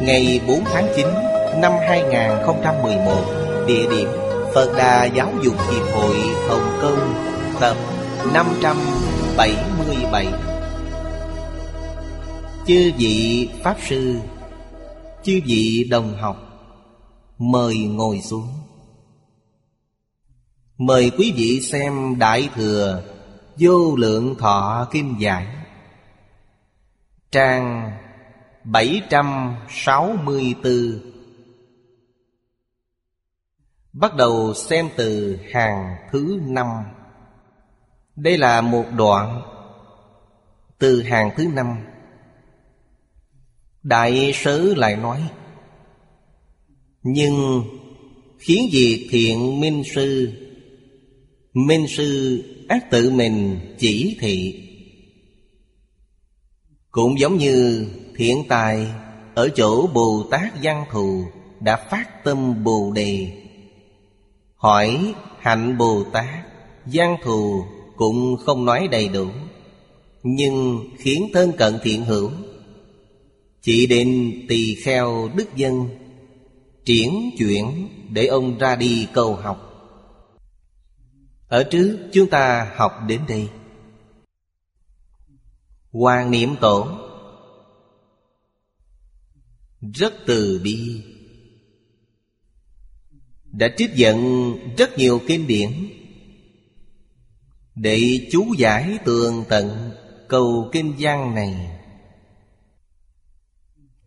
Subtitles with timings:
[0.00, 1.06] Ngày 4 tháng 9
[1.60, 3.24] Năm 2011
[3.66, 4.08] Địa điểm
[4.54, 6.16] Phật Đà Giáo dục Hiệp hội
[6.48, 7.14] Hồng Kông,
[7.60, 7.76] Tập
[8.34, 10.26] 577
[12.66, 14.16] Chư vị Pháp Sư,
[15.22, 16.36] Chư vị đồng học,
[17.38, 18.48] Mời ngồi xuống.
[20.78, 23.02] Mời quý vị xem Đại Thừa
[23.56, 25.46] Vô Lượng Thọ Kim Giải,
[27.30, 27.92] Trang
[28.66, 31.00] 764
[33.92, 36.66] Bắt đầu xem từ hàng thứ năm.
[38.16, 39.42] Đây là một đoạn
[40.78, 41.76] Từ hàng thứ năm.
[43.82, 45.30] Đại sứ lại nói,
[47.02, 47.62] Nhưng
[48.38, 50.32] khiến việc thiện minh sư
[51.52, 54.62] Minh sư ác tự mình chỉ thị.
[56.90, 58.86] Cũng giống như thiện tài,
[59.34, 61.24] Ở chỗ Bồ Tát Văn Thù
[61.60, 63.32] Đã phát tâm Bồ Đề.
[64.56, 66.46] Hỏi hạnh Bồ Tát
[66.84, 67.64] Văn Thù
[67.96, 69.26] cũng không nói đầy đủ,
[70.22, 72.30] Nhưng khiến thân cận thiện hữu.
[73.62, 75.88] Chỉ định tỳ kheo đức dân
[76.84, 79.66] Triển chuyển để ông ra đi cầu học.
[81.48, 83.48] Ở trước chúng ta học đến đây.
[85.92, 87.05] Hoàng niệm tổ.
[89.80, 91.02] Rất từ bi.
[93.44, 95.70] Đã trích dẫn rất nhiều kinh điển
[97.74, 99.90] Để chú giải tường tận
[100.28, 101.78] câu kinh văn này.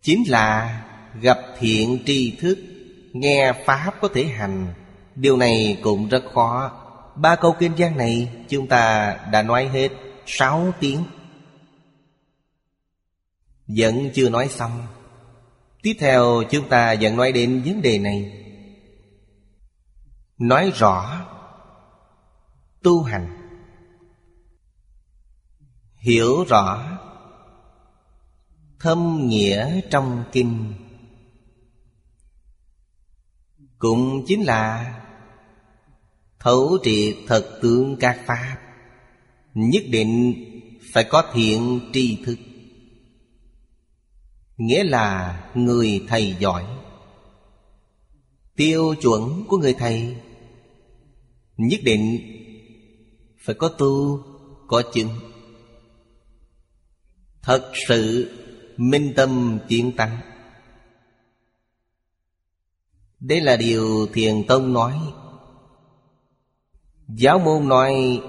[0.02, 0.80] Chính là
[1.20, 2.58] gặp thiện tri thức,
[3.12, 4.74] Nghe Pháp có thể hành.
[5.14, 6.72] Điều này cũng rất khó.
[7.16, 9.88] Ba câu kinh văn này chúng ta đã nói hết
[10.26, 11.04] sáu tiếng.
[13.66, 14.86] Vẫn chưa nói xong.
[15.82, 18.46] Tiếp theo chúng ta vẫn nói đến vấn đề này.
[20.38, 21.26] Nói rõ,
[22.82, 23.36] Tu hành.
[25.96, 26.98] Hiểu rõ,
[28.80, 30.74] Thâm nghĩa trong kinh.
[33.78, 34.96] Cũng chính là
[36.38, 38.56] Thấu triệt thật tướng các Pháp,
[39.54, 40.34] Nhất định
[40.92, 42.36] phải có thiện tri thức.
[44.60, 46.64] Nghĩa là người thầy giỏi.
[48.56, 50.16] Tiêu chuẩn của người thầy
[51.56, 52.18] Nhất định
[53.38, 54.22] phải có tu,
[54.68, 55.08] có chứng.
[57.42, 58.32] Thật sự
[58.76, 60.20] minh tâm tiến tăng
[63.20, 64.94] Đây là điều Thiền Tông nói.
[67.08, 68.22] Giáo môn nói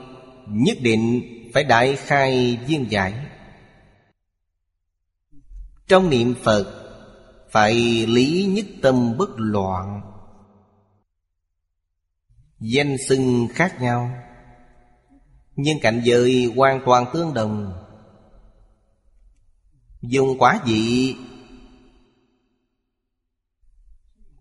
[0.47, 1.21] Nhất định
[1.53, 3.30] phải đại khai viên giải.
[5.91, 6.77] Trong niệm Phật,
[7.49, 7.73] Phải
[8.07, 10.01] lý nhất tâm bất loạn.
[12.59, 14.11] Danh xưng khác nhau,
[15.55, 17.73] Nhưng cảnh giới hoàn toàn tương đồng.
[20.01, 21.15] Dùng quả vị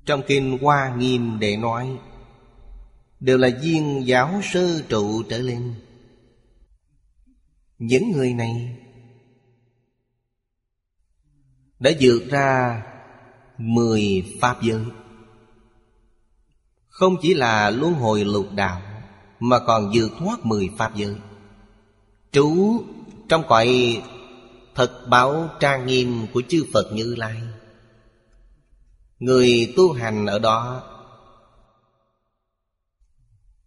[0.06, 1.98] Trong kinh Hoa Nghiêm để nói,
[3.20, 5.74] Đều là viên giáo sư trụ trở lên.
[7.78, 8.76] Những người này
[11.80, 12.82] đã vượt ra
[13.58, 14.84] Mười Pháp giới.
[16.88, 18.80] Không chỉ là luân hồi lục đạo,
[19.40, 21.16] Mà còn vượt thoát mười Pháp giới.
[22.32, 22.80] Trú
[23.28, 24.02] trong cõi
[24.74, 27.42] Thật báo trang nghiêm của chư Phật Như Lai.
[29.18, 30.82] Người tu hành ở đó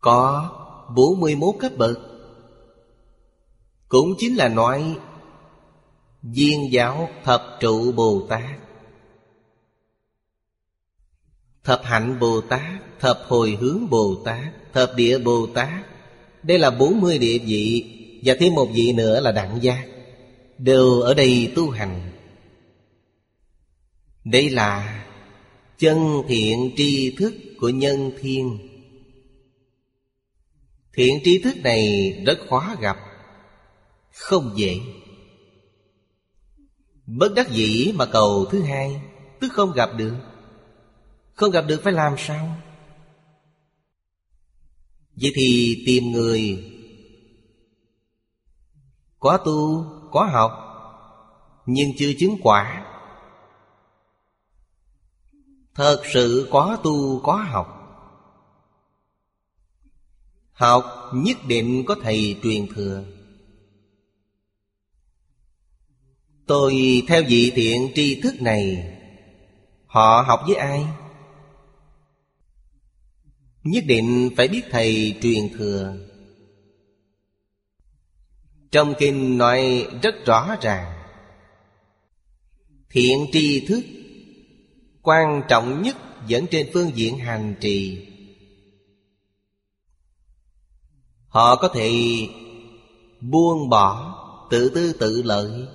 [0.01, 0.49] Có
[0.95, 1.99] 41 cấp bậc.
[3.87, 4.97] Cũng chính là nói
[6.23, 8.59] Viên giáo thập trụ Bồ Tát.
[11.63, 15.85] Thập hạnh Bồ Tát, Thập hồi hướng Bồ Tát, Thập địa Bồ Tát.
[16.43, 17.83] Đây là 40 địa vị
[18.23, 19.83] Và thêm một vị nữa là đẳng gia
[20.57, 22.11] Đều ở đây tu hành.
[24.23, 25.05] Đây là
[25.77, 28.57] Chân thiện tri thức của nhân thiên.
[30.93, 32.97] Thiện tri thức này rất khó gặp,
[34.11, 34.79] Không dễ.
[37.05, 39.01] Bất đắc dĩ mà cầu thứ hai
[39.43, 40.15] Tức không gặp được.
[41.33, 42.57] Không gặp được phải làm sao?
[45.15, 46.71] Vậy thì tìm người.
[49.19, 50.51] Có tu, có học
[51.65, 52.85] Nhưng chưa chứng quả.
[55.75, 57.79] Thật sự có tu, có học.
[60.51, 63.03] Học nhất định có thầy truyền thừa.
[66.47, 68.89] Tôi theo vị thiện tri thức này.
[69.85, 70.85] Họ học với ai?
[73.63, 75.97] Nhất định phải biết thầy truyền thừa.
[78.71, 80.93] Trong kinh nói rất rõ ràng.
[82.89, 83.83] Thiện tri thức
[85.03, 85.97] Quan trọng nhất
[86.27, 88.07] dẫn trên phương diện hành trì.
[91.27, 91.91] Họ có thể
[93.21, 94.15] buông bỏ
[94.51, 95.67] tự tư tự lợi.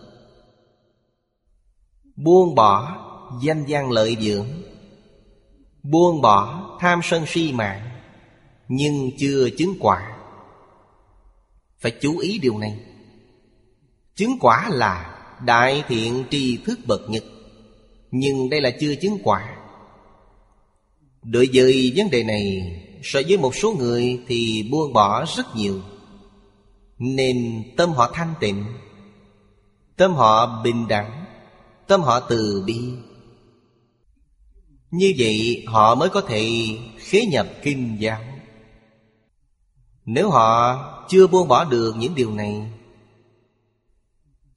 [2.23, 3.05] Buông bỏ
[3.43, 4.47] danh gian lợi dưỡng.
[5.83, 7.89] Buông bỏ tham sân si mạng,
[8.69, 10.17] Nhưng chưa chứng quả.
[11.79, 12.81] Phải chú ý điều này.
[14.15, 17.25] Chứng quả là đại thiện tri thức bậc nhất
[18.11, 19.57] Nhưng đây là chưa chứng quả.
[21.23, 25.81] Đối với vấn đề này, So với một số người thì buông bỏ rất nhiều.
[26.99, 28.65] Nên tâm họ thanh tịnh,
[29.97, 31.28] Tâm họ bình đẳng
[31.89, 32.81] Tâm họ từ bi.
[34.91, 36.51] Như vậy, họ mới có thể
[36.99, 38.25] khế nhập kinh giáo.
[40.05, 42.73] Nếu họ chưa buông bỏ được những điều này,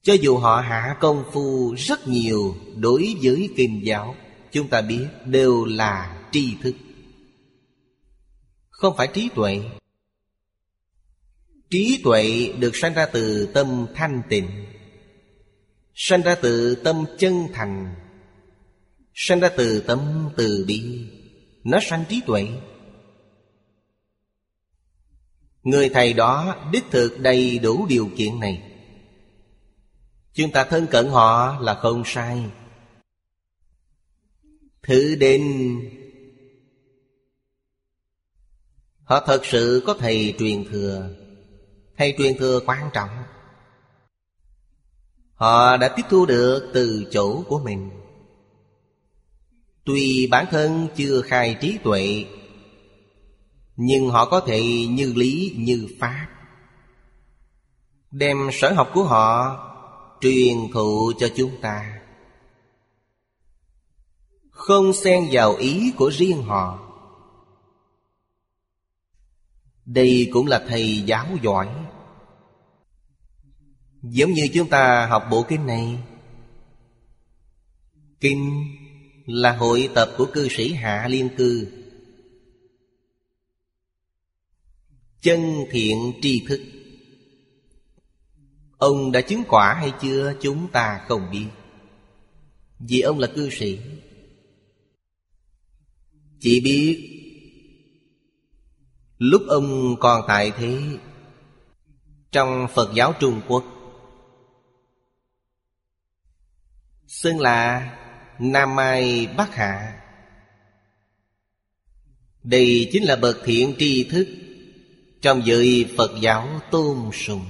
[0.02, 4.16] Cho dù họ hạ công phu rất nhiều đối với kinh giáo,
[4.52, 6.76] Chúng ta biết đều là tri thức.
[8.70, 9.62] Không phải trí tuệ.
[11.70, 14.48] Trí tuệ được sanh ra từ tâm thanh tịnh.
[15.94, 17.96] Sanh ra từ tâm chân thành,
[19.14, 21.10] Sanh ra từ tâm từ bi,
[21.64, 22.48] Nó sanh trí tuệ.
[25.64, 28.72] Người thầy đó đích thực đầy đủ điều kiện này.
[30.34, 32.46] Chúng ta thân cận họ là không sai.
[34.84, 35.44] Thử đến
[39.04, 41.10] Họ thật sự có thầy truyền thừa.
[41.98, 43.10] Thầy truyền thừa quan trọng.
[45.42, 47.90] Họ đã tiếp thu được từ chỗ của mình.
[49.86, 52.26] Tuy bản thân chưa khai trí tuệ,
[53.76, 56.28] Nhưng họ có thể như lý, như pháp.
[58.12, 59.58] Đem sở học của họ
[60.22, 62.02] Truyền thụ cho chúng ta.
[64.50, 66.80] Không xen vào ý của riêng họ.
[69.86, 71.68] Đây cũng là thầy giáo giỏi.
[74.02, 75.98] Giống như chúng ta học bộ kinh này.
[78.20, 78.66] Kinh
[79.26, 81.68] là hội tập của cư sĩ Hạ Liên Cư.
[85.22, 86.62] Chân thiện tri thức.
[88.78, 91.48] Ông đã chứng quả hay chưa chúng ta không biết.
[92.80, 93.80] Vì ông là cư sĩ.
[96.40, 97.08] Chỉ biết
[99.18, 100.82] Lúc ông còn tại thế,
[102.32, 103.64] Trong Phật giáo Trung Quốc
[107.12, 107.92] Xưng là
[108.40, 110.02] Nam Mai Bắc Hạ.
[112.44, 114.28] Đây chính là bậc thiện tri thức
[115.22, 117.46] Trong giới Phật giáo tôn sùng.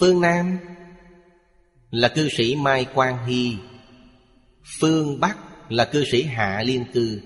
[0.00, 0.58] Phương Nam
[1.90, 3.56] Là cư sĩ Mai Quang Hy.
[4.80, 5.38] Phương Bắc
[5.68, 7.20] là cư sĩ Hạ Liên Cư.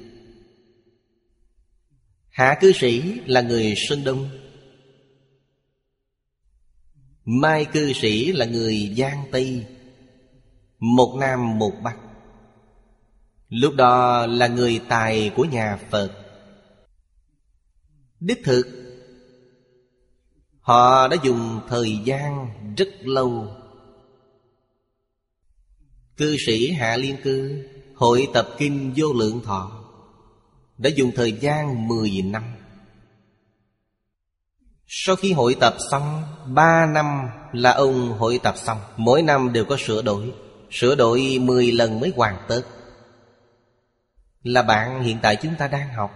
[2.29, 4.46] Hạ cư sĩ là người Sơn Đông.
[7.29, 9.67] Mai cư sĩ là người Giang Tây,
[10.79, 11.97] Một Nam một Bắc.
[13.49, 16.11] Lúc đó là người tài của nhà Phật.
[18.21, 18.67] Đích thực,
[20.61, 23.49] Họ đã dùng thời gian rất lâu.
[26.17, 27.65] Cư sĩ Hạ Liên Cư,
[27.95, 29.85] Hội tập kinh vô lượng thọ,
[30.79, 32.43] Đã dùng thời gian 10 năm
[34.89, 38.79] sau khi hội tập xong, Ba năm là ông hội tập xong.
[38.97, 40.33] Mỗi năm đều có sửa đổi.
[40.71, 42.63] Sửa đổi 10 lần mới hoàn tất.
[44.43, 46.11] Là bạn hiện tại chúng ta đang học.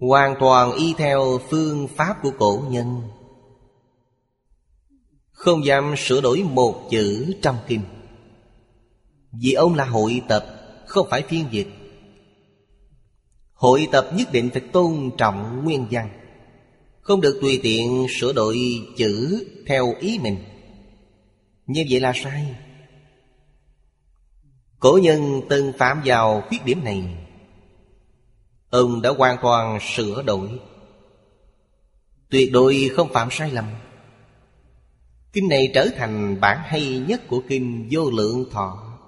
[0.00, 3.02] Hoàn toàn y theo phương pháp của cổ nhân.
[5.30, 7.82] Không dám sửa đổi một chữ trong kinh.
[9.32, 10.44] Vì ông là hội tập,
[10.86, 11.68] Không phải phiên dịch.
[13.52, 16.23] Hội tập nhất định phải tôn trọng nguyên văn.
[17.04, 18.58] Không được tùy tiện sửa đổi
[18.96, 20.38] chữ theo ý mình.
[21.66, 22.56] Như vậy là sai.
[24.78, 27.04] Cổ nhân từng phạm vào khuyết điểm này.
[28.70, 30.48] Ông đã hoàn toàn sửa đổi.
[32.30, 33.64] Tuyệt đối không phạm sai lầm.
[35.32, 38.98] Kinh này trở thành bản hay nhất của kinh vô lượng thọ.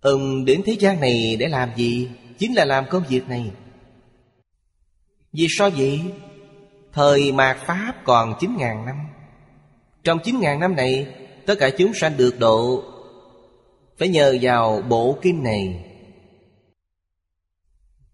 [0.00, 2.08] Ông đến thế gian này để làm gì?
[2.38, 3.50] Chính là làm công việc này.
[5.34, 6.00] Vì sao vậy?
[6.92, 8.96] Thời mạt Pháp còn 9.000 năm.
[10.04, 11.14] Trong 9.000 năm này,
[11.46, 12.84] Tất cả chúng sanh được độ.
[13.98, 15.90] Phải nhờ vào bộ kinh này.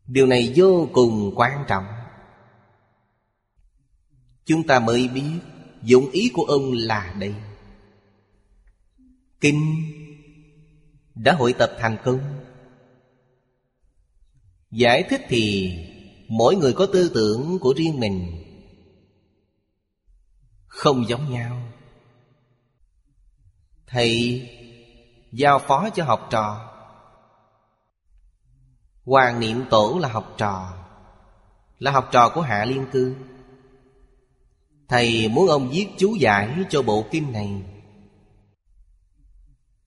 [0.06, 1.84] Điều này vô cùng quan trọng.
[4.44, 5.38] Chúng ta mới biết,
[5.82, 7.34] Dụng ý của ông là đây.
[9.40, 9.62] Kinh
[11.14, 12.20] Đã hội tập thành công.
[14.70, 15.72] Giải thích thì
[16.30, 18.44] Mỗi người có tư tưởng của riêng mình.
[20.66, 21.62] Không giống nhau.
[23.86, 24.42] Thầy
[25.32, 26.70] Giao phó cho học trò.
[29.04, 30.72] Hoàng Niệm Tổ là học trò.
[31.78, 33.14] Là học trò của Hạ Liên Cư.
[34.88, 37.62] Thầy muốn ông viết chú giải cho bộ kinh này.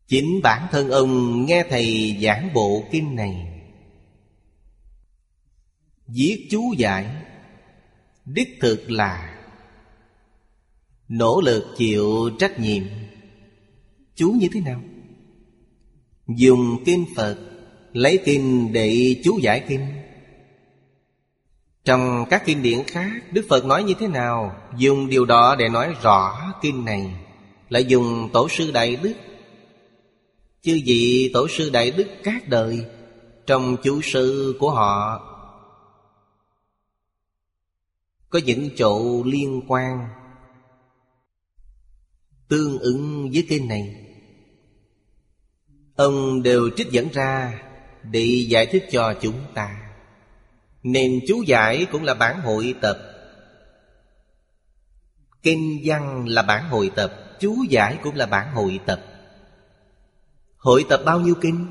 [0.08, 3.53] Chính bản thân ông nghe thầy giảng bộ kinh này.
[6.16, 7.06] Viết chú giải
[8.26, 9.36] Đích thực là
[11.10, 12.84] Nỗ lực chịu trách nhiệm.
[14.16, 14.82] Chú như thế nào?
[16.28, 17.38] Dùng kinh Phật,
[17.94, 19.86] Lấy kinh để chú giải kinh.
[21.86, 24.56] Trong các kinh điển khác, Đức Phật nói như thế nào?
[24.78, 27.14] Dùng điều đó để nói rõ kinh này.
[27.70, 29.14] Lại dùng tổ sư Đại Đức.
[30.62, 32.86] Chư vị tổ sư Đại Đức các đời,
[33.46, 35.22] Trong chú sư của họ
[38.34, 40.08] có những chỗ liên quan
[42.48, 44.06] Tương ứng với kinh này.
[45.96, 47.62] Ông đều trích dẫn ra
[48.04, 49.94] để giải thích cho chúng ta.
[50.84, 52.98] Nên chú giải cũng là bản hội tập.
[55.44, 59.06] Kinh văn là bản hội tập, chú giải cũng là bản hội tập.
[60.58, 61.68] Hội tập bao nhiêu kinh?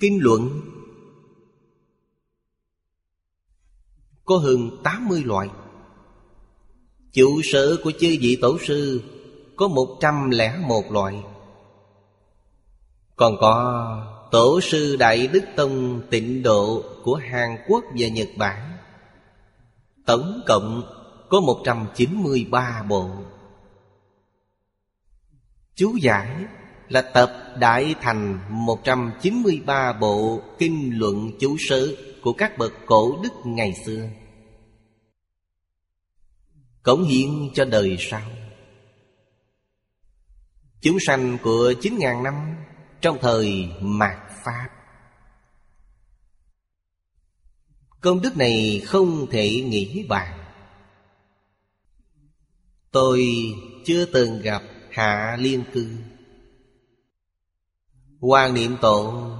[0.00, 0.60] Kinh luận
[4.26, 5.48] có hơn 80 loại.
[7.12, 9.02] Chủ sở của chư vị tổ sư
[9.56, 11.22] Có một trăm lẻ một loại.
[13.16, 13.82] Còn có
[14.30, 18.76] Tổ sư Đại Đức Tông tịnh độ của Hàn Quốc và Nhật Bản.
[20.06, 20.82] Tổng cộng
[21.28, 23.10] có 193 bộ.
[25.74, 26.28] Chú giải
[26.88, 31.88] là tập đại thành 193 bộ kinh luận chú sớ
[32.26, 34.08] của các bậc cổ đức ngày xưa.
[36.82, 38.30] Cống hiến cho đời sau.
[40.80, 42.56] Chúng sanh của 9.000 năm
[43.00, 44.68] trong thời mạt Pháp.
[48.00, 50.38] Công đức này không thể nghĩ bàn.
[52.90, 53.26] Tôi
[53.84, 55.96] chưa từng gặp Hạ Liên Cư.
[58.20, 59.30] Hoàng Niệm Tổ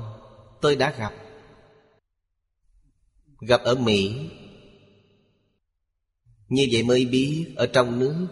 [0.60, 1.25] tôi đã gặp.
[3.46, 4.30] Gặp ở Mỹ.
[6.48, 8.26] Như vậy mới biết ở trong nước,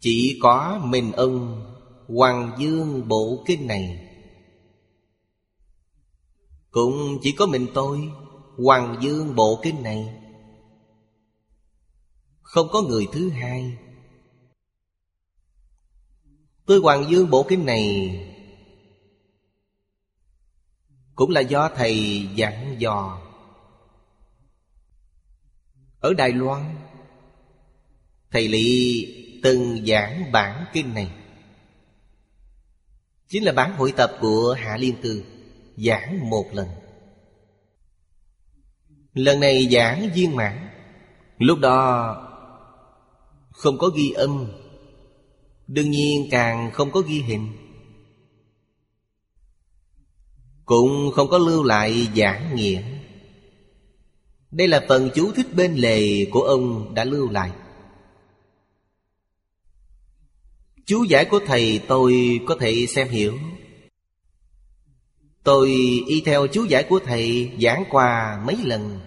[0.00, 1.66] Chỉ có mình ông
[2.08, 4.06] Hoàng Dương Bộ Kinh này.
[6.70, 8.08] Cũng chỉ có mình tôi,
[8.64, 10.22] Hoàng Dương Bộ Kinh này.
[12.42, 13.78] Không có người thứ hai.
[16.66, 17.86] Tôi Hoàng Dương Bộ Kinh này
[21.14, 23.29] Cũng là do Thầy giảng dò.
[26.00, 26.76] Ở Đài Loan,
[28.30, 29.06] Thầy Lị
[29.42, 31.10] từng giảng bản kinh này.
[33.28, 35.24] Chính là bản hội tập của Hạ Liên Cư
[35.76, 36.68] Giảng một lần.
[39.14, 40.68] Lần này giảng viên mãn.
[41.38, 42.16] Lúc đó,
[43.50, 44.52] Không có ghi âm.
[45.66, 47.52] Đương nhiên càng không có ghi hình.
[50.64, 52.99] Cũng không có lưu lại giảng nghĩa.
[54.50, 57.50] Đây là phần chú thích bên lề của ông đã lưu lại.
[60.86, 63.38] Chú giải của thầy tôi có thể xem hiểu.
[65.42, 65.68] Tôi
[66.06, 69.00] y theo chú giải của thầy giảng qua mấy lần.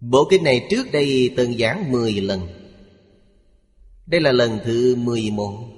[0.00, 2.48] Bộ kinh này trước đây từng giảng 10 lần.
[4.06, 5.76] Đây là lần thứ 11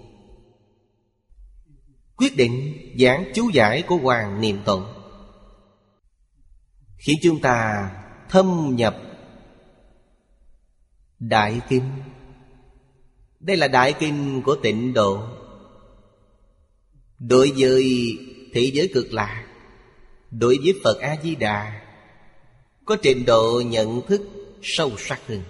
[2.17, 4.98] Quyết định giảng chú giải của Hoàng Niệm Tụng.
[6.99, 7.91] Khiến chúng ta
[8.29, 8.97] thâm nhập
[11.19, 11.91] Đại Kinh.
[13.41, 15.29] Đây là Đại Kinh của tịnh độ.
[17.19, 18.17] Đối với
[18.53, 19.45] thế giới cực lạc,
[20.31, 21.81] Đối với Phật A-di-đà,
[22.85, 24.23] Có trình độ nhận thức
[24.63, 25.43] sâu sắc hơn.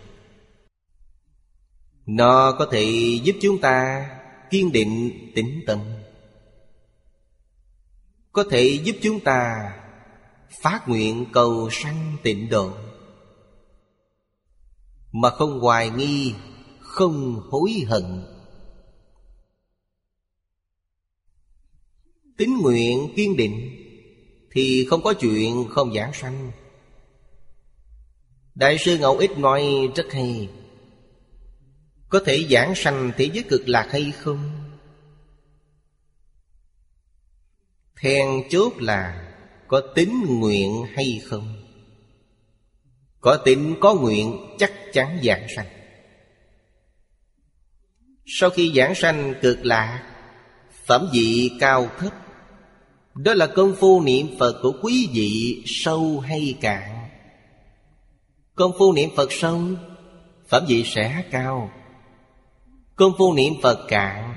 [2.06, 2.84] Nó có thể
[3.22, 4.06] giúp chúng ta
[4.50, 5.78] kiên định tĩnh tâm.
[8.32, 9.70] Có thể giúp chúng ta
[10.50, 12.72] phát nguyện cầu sanh tịnh độ.
[15.12, 16.34] Mà không hoài nghi,
[16.80, 18.24] Không hối hận.
[22.36, 23.70] Tín nguyện kiên định
[24.52, 26.52] Thì không có chuyện không giảng sanh.
[28.54, 29.64] Đại sư Ngẫu Ích nói
[29.96, 30.48] rất hay.
[32.08, 34.50] Có thể giảng sanh thế giới cực lạc hay không?
[37.96, 39.27] Then chốt là
[39.68, 41.54] có tín nguyện hay không?
[43.20, 45.66] Có tín có nguyện chắc chắn giảng sanh.
[48.26, 50.14] Sau khi giảng sanh cực lạ
[50.86, 52.12] Phẩm vị cao thấp,
[53.14, 57.08] đó là công phu niệm Phật của quý vị sâu hay cạn.
[58.54, 59.60] Công phu niệm Phật sâu,
[60.48, 61.70] Phẩm vị sẽ cao.
[62.96, 64.36] Công phu niệm Phật cạn,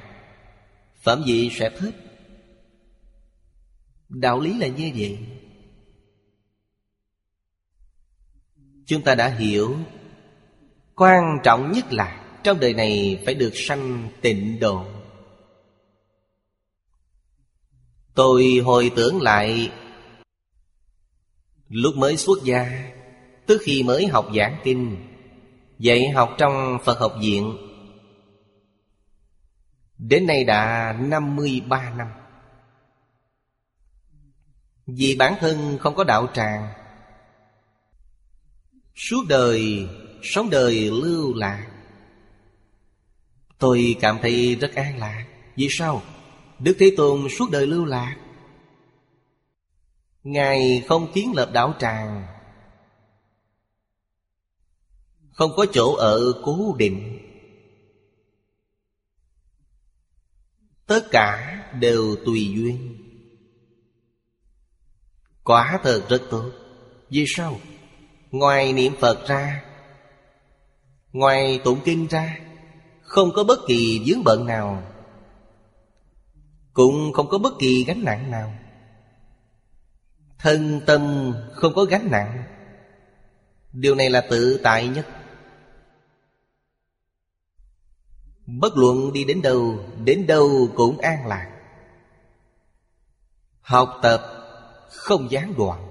[1.03, 1.93] Phẩm vị sẽ thấp.
[4.11, 5.19] Đạo lý là như vậy.
[8.85, 9.75] Chúng ta đã hiểu,
[10.95, 14.85] Quan trọng nhất là Trong đời này phải được sanh tịnh độ.
[18.15, 19.71] Tôi hồi tưởng lại,
[21.69, 22.91] Lúc mới xuất gia,
[23.45, 24.97] Tức khi mới học giảng kinh,
[25.79, 27.57] Dạy học trong Phật học viện,
[29.97, 32.07] Đến nay đã 53 năm.
[34.97, 36.73] Vì bản thân không có đạo tràng.
[38.95, 39.87] Suốt đời,
[40.23, 41.67] Sống đời lưu lạc.
[43.57, 45.25] Tôi cảm thấy rất an lạc.
[45.55, 46.01] Vì sao?
[46.59, 48.17] Đức Thế Tôn suốt đời lưu lạc.
[50.23, 52.27] Ngài không kiến lập đạo tràng.
[55.31, 57.19] Không có chỗ ở cố định.
[60.85, 62.90] Tất cả đều tùy duyên.
[65.51, 66.51] Quả thật rất tốt.
[67.09, 67.59] Vì sao?
[68.31, 69.63] Ngoài niệm Phật ra,
[71.11, 72.39] Ngoài tụng kinh ra,
[73.01, 74.83] Không có bất kỳ vướng bận nào,
[76.73, 78.53] cũng không có bất kỳ gánh nặng nào.
[80.39, 82.43] Thân tâm không có gánh nặng.
[83.73, 85.07] Điều này là tự tại nhất.
[88.45, 91.51] Bất luận đi đến đâu Đến đâu cũng an lạc.
[93.61, 94.40] Học tập
[94.91, 95.87] không gián đoạn.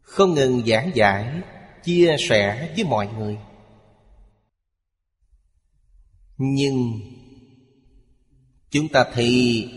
[0.00, 1.42] Không ngừng giảng giải,
[1.84, 3.38] Chia sẻ với mọi người.
[6.38, 7.00] Nhưng
[8.70, 9.68] Chúng ta thì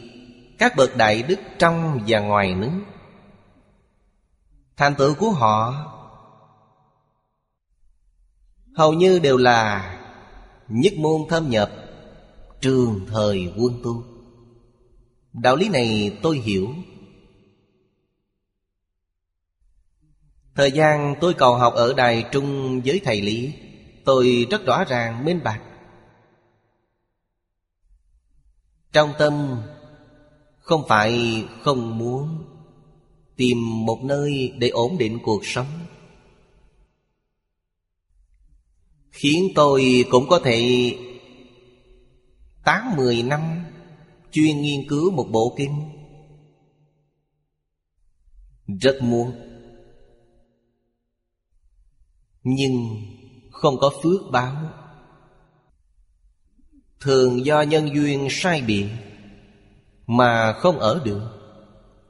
[0.57, 2.71] các bậc đại đức trong và ngoài nước,
[4.77, 5.85] Thành tựu của họ
[8.75, 9.95] Hầu như đều là
[10.67, 11.71] Nhất môn thâm nhập
[12.61, 14.03] Trường thời quân tu.
[15.33, 16.69] Đạo lý này tôi hiểu.
[20.59, 23.53] Thời gian tôi cầu học ở Đài Trung với thầy Lý,
[24.05, 25.61] Tôi rất rõ ràng, minh bạch.
[28.91, 29.61] Trong tâm,
[30.57, 32.43] không phải không muốn
[33.35, 35.85] Tìm một nơi để ổn định cuộc sống.
[39.09, 40.91] Khiến tôi cũng có thể
[42.63, 43.65] Tám mười năm
[44.31, 45.89] Chuyên nghiên cứu một bộ kinh.
[48.67, 49.48] Rất muốn
[52.43, 53.01] nhưng
[53.51, 54.55] không có phước báo.
[57.01, 58.87] Thường do nhân duyên sai biệt
[60.07, 61.21] Mà không ở được.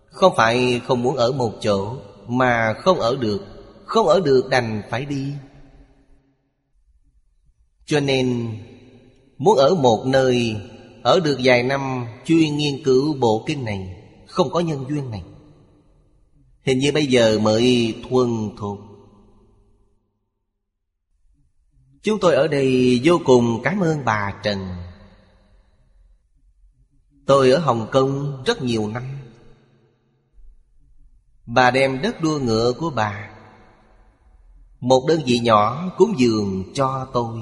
[0.06, 3.42] Không phải không muốn ở một chỗ Mà không ở được.
[3.86, 5.34] Không ở được đành phải đi.
[7.86, 8.58] Cho nên,
[9.38, 10.56] Muốn ở một nơi,
[11.04, 15.24] Ở được vài năm Chuyên nghiên cứu bộ kinh này, Không có nhân duyên này.
[16.63, 18.88] Hình như bây giờ mới thuần thuộc.
[22.01, 24.67] Chúng tôi ở đây vô cùng cảm ơn bà Trần.
[27.25, 29.03] Tôi ở Hồng Kông rất nhiều năm.
[31.45, 33.29] Bà đem đất đua ngựa của bà.
[34.79, 37.39] Một đơn vị nhỏ cúng dường cho tôi.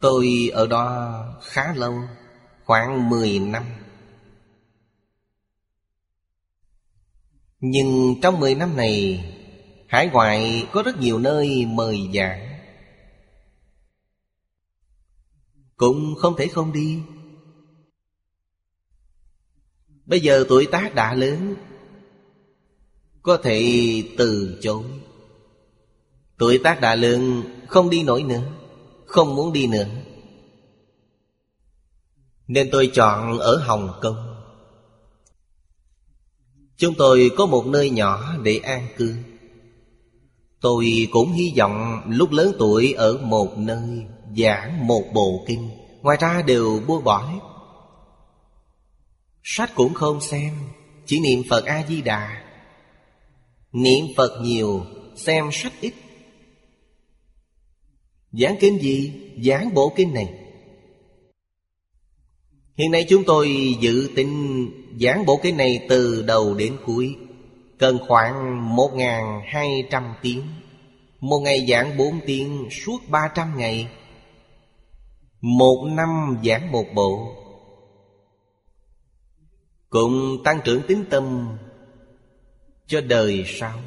[0.00, 1.94] Tôi ở đó khá lâu,
[2.64, 3.64] Khoảng 10 năm.
[7.60, 9.24] Nhưng trong 10 năm này,
[9.88, 12.45] Hải ngoại có rất nhiều nơi mời giảng.
[15.76, 16.98] Cũng không thể không đi.
[20.06, 21.54] Bây giờ tuổi tác đã lớn,
[23.22, 23.62] Có thể
[24.18, 24.82] từ chối.
[26.38, 28.42] Tuổi tác đã lớn, Không đi nổi nữa,
[29.06, 29.86] Không muốn đi nữa.
[32.48, 34.16] Nên tôi chọn ở Hồng Kông.
[36.76, 39.14] Chúng tôi có một nơi nhỏ để an cư.
[40.60, 45.70] Tôi cũng hy vọng lúc lớn tuổi ở một nơi giảng một bộ kinh,
[46.02, 47.40] Ngoài ra đều buông bỏ hết.
[49.42, 50.54] Sách cũng không xem,
[51.06, 52.42] Chỉ niệm Phật A-di-đà.
[53.72, 54.82] Niệm Phật nhiều,
[55.16, 55.94] Xem sách ít.
[58.32, 59.12] Giảng kinh gì?
[59.44, 60.34] Giảng bộ kinh này.
[62.76, 64.66] Hiện nay chúng tôi dự tính
[65.00, 67.16] giảng bộ kinh này từ đầu đến cuối,
[67.78, 70.42] Cần khoảng 1.200 tiếng.
[71.20, 73.88] Một ngày giảng 4 tiếng suốt 300 ngày
[75.40, 77.32] một năm giảng một bộ.
[79.88, 81.56] Cùng tăng trưởng tính tâm
[82.86, 83.78] cho đời sau.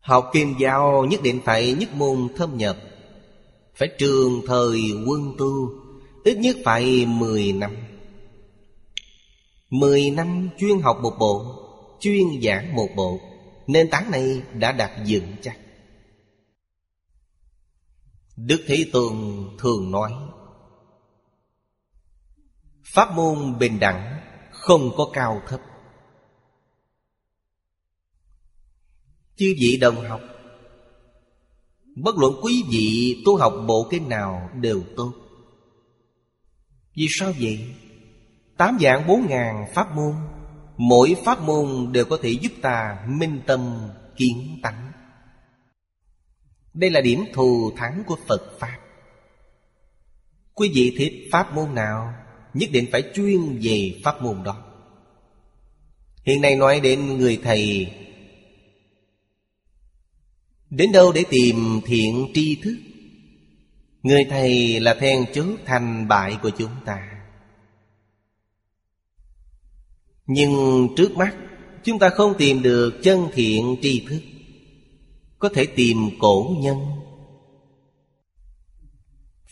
[0.00, 2.76] Học kim giao nhất định phải nhất môn thâm nhập,
[3.74, 5.70] Phải trường thời quân tu,
[6.24, 7.76] Ít nhất phải 10 năm.
[9.70, 11.44] Mười năm chuyên học một bộ,
[12.00, 13.20] Chuyên giảng một bộ,
[13.66, 15.56] Nền tảng này đã đạt dựng chắc.
[18.46, 19.14] Đức Thế Tôn
[19.58, 20.12] thường nói,
[22.84, 25.60] Pháp môn bình đẳng Không có cao thấp.
[29.36, 30.20] Chư vị đồng học,
[31.96, 35.12] Bất luận quý vị tu học bộ kinh nào đều tốt.
[36.96, 37.74] Vì sao vậy?
[38.56, 40.14] Tám dạng bốn ngàn pháp môn,
[40.76, 44.91] Mỗi pháp môn đều có thể giúp ta minh tâm kiến tánh.
[46.74, 48.78] Đây là điểm thù thắng của Phật Pháp.
[50.54, 52.14] Quý vị thích pháp môn nào,
[52.54, 54.64] Nhất định phải chuyên về pháp môn đó.
[56.22, 57.92] Hiện nay nói đến người thầy,
[60.70, 62.76] Đến đâu để tìm thiện tri thức?
[64.02, 67.24] Người thầy là then chốt thành bại của chúng ta.
[70.26, 71.36] Nhưng trước mắt,
[71.84, 74.20] Chúng ta không tìm được chân thiện tri thức.
[75.42, 76.78] Có thể tìm cổ nhân.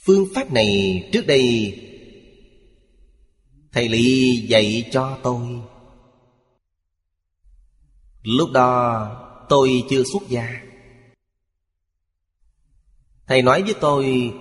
[0.06, 1.76] Phương pháp này trước đây,
[3.72, 5.46] Thầy Lý dạy cho tôi.
[8.22, 10.62] Lúc đó, tôi chưa xuất gia.
[13.26, 14.34] Thầy nói với tôi,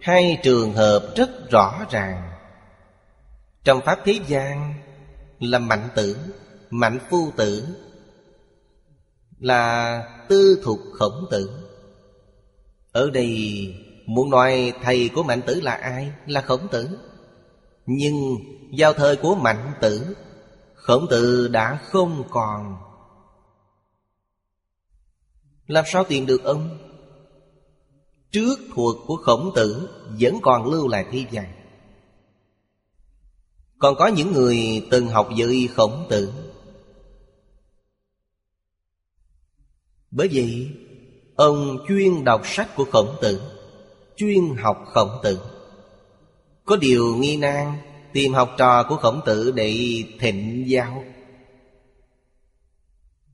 [0.00, 2.32] Hai trường hợp rất rõ ràng.
[3.64, 4.74] Trong Pháp Thế gian
[5.38, 6.16] là mạnh tử,
[6.70, 7.76] mạnh phu tử
[9.40, 11.50] là tư thục khổng tử.
[12.92, 13.34] Ở đây
[14.06, 16.12] muốn nói thầy của mạnh tử là ai?
[16.26, 16.88] Là khổng tử.
[17.86, 18.14] Nhưng
[18.78, 20.16] vào thời của mạnh tử,
[20.74, 22.76] khổng tử đã không còn.
[25.66, 26.78] Làm sao tìm được ông?
[28.30, 29.88] Trước thuộc của khổng tử
[30.20, 31.60] vẫn còn lưu lại thi gian
[33.80, 36.32] còn có những người từng học với khổng tử.
[40.10, 40.68] Bởi vậy
[41.36, 43.40] Ông chuyên đọc sách của khổng tử,
[44.16, 45.40] Chuyên học khổng tử.
[46.64, 47.72] Có điều nghi nan
[48.12, 51.04] Tìm học trò của khổng tử để thịnh giáo.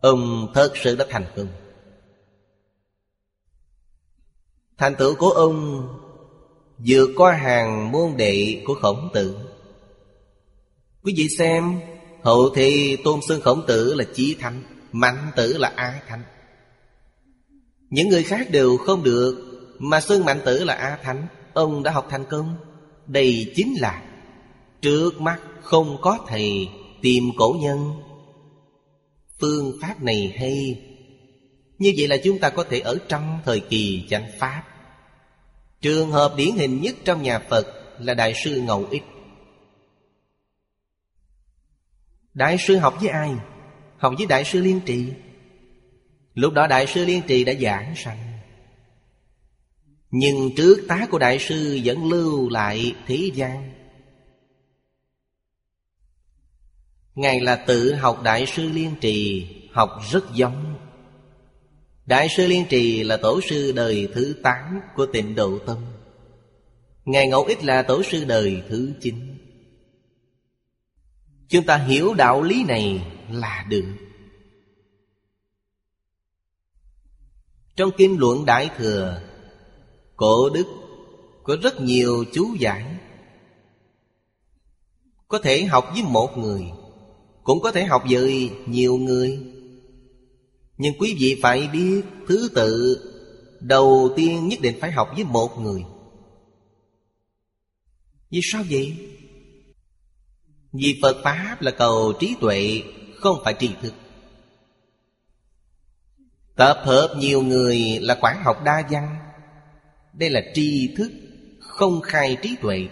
[0.00, 1.48] Ông thật sự đã thành công.
[4.78, 5.88] Thành tựu của ông
[6.78, 9.36] vượt qua hàng môn đệ của khổng tử.
[11.02, 11.80] Quý vị xem,
[12.22, 14.62] Hậu thì tôn xưng khổng tử là chí thánh,
[14.92, 16.22] Mạnh tử là ái thánh.
[17.90, 19.42] Những người khác đều không được,
[19.78, 21.26] Mà xưng mạnh tử là a thánh.
[21.52, 22.56] Ông đã học thành công.
[23.06, 24.02] Đây chính là
[24.80, 26.68] Trước mắt không có thầy
[27.02, 27.92] Tìm cổ nhân.
[29.40, 30.82] Phương pháp này hay.
[31.78, 34.62] Như vậy là chúng ta có thể ở trong thời kỳ chánh pháp.
[35.80, 37.66] Trường hợp điển hình nhất trong nhà Phật
[38.00, 39.02] Là Đại sư Ngầu Ích.
[42.34, 43.34] Đại sư học với ai?
[43.98, 45.12] Học với Đại sư Liên Trì.
[46.36, 48.18] Lúc đó Đại sư Liên Trì đã giảng sanh.
[50.10, 53.72] Nhưng trước tá của Đại sư vẫn lưu lại thế gian
[57.14, 60.74] Ngài là tự học Đại sư Liên Trì, Học rất giống.
[62.06, 65.78] Đại sư Liên Trì là tổ sư đời thứ 8 của tịnh độ tâm.
[67.04, 69.36] Ngài Ngẫu Ích là tổ sư đời thứ 9
[71.48, 74.05] Chúng ta hiểu đạo lý này là được.
[77.76, 79.22] Trong kinh luận Đại Thừa,
[80.16, 80.66] Cổ Đức
[81.42, 82.96] có rất nhiều chú giải.
[85.28, 86.62] Có thể học với một người,
[87.42, 89.38] Cũng có thể học với nhiều người.
[90.78, 93.02] Nhưng quý vị phải biết, thứ tự
[93.60, 95.84] Đầu tiên nhất định phải học với một người.
[98.30, 98.96] Vì sao vậy?
[100.72, 102.82] Vì Phật Pháp là cầu trí tuệ,
[103.16, 103.92] Không phải tri thức
[106.56, 109.16] Tập hợp nhiều người là quản học đa văn.
[110.12, 111.12] Đây là tri thức
[111.60, 112.88] Không khai trí tuệ.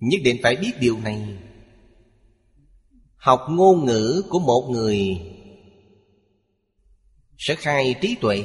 [0.00, 1.38] Nhất định phải biết điều này.
[3.16, 4.98] Học ngôn ngữ của một người
[7.38, 8.44] Sẽ khai trí tuệ.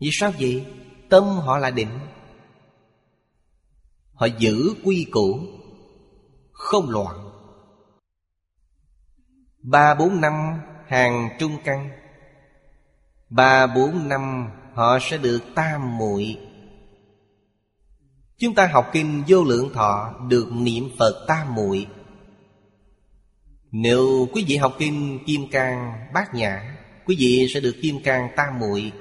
[0.00, 0.64] Vì sao vậy?
[1.08, 1.98] Tâm họ là định.
[4.12, 5.40] Họ giữ quy củ,
[6.52, 7.29] Không loạn.
[9.62, 11.90] Ba bốn năm hàng trung căn.
[13.30, 16.38] Ba bốn năm họ sẽ được tam muội.
[18.38, 21.86] Chúng ta học kinh vô lượng thọ Được niệm Phật tam muội.
[23.70, 28.28] Nếu quý vị học kinh Kim Cang Bát Nhã, Quý vị sẽ được Kim Cang
[28.36, 28.92] tam muội.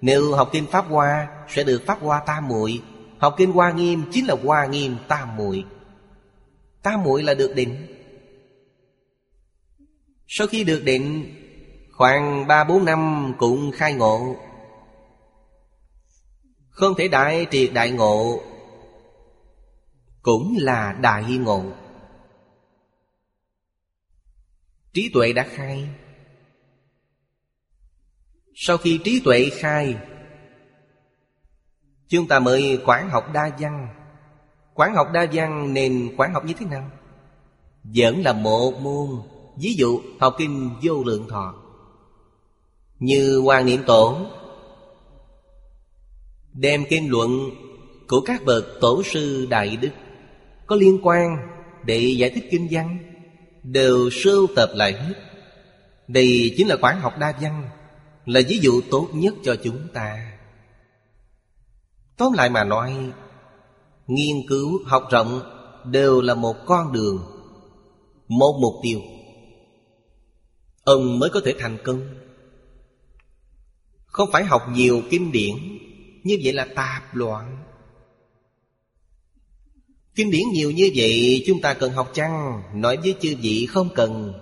[0.00, 2.82] Nếu học kinh Pháp Hoa, Sẽ được Pháp Hoa tam muội.
[3.18, 5.64] Học kinh Hoa Nghiêm chính là Hoa Nghiêm tam muội.
[6.82, 7.97] Tam muội là được định.
[10.28, 11.34] Sau khi được định,
[11.92, 14.36] Khoảng ba bốn năm cũng khai ngộ.
[16.68, 18.40] Không thể đại triệt đại ngộ,
[20.22, 21.62] Cũng là đại ngộ.
[24.92, 25.88] Trí tuệ đã khai.
[28.54, 29.96] Sau khi trí tuệ khai,
[32.08, 33.88] Chúng ta mới quán học đa văn.
[34.74, 36.90] Quán học đa văn nên quán học như thế nào?
[37.84, 39.37] Vẫn là một môn.
[39.60, 41.54] Ví dụ, học kinh vô lượng thọ.
[42.98, 44.16] Như Hoàng Niệm Tổ
[46.52, 47.50] Đem kinh luận
[48.08, 49.90] của các bậc tổ sư Đại Đức
[50.66, 51.36] Có liên quan
[51.84, 52.98] để giải thích kinh văn
[53.62, 55.14] Đều sưu tập lại hết.
[56.08, 57.68] Đây chính là quán học đa văn,
[58.26, 60.32] Là ví dụ tốt nhất cho chúng ta.
[62.16, 63.12] Tóm lại mà nói,
[64.06, 65.40] Nghiên cứu học rộng
[65.84, 67.18] Đều là một con đường,
[68.28, 69.00] Một mục tiêu.
[70.88, 72.14] Ông mới có thể thành công.
[74.06, 75.54] Không phải học nhiều kinh điển,
[76.24, 77.64] Như vậy là tạp loạn.
[80.14, 82.62] Kinh điển nhiều như vậy, Chúng ta cần học chăng?
[82.74, 84.32] Nói với chư vị không cần.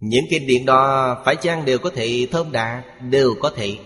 [0.00, 2.84] Những kinh điển đó Phải chăng đều có thể thơm đạt?
[3.10, 3.78] Đều có thể.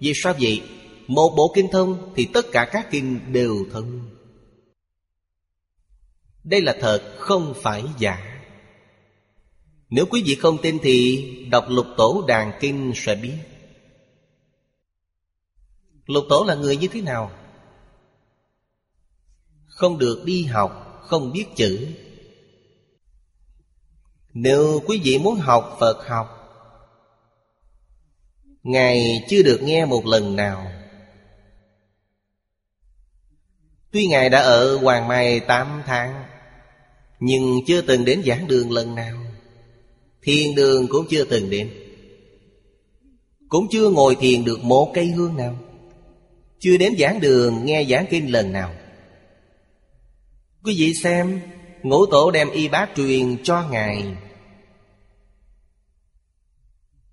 [0.00, 0.62] Vì sao vậy?
[1.06, 4.10] Một bộ kinh thông thì tất cả các kinh đều thông.
[6.44, 8.29] Đây là thật, không phải giả.
[9.90, 13.36] Nếu quý vị không tin thì Đọc lục tổ đàn kinh sẽ biết.
[16.06, 17.30] Lục tổ là người như thế nào?
[19.66, 21.86] Không được đi học, Không biết chữ.
[24.32, 26.36] Nếu quý vị muốn học Phật học,
[28.62, 30.72] Ngài chưa được nghe một lần nào.
[33.90, 36.24] Tuy Ngài đã ở Hoàng Mai 8 tháng,
[37.20, 39.19] Nhưng chưa từng đến giảng đường lần nào.
[40.22, 41.70] Thiền đường cũng chưa từng đến.
[43.48, 45.58] Cũng chưa ngồi thiền được một cây hương nào.
[46.58, 48.74] Chưa đến giảng đường, nghe giảng kinh lần nào.
[50.64, 51.40] Quý vị xem,
[51.82, 54.04] Ngũ tổ đem y bác truyền cho Ngài.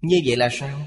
[0.02, 0.80] Như vậy là sao?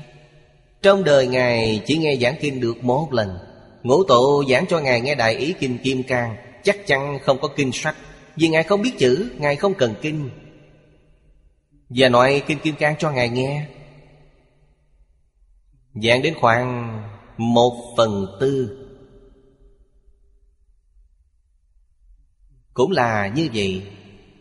[0.83, 3.39] Trong đời Ngài chỉ nghe giảng kinh được một lần.
[3.83, 7.49] Ngũ tổ giảng cho Ngài nghe Đại Ý Kinh Kim Cang, Chắc chắn không có
[7.49, 7.97] kinh sách.
[8.37, 10.31] Vì Ngài không biết chữ, Ngài không cần kinh.
[11.91, 13.67] Và nói Kinh Kim Cang cho Ngài nghe.
[15.95, 17.03] Giảng đến khoảng
[17.37, 18.77] một phần tư.
[22.75, 23.83] Cũng là như vậy,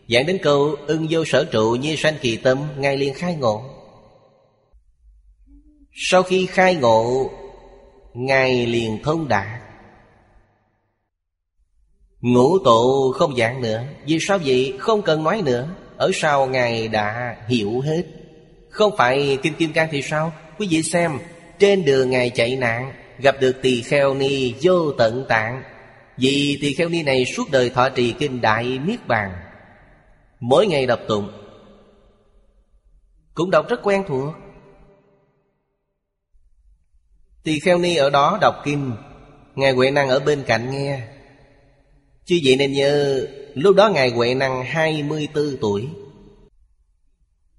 [0.08, 3.62] Giảng đến câu ưng vô sở trụ như sanh kỳ tâm Ngài liền khai ngộ.
[5.92, 7.30] Sau khi khai ngộ,
[8.14, 9.62] Ngài liền thông đạt.
[12.20, 13.84] Ngũ tụ không dạng nữa.
[14.06, 14.76] Vì sao vậy?
[14.78, 15.76] Không cần nói nữa.
[16.00, 18.02] Ở sau Ngài đã hiểu hết.
[18.70, 20.32] Không phải Kinh Kim Cang thì sao?
[20.58, 21.18] Quý vị xem,
[21.58, 25.62] Trên đường Ngài chạy nạn, Gặp được tỳ kheo ni vô tận tạng.
[26.16, 29.32] Vì tỳ kheo ni này suốt đời thọ trì kinh Đại Niết Bàn.
[30.40, 31.30] Mỗi ngày đọc tụng.
[33.34, 34.34] Cũng đọc rất quen thuộc.
[37.44, 38.92] Tỳ kheo ni ở đó đọc kinh.
[39.54, 41.00] Ngài Huệ Năng ở bên cạnh nghe.
[42.24, 45.88] Chứ vậy nên nhớ Lúc đó Ngài Huệ Năng 24 tuổi.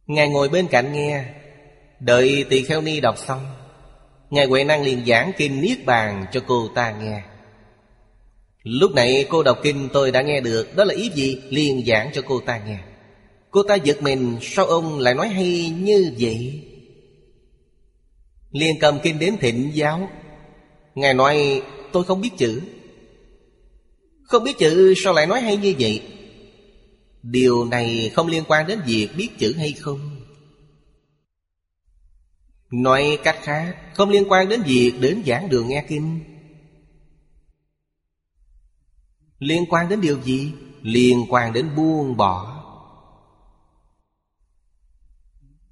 [0.07, 1.25] Ngài ngồi bên cạnh nghe.
[1.99, 3.45] Đợi tỳ kheo ni đọc xong,
[4.29, 7.21] Ngài Huệ Năng liền giảng kinh Niết Bàn cho cô ta nghe.
[8.63, 11.41] Lúc này cô đọc kinh tôi đã nghe được, Đó là ý gì?
[11.49, 12.77] Liền giảng cho cô ta nghe.
[13.51, 16.63] Cô ta giật mình, Sao ông lại nói hay như vậy?
[18.51, 20.09] Liền cầm kinh đến thịnh giáo.
[20.95, 22.61] Ngài nói, tôi không biết chữ.
[24.31, 26.01] Không biết chữ sao lại nói hay như vậy?
[27.23, 30.21] Điều này không liên quan đến việc biết chữ hay không.
[32.71, 36.19] Nói cách khác, Không liên quan đến việc đến giảng đường nghe kinh.
[39.39, 40.51] Liên quan đến điều gì?
[40.81, 42.63] Liên quan đến buông bỏ.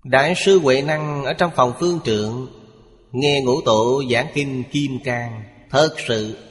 [0.04, 2.48] Đại sư Huệ Năng ở trong phòng phương trượng
[3.12, 6.49] Nghe ngũ tổ giảng kinh Kim Cang, Thật sự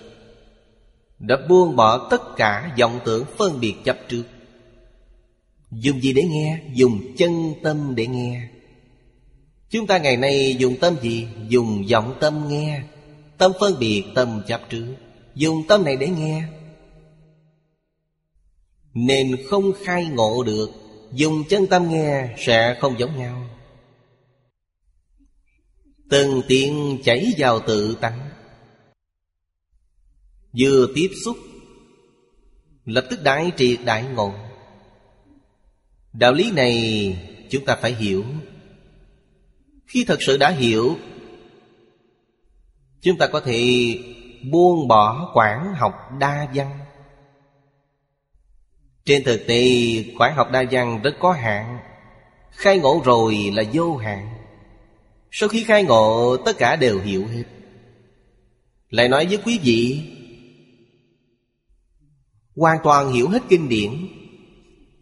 [1.19, 4.25] đã buông bỏ tất cả vọng tưởng phân biệt chấp trước.
[5.71, 6.61] Dùng gì để nghe?
[6.73, 8.49] Dùng chân tâm để nghe.
[9.71, 11.29] Chúng ta ngày nay dùng tâm gì?
[11.49, 12.83] Dùng vọng tâm nghe.
[13.39, 14.95] Tâm phân biệt, tâm chấp trước.
[15.35, 16.43] Dùng tâm này để nghe.
[18.95, 20.71] Nên không khai ngộ được.
[21.13, 23.49] Dùng chân tâm nghe sẽ không giống nhau.
[26.11, 28.28] Từng tiện chảy vào tự tánh.
[30.59, 31.37] Vừa tiếp xúc,
[32.85, 34.33] Lập tức đại triệt đại ngộ.
[36.13, 36.77] Đạo lý này
[37.51, 38.25] chúng ta phải hiểu.
[39.87, 40.97] Khi thật sự đã hiểu,
[43.01, 43.95] Chúng ta có thể
[44.51, 46.79] buông bỏ quản học đa văn.
[49.05, 49.65] Trên thực tế
[50.19, 51.79] quản học đa văn rất có hạn.
[52.51, 54.29] Khai ngộ rồi là vô hạn.
[55.31, 57.45] Sau khi khai ngộ, tất cả đều hiểu hết.
[58.91, 60.03] Lại nói với quý vị
[62.59, 63.91] Hoàn toàn hiểu hết kinh điển,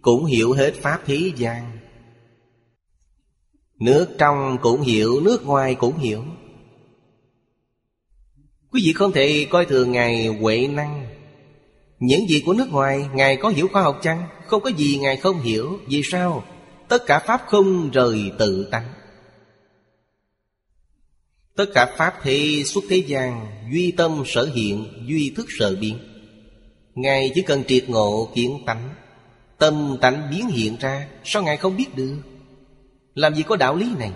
[0.02, 1.78] cũng hiểu hết Pháp thế gian
[3.80, 6.24] Nước trong cũng hiểu, Nước ngoài cũng hiểu.
[8.70, 11.06] Quý vị không thể coi thường Ngài Huệ Năng.
[11.98, 14.28] Những gì của nước ngoài, Ngài có hiểu khoa học chăng?
[14.46, 15.78] Không có gì Ngài không hiểu.
[15.88, 16.44] Vì sao?
[16.88, 18.92] Tất cả Pháp không rời tự tánh.
[21.56, 25.98] Tất cả Pháp thế xuất thế gian, Duy tâm sở hiện, Duy thức sở biến.
[26.96, 28.94] Ngài chỉ cần triệt ngộ kiến tánh.
[29.58, 32.18] Tâm tánh biến hiện ra, Sao Ngài không biết được?
[33.14, 34.12] Làm gì có đạo lý này?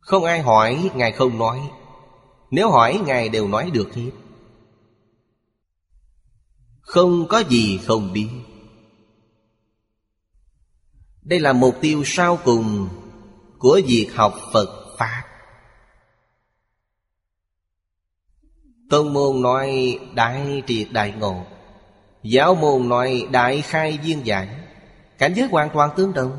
[0.00, 1.60] Không ai hỏi, Ngài không nói.
[2.50, 4.10] Nếu hỏi, Ngài đều nói được hết.
[6.80, 8.28] Không có gì không biết.
[11.22, 12.88] Đây là mục tiêu sau cùng
[13.58, 14.85] Của việc học Phật.
[18.90, 21.46] Tông Tôn môn nói đại triệt đại ngộ.
[22.22, 24.48] Giáo môn nói đại khai viên giải
[25.18, 26.38] Cảnh giới hoàn toàn tương đồng.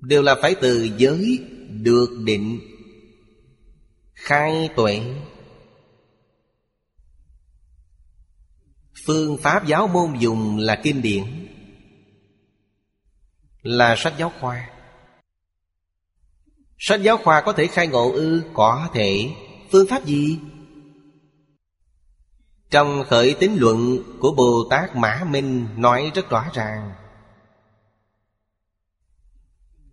[0.00, 1.38] Đều là phải từ giới
[1.68, 2.60] được định.
[4.14, 5.00] Khai tuệ.
[9.06, 11.24] Phương pháp giáo môn dùng là kinh điển,
[13.62, 14.70] Là sách giáo khoa.
[16.78, 18.42] Sách giáo khoa có thể khai ngộ ư?
[18.54, 19.30] Có thể.
[19.72, 20.38] Phương pháp gì?
[22.70, 26.92] Trong khởi tín luận của Bồ Tát Mã Minh nói rất rõ ràng.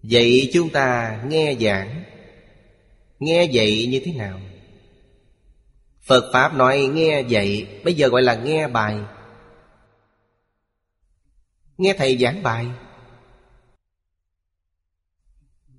[0.04, 2.04] Vậy chúng ta nghe giảng.
[3.20, 4.40] Nghe dạy như thế nào?
[6.02, 9.00] Phật Pháp nói nghe dạy Bây giờ gọi là nghe bài.
[11.78, 12.68] Nghe Thầy giảng bài.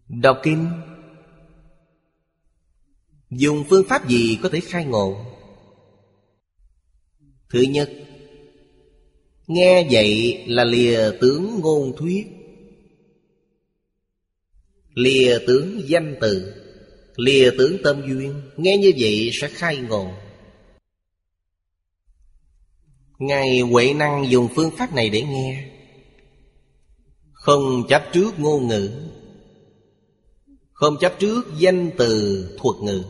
[0.09, 0.71] Đọc kinh.
[3.31, 5.25] Dùng phương pháp gì có thể khai ngộ?
[7.51, 7.91] Thứ nhất,
[9.47, 12.27] Nghe vậy là lìa tướng ngôn thuyết.
[14.95, 16.55] Lìa tướng danh từ,
[17.17, 20.11] Lìa tướng tâm duyên, Nghe như vậy sẽ khai ngộ.
[23.19, 25.71] Ngài Huệ Năng dùng phương pháp này để nghe.
[27.33, 28.91] Không chấp trước ngôn ngữ.
[30.73, 33.03] Không chấp trước danh từ thuật ngữ.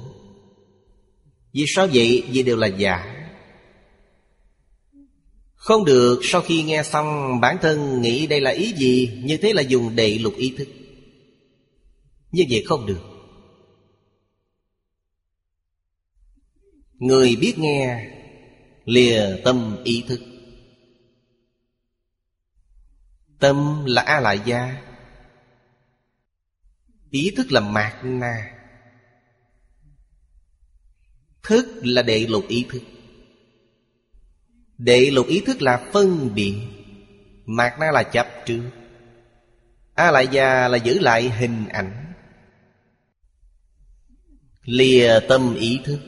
[1.57, 2.24] Vì sao vậy?
[2.28, 3.28] Vì đều là giả.
[5.54, 9.20] Không được, sau khi nghe xong, bản thân nghĩ đây là ý gì?
[9.24, 10.68] Như thế là dùng đệ lục ý thức.
[12.32, 13.00] Như vậy không được.
[16.94, 18.11] Người biết nghe,
[18.84, 20.20] Lìa tâm ý thức.
[23.38, 24.82] Tâm là A Lại Gia
[27.11, 28.55] Ý thức là Mạt Na.
[31.47, 32.82] Thức là đệ lục ý thức.
[34.78, 36.55] Đệ lục ý thức là phân biệt.
[37.44, 38.70] Mạt Na là chấp trước
[39.94, 42.12] A Lại Gia là giữ lại hình ảnh.
[44.62, 46.01] Lìa tâm ý thức.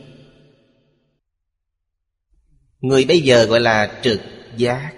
[2.80, 4.20] Người bây giờ gọi là trực
[4.56, 4.92] giác.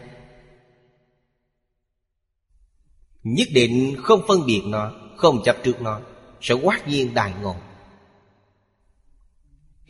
[3.23, 6.01] Nhất định không phân biệt nó, Không chấp trước nó,
[6.41, 7.57] Sẽ quát nhiên đại ngộ.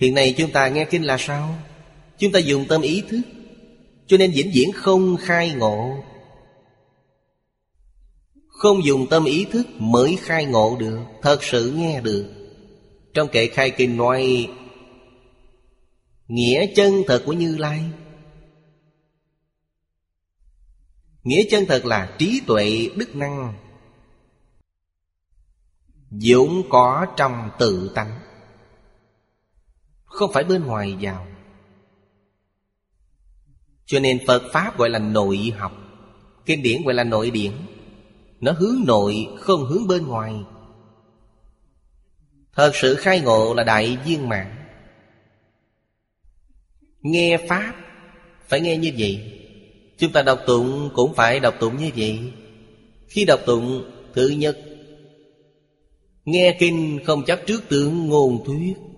[0.01, 1.59] Hiện nay chúng ta nghe kinh là sao?
[2.19, 3.21] Chúng ta dùng tâm ý thức,
[4.07, 6.05] Cho nên vĩnh viễn không khai ngộ.
[8.49, 12.33] Không dùng tâm ý thức mới khai ngộ được, Thật sự nghe được.
[13.15, 14.49] Trong kệ khai kinh nói,
[16.29, 17.81] Nghĩa chân thật của Như Lai.
[21.25, 23.55] Nghĩa chân thật là trí tuệ đức năng.
[26.11, 28.20] Dũng có trong tự tánh.
[30.21, 31.27] Không phải bên ngoài vào.
[33.87, 35.73] Cho nên Phật Pháp gọi là nội học.
[36.47, 37.53] Kinh điển gọi là nội điển
[38.41, 40.35] Nó hướng nội, không hướng bên ngoài.
[42.53, 44.57] Thật sự khai ngộ là đại viên mạng
[47.01, 47.75] Nghe Pháp,
[48.49, 49.33] Phải nghe như vậy.
[49.99, 52.33] Chúng ta đọc tụng cũng phải đọc tụng như vậy.
[53.09, 54.59] Khi đọc tụng, Thứ nhất,
[56.25, 58.90] Nghe kinh không chấp trước tưởng ngôn thuyết.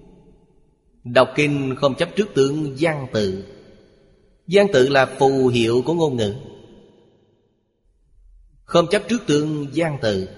[1.05, 3.45] Đọc kinh không chấp trước tướng văn tự.
[4.47, 6.35] Văn tự là phù hiệu của ngôn ngữ.
[8.65, 10.29] Không chấp trước tướng văn tự.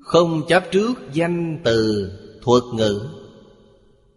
[0.00, 2.10] Không chấp trước danh từ
[2.42, 3.08] thuật ngữ.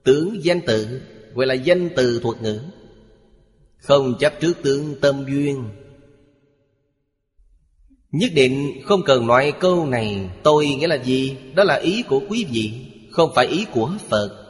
[0.03, 1.01] Tướng danh tự,
[1.33, 2.59] gọi là danh từ thuật ngữ.
[3.77, 5.69] Không chấp trước tướng tâm duyên.
[8.11, 11.37] Nhất định không cần nói câu này, Tôi nghĩa là gì?
[11.55, 12.73] Đó là ý của quý vị,
[13.11, 14.48] Không phải ý của Phật.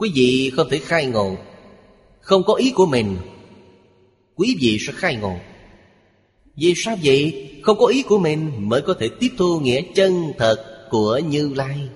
[0.00, 1.36] Quý vị không thể khai ngộ.
[2.20, 3.16] Không có ý của mình,
[4.34, 5.36] Quý vị sẽ khai ngộ.
[6.56, 7.50] Vì sao vậy?
[7.62, 11.52] Không có ý của mình Mới có thể tiếp thu nghĩa chân thật của Như
[11.54, 11.88] Lai.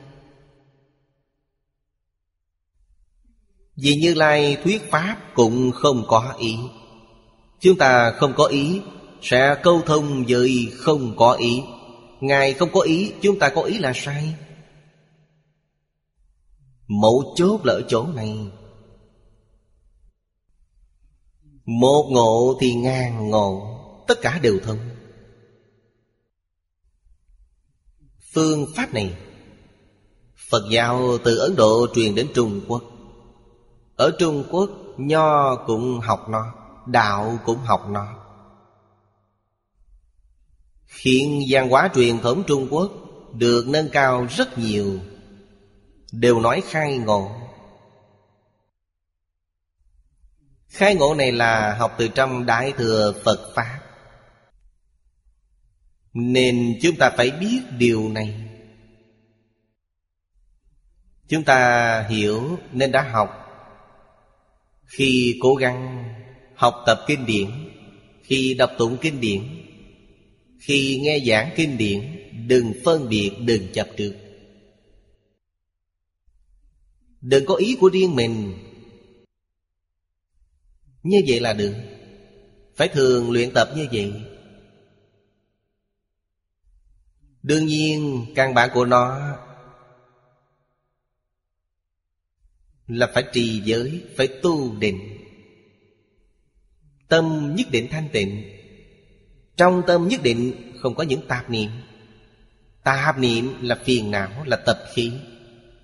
[3.76, 6.56] Vì Như Lai thuyết Pháp cũng không có ý.
[7.60, 8.80] Chúng ta không có ý,
[9.22, 11.62] Sẽ câu thông với không có ý.
[12.20, 14.34] Ngài không có ý, Chúng ta có ý là sai.
[16.88, 18.50] Mẫu chốt là ở chỗ này.
[21.64, 23.70] Một ngộ thì ngàn ngộ,
[24.06, 24.78] Tất cả đều thông.
[28.34, 29.16] Phương pháp này,
[30.50, 32.82] Phật giáo từ Ấn Độ truyền đến Trung Quốc.
[33.96, 36.54] Ở Trung Quốc, Nho cũng học nó,
[36.86, 38.14] Đạo cũng học nó.
[41.02, 42.92] Hiện văn hóa truyền thống Trung Quốc
[43.32, 44.98] Được nâng cao rất nhiều.
[46.20, 47.30] Đều nói khai ngộ.
[50.68, 53.80] Khai ngộ này là học từ trong Đại Thừa Phật Pháp.
[56.12, 58.50] Nên chúng ta phải biết điều này.
[61.28, 63.30] Chúng ta hiểu nên đã học.
[64.84, 66.04] Khi cố gắng
[66.54, 67.50] học tập kinh điển
[68.22, 69.42] Khi đọc tụng kinh điển
[70.60, 74.23] Khi nghe giảng kinh điển Đừng phân biệt, đừng chập trước
[77.24, 78.54] Đừng có ý của riêng mình.
[81.02, 81.74] Như vậy là được.
[82.76, 84.12] Phải thường luyện tập như vậy.
[87.42, 89.36] Đương nhiên, căn bản của nó
[92.86, 95.18] Là phải trì giới, Phải tu định.
[97.08, 98.44] Tâm nhất định thanh tịnh.
[99.56, 101.70] Trong tâm nhất định không có những tạp niệm.
[102.82, 105.12] Tạp niệm là phiền não, Là tập khí.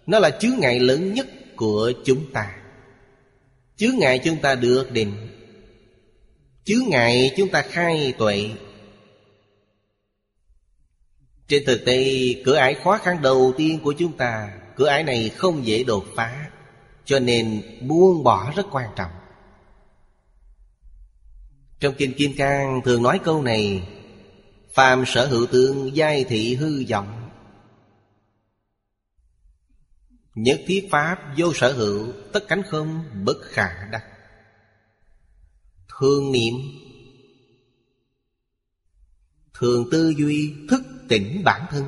[0.06, 1.26] Nó là chướng ngại lớn nhất
[1.56, 2.56] của chúng ta.
[3.76, 5.12] Chướng ngại chúng ta được định.
[6.64, 8.50] Chướng ngại chúng ta khai tuệ.
[11.48, 15.28] Trên thực tế, cửa ải khó khăn đầu tiên của chúng ta, Cửa ải này
[15.28, 16.50] không dễ đột phá,
[17.04, 19.10] cho nên buông bỏ rất quan trọng.
[21.80, 23.82] Trong Kinh Kim Cang thường nói câu này,
[24.74, 27.19] Phàm sở hữu tướng, giai thị hư vọng.
[30.34, 34.04] Nhất thiết pháp vô sở hữu, Tất cánh không bất khả đắc.
[35.98, 36.54] Thương niệm.
[39.54, 41.84] Thường tư duy thức tỉnh bản thân.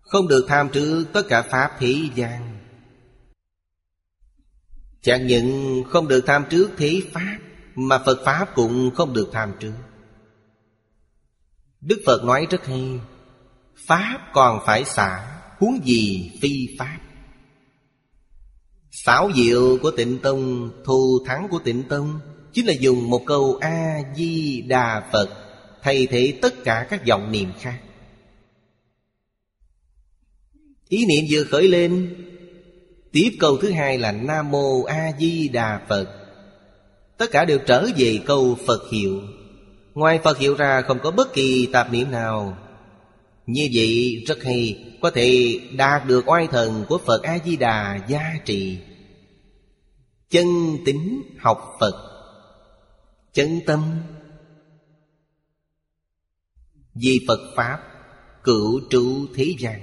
[0.00, 2.58] Không được tham trước tất cả Pháp thế gian.
[5.02, 7.38] Chẳng những không được tham trước thế Pháp,
[7.74, 9.72] Mà Phật Pháp cũng không được tham trước
[11.80, 13.00] Đức Phật nói rất hay,
[13.76, 16.98] Pháp còn phải xả Huống gì phi Pháp.
[18.90, 22.20] Xảo diệu của tịnh tông, Thù thắng của tịnh tông,
[22.52, 25.28] Chính là dùng một câu A-di-đà Phật
[25.82, 27.80] Thay thế tất cả các dòng niệm khác.
[30.88, 32.14] Ý niệm vừa khởi lên,
[33.12, 36.06] Tiếp câu thứ hai là Nam Mô A Di Đà Phật.
[37.18, 39.20] Tất cả đều trở về câu Phật hiệu.
[39.94, 42.58] Ngoài Phật hiệu ra không có bất kỳ tạp niệm nào.
[43.48, 48.78] Như vậy, rất hay, Có thể đạt được oai thần của Phật A-di-đà gia trì.
[50.30, 50.46] Chân
[50.84, 51.94] tính học Phật.
[53.32, 54.02] Chân tâm.
[56.94, 57.80] Vì Phật Pháp
[58.44, 59.82] Cửu trụ thế gian.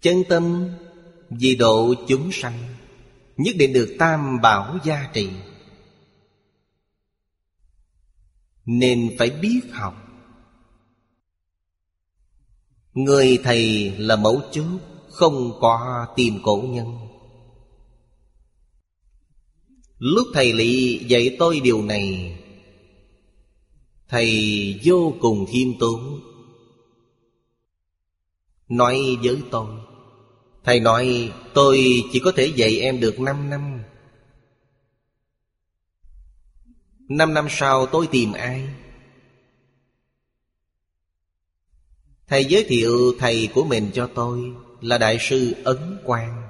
[0.00, 0.70] Chân tâm
[1.30, 2.74] Vì độ chúng sanh,
[3.36, 5.28] Nhất định được tam bảo gia trì.
[8.64, 10.05] Nên phải biết học.
[12.96, 14.80] Người thầy là mẫu chốt
[15.10, 16.98] Không có tìm cổ nhân.
[19.98, 22.38] Lúc thầy lị dạy tôi điều này,
[24.08, 26.20] Thầy vô cùng khiêm tốn.
[28.68, 29.66] Nói với tôi,
[30.64, 33.82] Thầy nói, tôi chỉ có thể dạy em được 5 năm.
[37.08, 38.68] Năm năm sau tôi tìm ai?
[42.28, 46.42] Thầy giới thiệu thầy của mình cho tôi Là Đại sư Ấn Quang.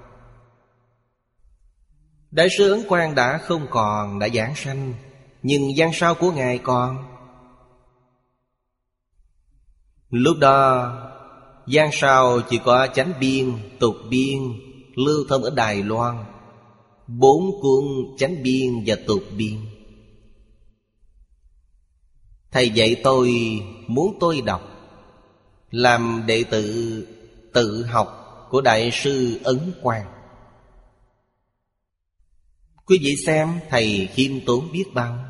[2.30, 4.94] Đại sư Ấn Quang đã không còn Đã giảng sanh
[5.42, 7.04] Nhưng gian sao của Ngài còn.
[10.10, 10.92] Lúc đó
[11.66, 14.38] Giang sao chỉ có chánh biên, tục biên
[14.94, 16.24] Lưu thông ở Đài Loan
[17.06, 17.84] Bốn cuốn
[18.18, 19.56] chánh biên và tục biên.
[22.50, 23.32] Thầy dạy tôi
[23.86, 24.75] muốn tôi đọc
[25.76, 27.06] làm đệ tử
[27.52, 28.08] tự học
[28.50, 30.06] của Đại sư Ấn Quang.
[32.86, 35.24] Quý vị xem, thầy khiêm tốn biết bao.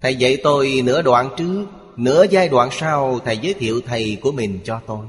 [0.00, 4.32] Thầy dạy tôi nửa đoạn trước, Nửa giai đoạn sau thầy giới thiệu thầy của
[4.32, 5.06] mình cho tôi.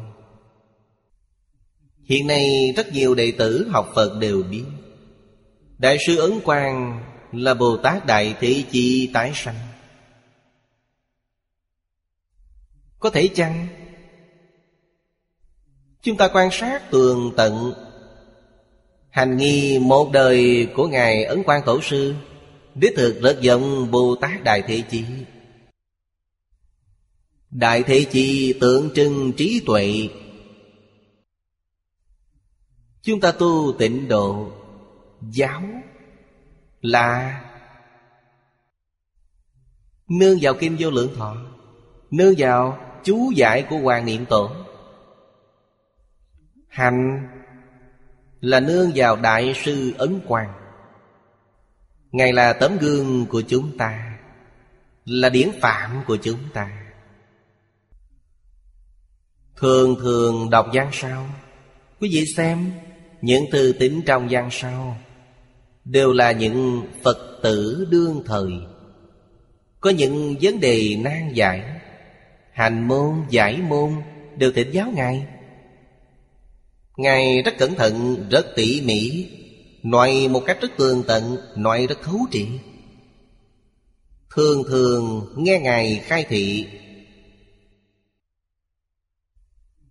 [2.04, 4.64] Hiện nay, rất nhiều đệ tử học Phật đều biết.
[5.78, 9.56] Đại sư Ấn Quang là Bồ Tát Đại Thị Chi tái sanh.
[13.00, 13.68] Có thể chăng?
[16.02, 17.74] Chúng ta quan sát tường tận.
[19.10, 22.14] Hành nghi một đời của Ngài Ấn Quang Tổ Sư,
[22.76, 25.06] Đích thực rất giống Bồ Tát Đại Thế Chi.
[27.52, 30.10] Đại Thế Chi tượng trưng trí tuệ.
[33.02, 34.52] Chúng ta tu tịnh độ,
[35.22, 35.62] Giáo,
[36.82, 37.42] là
[40.08, 41.38] Nương vào Kim Vô Lượng Thọ,
[42.12, 44.52] Nương vào chú giải của Hoàng Niệm Tổ
[46.68, 47.28] Hành
[48.42, 50.54] là nương vào Đại sư Ấn Quang.
[52.12, 54.18] Ngài là tấm gương của chúng ta,
[55.06, 56.92] Là điển phạm của chúng ta.
[59.56, 61.28] Thường thường đọc văn sao
[62.02, 62.72] Quý vị xem
[63.22, 64.98] Những từ tính trong văn sao
[65.86, 68.52] Đều là những Phật tử đương thời.
[69.80, 71.75] Có những vấn đề nan giải.
[72.56, 74.02] Hành môn, giải môn
[74.38, 75.28] Đều thỉnh giáo Ngài.
[76.98, 79.30] Ngài rất cẩn thận, rất tỉ mỉ
[79.84, 82.48] Nói một cách rất tường tận Nói rất thấu triệt.
[84.36, 86.68] Thường thường nghe Ngài khai thị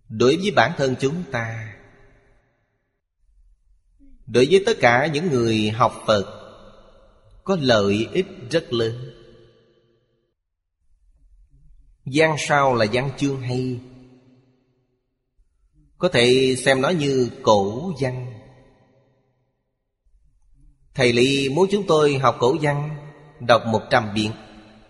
[0.09, 1.75] Đối với bản thân chúng ta
[4.27, 6.25] Đối với tất cả những người học Phật
[7.43, 9.24] Có lợi ích rất lớn
[12.05, 13.79] gian sao là gian chương hay?
[15.97, 18.33] Có thể xem nó như cổ văn
[20.93, 22.97] Thầy Ly muốn chúng tôi học cổ văn
[23.39, 24.31] Đọc một trăm biện,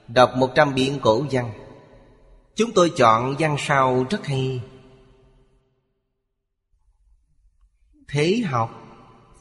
[0.08, 1.52] Đọc một trăm biện cổ văn
[2.56, 4.62] Chúng tôi chọn văn sao rất hay.
[8.08, 8.70] Thế học,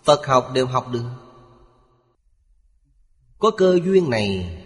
[0.04, 1.10] Phật học đều học được.
[3.38, 4.58] Có cơ duyên này,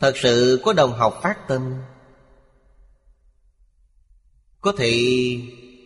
[0.00, 1.74] Thật sự có đồng học phát tâm.
[4.60, 4.94] Có thể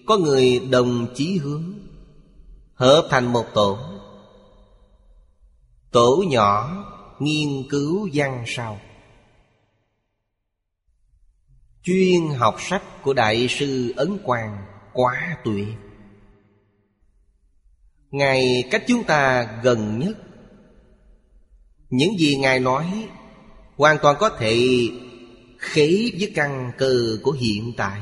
[0.07, 1.75] có người đồng chí hướng,
[2.75, 3.79] Hợp thành một tổ.
[5.91, 6.85] Tổ nhỏ
[7.19, 8.81] nghiên cứu văn sao.
[11.83, 15.75] Chuyên học sách của Đại sư Ấn Quang quá tuyệt
[18.11, 20.17] Ngài cách chúng ta gần nhất.
[21.91, 23.09] Những gì Ngài nói
[23.77, 24.89] Hoàn toàn có thể
[25.59, 28.01] khế với căn cơ của hiện tại.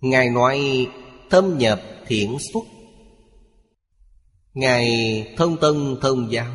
[0.00, 0.88] Ngài nói,
[1.30, 2.64] thâm nhập thiện xuất.
[4.54, 4.86] Ngài
[5.36, 6.52] thông tân thông giáo.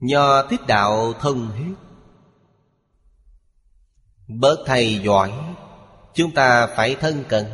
[0.00, 1.74] Nho thuyết đạo thông hết
[4.28, 5.32] Bớt thầy giỏi,
[6.14, 7.46] Chúng ta phải thân cận.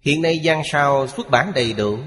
[0.00, 1.98] Hiện nay gian sao xuất bản đầy đủ.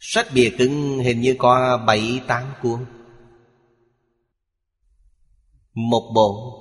[0.00, 2.84] Sách bìa cứng hình như có bảy tám cuốn.
[5.74, 6.56] Một bộ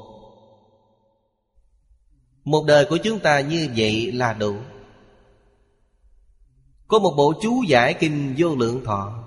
[2.44, 4.56] Một đời của chúng ta như vậy là đủ.
[6.88, 9.24] Có một bộ chú giải kinh vô lượng thọ.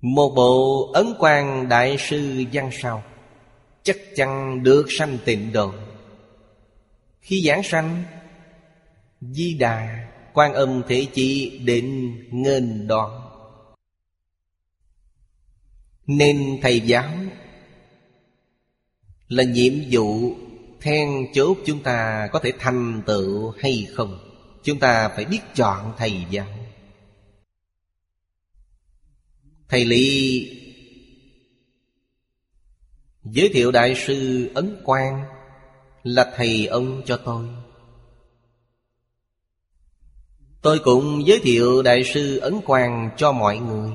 [0.00, 3.02] Một bộ ấn quan đại sư văn sau
[3.82, 5.72] Chắc chắn được sanh tịnh độ.
[7.20, 8.02] Khi giảng sanh,
[9.20, 13.29] Di Đà quan âm thể chỉ định nghênh đón
[16.18, 17.10] nên thầy giáo
[19.28, 20.34] là nhiệm vụ
[20.80, 24.18] then chốt chúng ta có thể thành tựu hay không?
[24.62, 26.46] Chúng ta phải biết chọn thầy giáo
[29.68, 30.46] thầy lý
[33.24, 35.24] giới thiệu đại sư ấn quang
[36.02, 37.46] là thầy ông cho tôi.
[40.62, 43.90] Tôi cũng giới thiệu Đại sư Ấn Quang cho mọi người.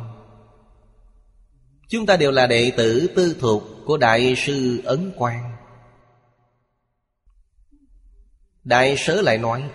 [1.88, 5.56] Chúng ta đều là đệ tử tư thuộc của Đại sư Ấn Quang.
[8.64, 9.70] Đại sớ lại nói,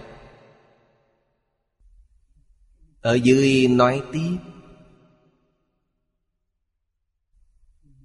[3.00, 4.36] Ở dưới nói tiếp,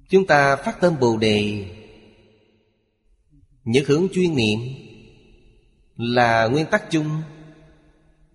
[0.09, 1.65] Chúng ta phát tâm Bồ Đề.
[3.63, 4.59] Những hướng chuyên niệm
[5.97, 7.21] Là nguyên tắc chung,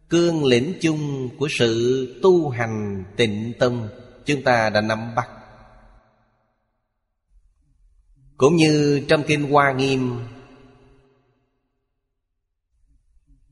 [0.08, 3.88] Cương lĩnh chung của sự tu hành tịnh tâm.
[4.26, 5.28] Chúng ta đã nắm bắt
[8.40, 10.20] cũng như trong Kinh Hoa Nghiêm.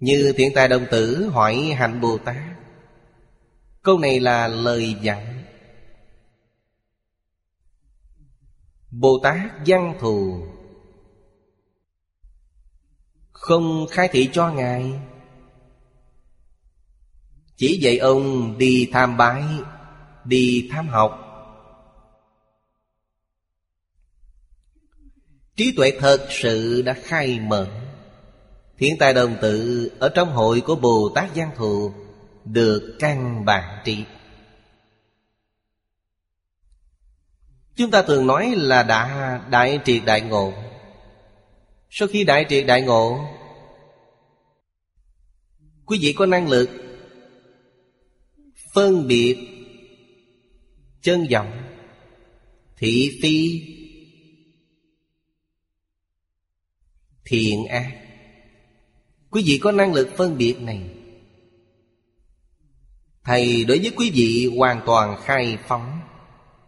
[0.00, 2.36] Như thiện tài đồng tử hỏi hạnh Bồ Tát,
[3.82, 5.44] Câu này là lời dặn.
[8.90, 10.46] Bồ Tát văn thù,
[13.32, 15.00] Không khai thị cho Ngài.
[17.56, 19.44] Chỉ dạy ông đi tham bái,
[20.24, 21.27] Đi tham học.
[25.58, 27.68] Trí tuệ thật sự đã khai mở.
[28.78, 31.92] Thiện tài đồng tự Ở trong hội của Bồ Tát Giang Thù
[32.44, 34.04] Được căn bản trị.
[37.76, 40.52] Chúng ta thường nói là đã đại triệt đại ngộ.
[41.90, 43.28] Sau khi đại triệt đại ngộ,
[45.86, 46.70] Quý vị có năng lực
[48.74, 49.36] phân biệt
[51.02, 51.62] chân vọng
[52.76, 53.62] thị phi
[57.28, 57.90] thiện ác.
[59.30, 60.80] Quý vị có năng lực phân biệt này.
[63.24, 65.98] Thầy đối với quý vị hoàn toàn khai phóng.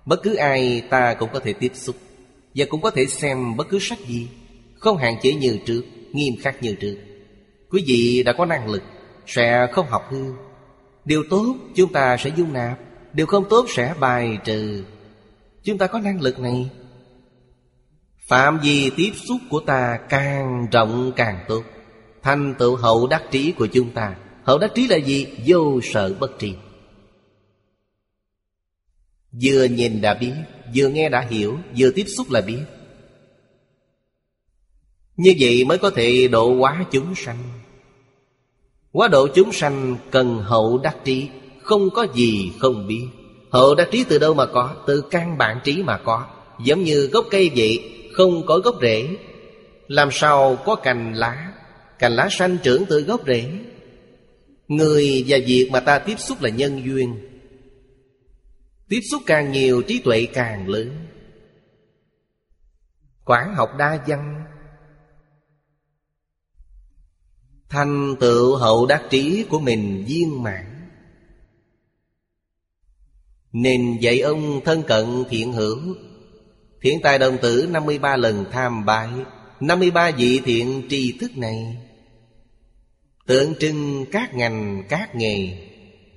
[0.06, 1.96] Bất cứ ai ta cũng có thể tiếp xúc
[2.54, 4.28] và cũng có thể xem bất cứ sách gì,
[4.74, 5.82] không hạn chế như trước,
[6.12, 6.96] nghiêm khắc như trước.
[7.70, 8.82] Quý vị đã có năng lực
[9.26, 10.32] sẽ không học hư.
[11.04, 12.78] Điều tốt chúng ta sẽ dung nạp,
[13.12, 14.84] Điều không tốt sẽ bài trừ.
[15.64, 16.70] Chúng ta có năng lực này.
[18.30, 21.62] Phạm vi tiếp xúc của ta càng rộng càng tốt.
[22.22, 24.16] Thành tựu hậu đắc trí của chúng ta.
[24.42, 25.26] Hậu đắc trí là gì?
[25.46, 26.54] Vô sợ bất trì
[29.42, 30.32] Vừa nhìn đã biết,
[30.74, 32.60] Vừa nghe đã hiểu, Vừa tiếp xúc là biết.
[35.16, 37.42] Như vậy mới có thể độ hóa chúng sanh.
[38.92, 41.28] Quá độ chúng sanh cần hậu đắc trí,
[41.62, 43.06] Không có gì không biết.
[43.50, 44.74] Hậu đắc trí từ đâu mà có?
[44.86, 46.26] Từ căn bản trí mà có.
[46.64, 49.16] Giống như gốc cây vậy không có gốc rễ.
[49.88, 51.52] Làm sao có cành lá?
[51.98, 53.52] Cành lá xanh trưởng từ gốc rễ.
[54.68, 57.30] Người và việc mà ta tiếp xúc là nhân duyên.
[58.88, 61.06] Tiếp xúc càng nhiều, trí tuệ càng lớn.
[63.24, 64.44] Quảng học đa văn.
[67.68, 70.66] Thành tựu hậu đắc trí của mình viên mãn.
[73.52, 75.78] Nên dạy ông thân cận thiện hữu.
[76.82, 79.08] Thiện tài đồng tử 53 lần tham bái
[79.60, 81.76] 53 vị thiện tri thức này.
[83.26, 85.48] Tượng trưng các ngành, các nghề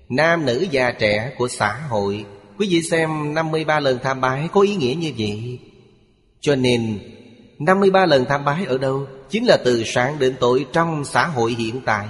[0.09, 2.26] Nam nữ già trẻ của xã hội
[2.57, 5.59] Quý vị xem 53 lần tham bái có ý nghĩa như vậy.
[6.41, 6.99] Cho nên
[7.59, 9.07] 53 lần tham bái ở đâu?
[9.30, 12.07] Chính là từ sáng đến tối trong xã hội hiện tại.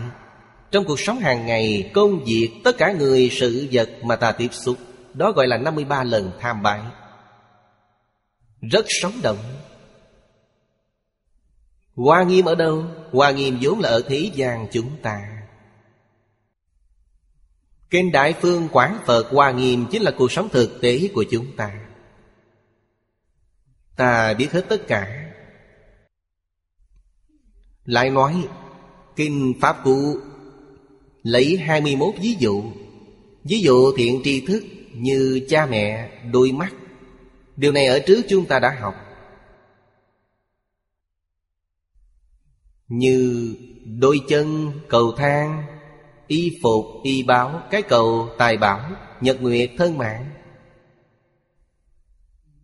[0.71, 4.47] Trong cuộc sống hàng ngày, công việc, tất cả người, sự vật mà ta tiếp
[4.51, 4.77] xúc
[5.13, 6.79] Đó gọi là 53 lần tham bái.
[8.71, 9.37] Rất sống động.
[11.95, 12.85] Hoa nghiêm ở đâu?
[13.11, 15.43] Hoa nghiêm vốn là ở thế gian chúng ta.
[17.89, 21.55] Kinh Đại Phương Quán Phật Hoa Nghiêm Chính là cuộc sống thực tế của chúng
[21.57, 21.87] ta.
[23.95, 25.31] Ta biết hết tất cả.
[27.85, 28.47] Lại nói
[29.15, 30.17] Kinh Pháp Cụ
[31.23, 32.63] Lấy 21 ví dụ.
[33.43, 36.73] Ví dụ thiện tri thức Như cha mẹ, đôi mắt
[37.55, 38.95] Điều này ở trước chúng ta đã học.
[42.87, 43.55] Như
[43.99, 45.63] đôi chân, cầu thang
[46.27, 48.91] Y phục, y báo, cái cầu, tài bảo
[49.21, 50.29] Nhật nguyệt, thân mạng.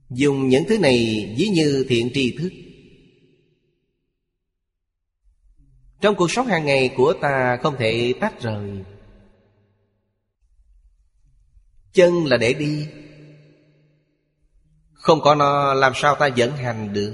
[0.09, 0.97] Dùng những thứ này
[1.37, 2.49] ví như thiện tri thức.
[6.01, 8.83] Trong cuộc sống hàng ngày của ta không thể tách rời.
[11.93, 12.87] Chân là để đi
[14.99, 17.13] không có nó, làm sao ta dẫn hành được?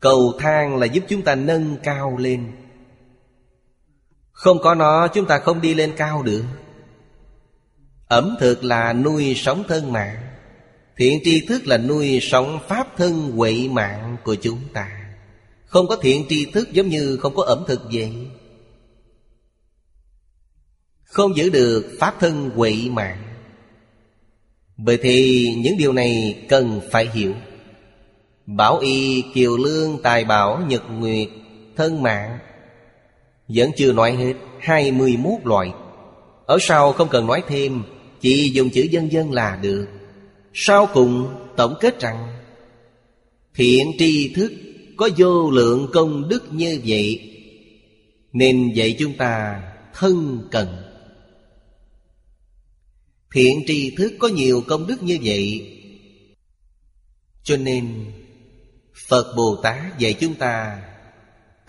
[0.00, 2.52] Cầu thang là giúp chúng ta nâng cao lên.
[4.32, 6.44] Không có nó, chúng ta không đi lên cao được.
[8.08, 10.16] Ẩm thực là nuôi sống thân mạng.
[10.96, 15.16] Thiện tri thức là nuôi sống pháp thân huệ mạng của chúng ta.
[15.64, 18.28] Không có thiện tri thức giống như không có ẩm thực vậy.
[21.02, 23.29] Không giữ được pháp thân huệ mạng.
[24.84, 27.34] Bởi thì những điều này cần phải hiểu.
[28.46, 31.28] Bảo y, kiều lương, tài bảo, nhật nguyệt,
[31.76, 32.38] thân mạng
[33.48, 35.72] Vẫn chưa nói hết hai mươi 21 loại.
[36.46, 37.82] Ở sau không cần nói thêm
[38.20, 39.86] Chỉ dùng chữ dân dân là được.
[40.54, 42.26] Sau cùng tổng kết rằng
[43.54, 44.52] Thiện tri thức
[44.96, 47.20] có vô lượng công đức như vậy
[48.32, 49.60] Nên dạy chúng ta
[49.94, 50.89] thân cần
[53.32, 55.76] Thiện tri thức có nhiều công đức như vậy.
[57.42, 58.12] Cho nên,
[59.08, 60.82] Phật Bồ Tát dạy chúng ta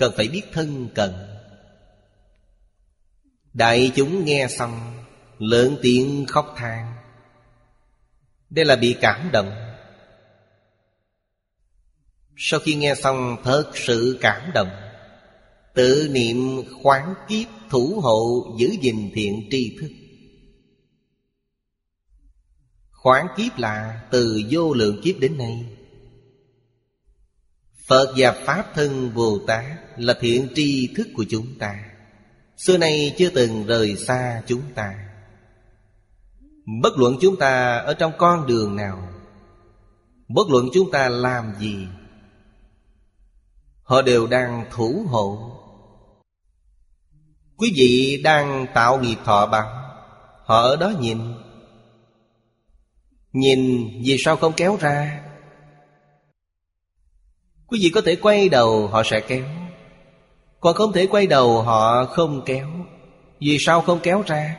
[0.02, 1.12] Cần phải biết thân cận.
[3.54, 5.04] Đại chúng nghe xong,
[5.38, 6.94] Lớn tiếng khóc than.
[8.50, 9.52] Đây là bị cảm động.
[12.38, 14.70] Sau khi nghe xong thật sự cảm động,
[15.74, 20.01] Tự niệm khoáng kiếp thủ hộ giữ gìn thiện tri thức.
[23.02, 25.66] Khoảng kiếp là từ vô lượng kiếp đến nay.
[27.88, 29.66] Phật và Pháp thân Bồ Tát
[29.98, 31.84] là thiện tri thức của chúng ta.
[32.58, 34.94] Xưa nay chưa từng rời xa chúng ta.
[36.82, 39.10] Bất luận chúng ta ở trong con đường nào,
[40.28, 41.88] Bất luận chúng ta làm gì,
[43.84, 45.58] Họ đều đang thủ hộ.
[47.58, 49.68] Quý vị đang tạo nghiệp thọ bằng,
[50.46, 51.18] Họ ở đó nhìn
[53.34, 55.24] Nhìn vì sao không kéo ra?
[57.68, 59.46] Quý vị có thể quay đầu, họ sẽ kéo.
[60.60, 62.70] Còn không thể quay đầu, họ không kéo.
[63.40, 64.58] Vì sao không kéo ra?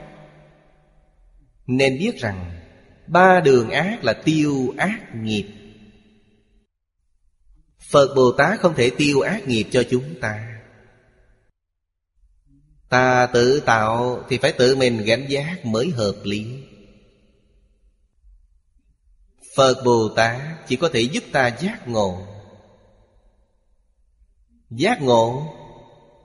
[1.66, 2.62] Nên biết rằng,
[3.06, 5.46] Ba đường ác là tiêu ác nghiệp.
[7.90, 10.60] Phật Bồ Tát không thể tiêu ác nghiệp cho chúng ta.
[12.88, 16.46] Ta tự tạo thì phải tự mình gánh giác mới hợp lý.
[19.56, 22.18] Phật Bồ Tát chỉ có thể giúp ta giác ngộ.
[24.70, 25.42] Giác ngộ,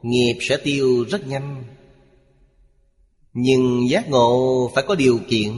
[0.02, 1.64] Nghiệp sẽ tiêu rất nhanh.
[3.34, 5.52] Nhưng giác ngộ phải có điều kiện.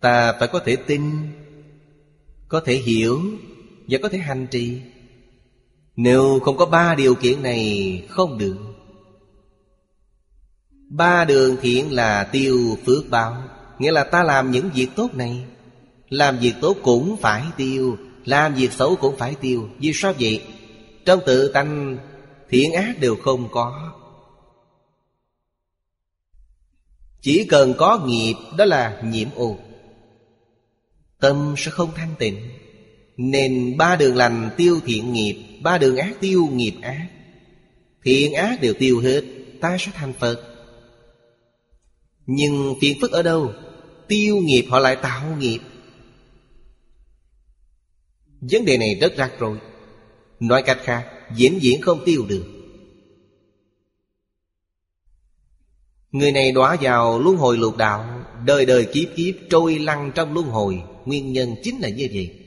[0.00, 1.02] Ta phải có thể tin,
[2.48, 3.20] Có thể hiểu
[3.88, 4.80] Và có thể hành trì.
[5.96, 8.56] Nếu không có ba điều kiện này, Không được.
[10.90, 13.42] Ba đường thiện là tiêu phước báo,
[13.78, 15.44] Nghĩa là ta làm những việc tốt này.
[16.08, 19.68] Làm việc tốt cũng phải tiêu, Làm việc xấu cũng phải tiêu.
[19.78, 20.42] Vì sao vậy?
[21.04, 21.98] Trong tự tánh,
[22.50, 23.92] thiện ác đều không có.
[27.20, 29.58] Chỉ cần có nghiệp, đó là nhiễm ô
[31.20, 32.36] Tâm sẽ không thanh tịnh.
[33.16, 37.06] Nên ba đường lành tiêu thiện nghiệp, Ba đường ác tiêu nghiệp ác.
[38.04, 39.24] Thiện ác đều tiêu hết,
[39.60, 40.42] Ta sẽ thành Phật.
[42.26, 43.52] Nhưng phiền phức ở đâu?
[44.08, 45.58] Tiêu nghiệp họ lại tạo nghiệp.
[48.40, 49.58] Vấn đề này rất rắc rối.
[50.40, 52.44] Nói cách khác diễn diễn không tiêu được.
[56.12, 60.34] Người này đọa vào luân hồi lục đạo, Đời đời kiếp kiếp trôi lăn trong
[60.34, 60.82] luân hồi.
[61.04, 62.38] Nguyên nhân chính là như vậy.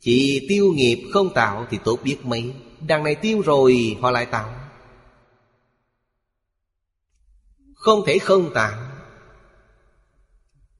[0.00, 2.52] Chỉ tiêu nghiệp không tạo thì tốt biết mấy.
[2.86, 4.54] Đằng này tiêu rồi, họ lại tạo.
[7.74, 8.94] Không thể không tạo.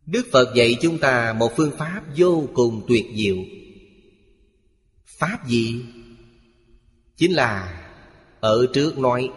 [0.07, 3.37] Đức Phật dạy chúng ta một phương pháp vô cùng tuyệt diệu.
[5.25, 5.85] Pháp gì?
[7.16, 7.83] Chính là
[8.41, 9.31] ở trước nói,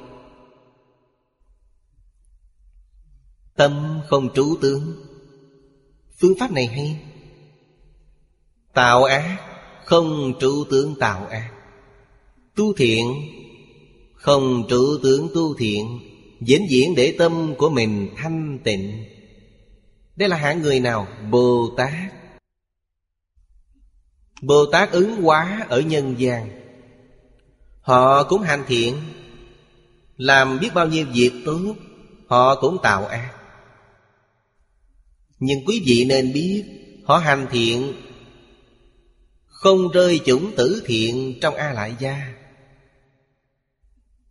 [3.55, 4.95] Tâm không trú tướng.
[6.19, 7.01] Phương pháp này hay.
[8.73, 9.39] Tạo ác
[9.85, 11.51] Không trú tướng tạo ác.
[12.55, 13.13] Tu thiện
[14.13, 15.99] Không trú tướng tu thiện
[16.41, 19.05] Diễn diễn để tâm của mình thanh tịnh.
[20.15, 21.07] Đây là hạng người nào?
[21.31, 22.13] Bồ Tát.
[24.41, 26.49] Bồ Tát ứng hóa ở nhân gian.
[27.81, 28.95] Họ cũng hành thiện,
[30.17, 31.75] Làm biết bao nhiêu việc tốt,
[32.27, 33.31] Họ cũng tạo ác.
[35.39, 36.63] Nhưng quý vị nên biết,
[37.05, 37.93] Họ hành thiện,
[39.45, 42.33] Không rơi chủng tử thiện trong A Lại Gia.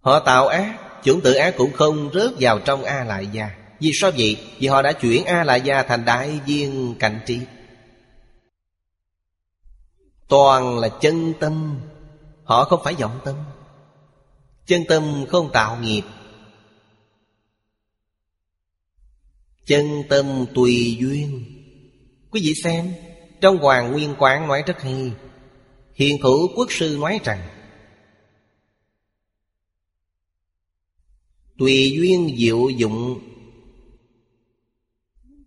[0.00, 3.50] Họ tạo ác, Chủng tử ác cũng không rớt vào trong A Lại Gia.
[3.80, 4.36] Vì sao vậy?
[4.58, 7.40] Vì họ đã chuyển A Lại Gia thành đại viên cảnh trí.
[10.28, 11.80] Toàn là chân tâm,
[12.44, 13.34] Họ không phải vọng tâm.
[14.66, 16.02] Chân tâm không tạo nghiệp.
[19.66, 21.44] Chân tâm tùy duyên.
[22.30, 22.94] Quý vị xem,
[23.40, 25.12] Trong Hoàng Nguyên Quán nói rất hay,
[25.94, 27.48] Hiền thủ quốc sư nói rằng,
[31.58, 33.20] Tùy duyên diệu dụng.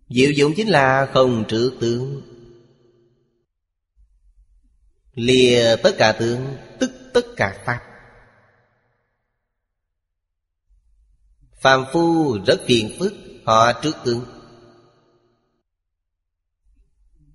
[0.08, 2.29] Diệu dụng chính là không trữ tướng.
[5.14, 7.80] Lìa tất cả tướng, Tức tất cả pháp.
[11.60, 13.12] Phàm phu rất phiền phức,
[13.44, 14.24] Họ trước tướng.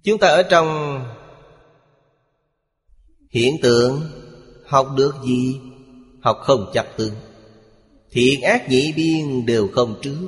[0.03, 0.99] Chúng ta ở trong
[3.29, 4.01] Hiện tượng
[4.65, 5.59] Học được gì?
[6.21, 7.15] Học không chấp tướng.
[8.11, 10.27] Thiện ác nhị biên đều không trước.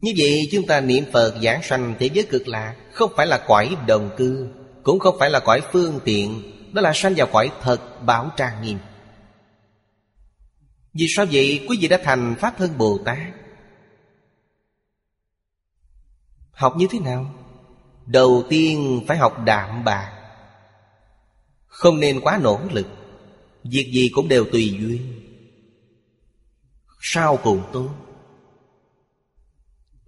[0.00, 3.44] Như vậy chúng ta niệm Phật giảng sanh thế giới cực lạc, Không phải là
[3.46, 4.48] quải đồng cư.
[4.90, 8.62] Cũng không phải là cõi phương tiện, Đó là sanh vào cõi thật bảo trang
[8.62, 8.78] nghiêm.
[10.94, 11.66] Vì sao vậy?
[11.68, 13.18] Quý vị đã thành Pháp Thân Bồ Tát.
[16.50, 17.34] Học như thế nào?
[18.06, 20.12] Đầu tiên phải học đạm bạc.
[21.66, 22.86] Không nên quá nỗ lực.
[23.64, 25.20] Việc gì cũng đều tùy duyên.
[27.00, 27.90] Sao cùng tốt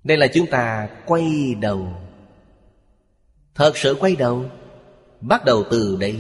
[0.05, 1.89] Đây là chúng ta quay đầu.
[3.55, 4.51] Thật sự quay đầu?
[5.23, 6.17] Bắt đầu từ đây.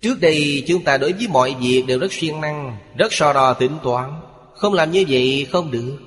[0.00, 3.54] Trước đây, chúng ta đối với mọi việc đều rất siêng năng, Rất so đo
[3.54, 4.10] tính toán.
[4.54, 5.98] Không làm như vậy không được.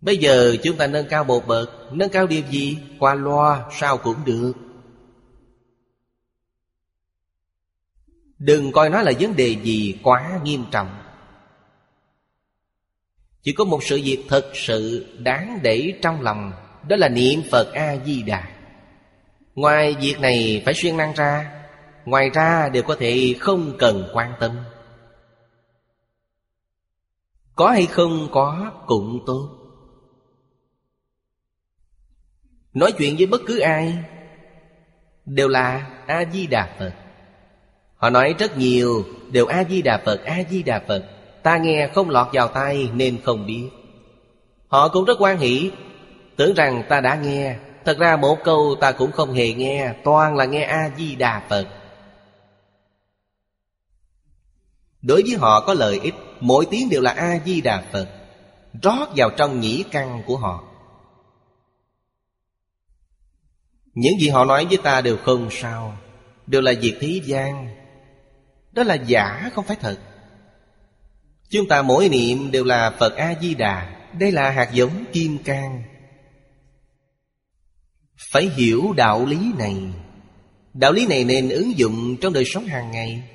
[0.00, 2.78] Bây giờ chúng ta nâng cao một bậc, Nâng cao điều gì?
[2.98, 4.52] Qua loa, sao cũng được.
[8.38, 10.96] Đừng coi nó là vấn đề gì quá nghiêm trọng.
[13.42, 16.52] Chỉ có một sự việc thật sự đáng để trong lòng,
[16.88, 18.55] Đó là niệm Phật A-di-đà
[19.56, 21.52] Ngoài việc này phải xuyên năng ra
[22.04, 24.56] Ngoài ra đều có thể không cần quan tâm.
[27.54, 29.48] Có hay không có cũng tốt.
[32.74, 33.98] Nói chuyện với bất cứ ai
[35.24, 36.92] Đều là A-di-đà Phật.
[37.96, 41.04] Họ nói rất nhiều Đều A-di-đà Phật, A-di-đà Phật.
[41.42, 43.68] Ta nghe không lọt vào tai nên không biết.
[44.68, 45.70] Họ cũng rất quan hỷ
[46.36, 47.56] Tưởng rằng ta đã nghe.
[47.86, 51.66] Thật ra một câu ta cũng không hề nghe, Toàn là nghe A-di-đà Phật.
[55.02, 58.08] Đối với họ có lợi ích, Mỗi tiếng đều là A-di-đà Phật,
[58.82, 60.64] Rót vào trong nhĩ căn của họ.
[63.94, 65.96] Những gì họ nói với ta đều không sao,
[66.46, 67.68] Đều là việc thế gian.
[68.72, 69.98] Đó là giả, không phải thật.
[71.50, 75.95] Chúng ta mỗi niệm đều là Phật A-di-đà, Đây là hạt giống kim cang.
[78.18, 79.76] Phải hiểu đạo lý này.
[80.74, 83.30] Đạo lý này nên ứng dụng trong đời sống hàng ngày.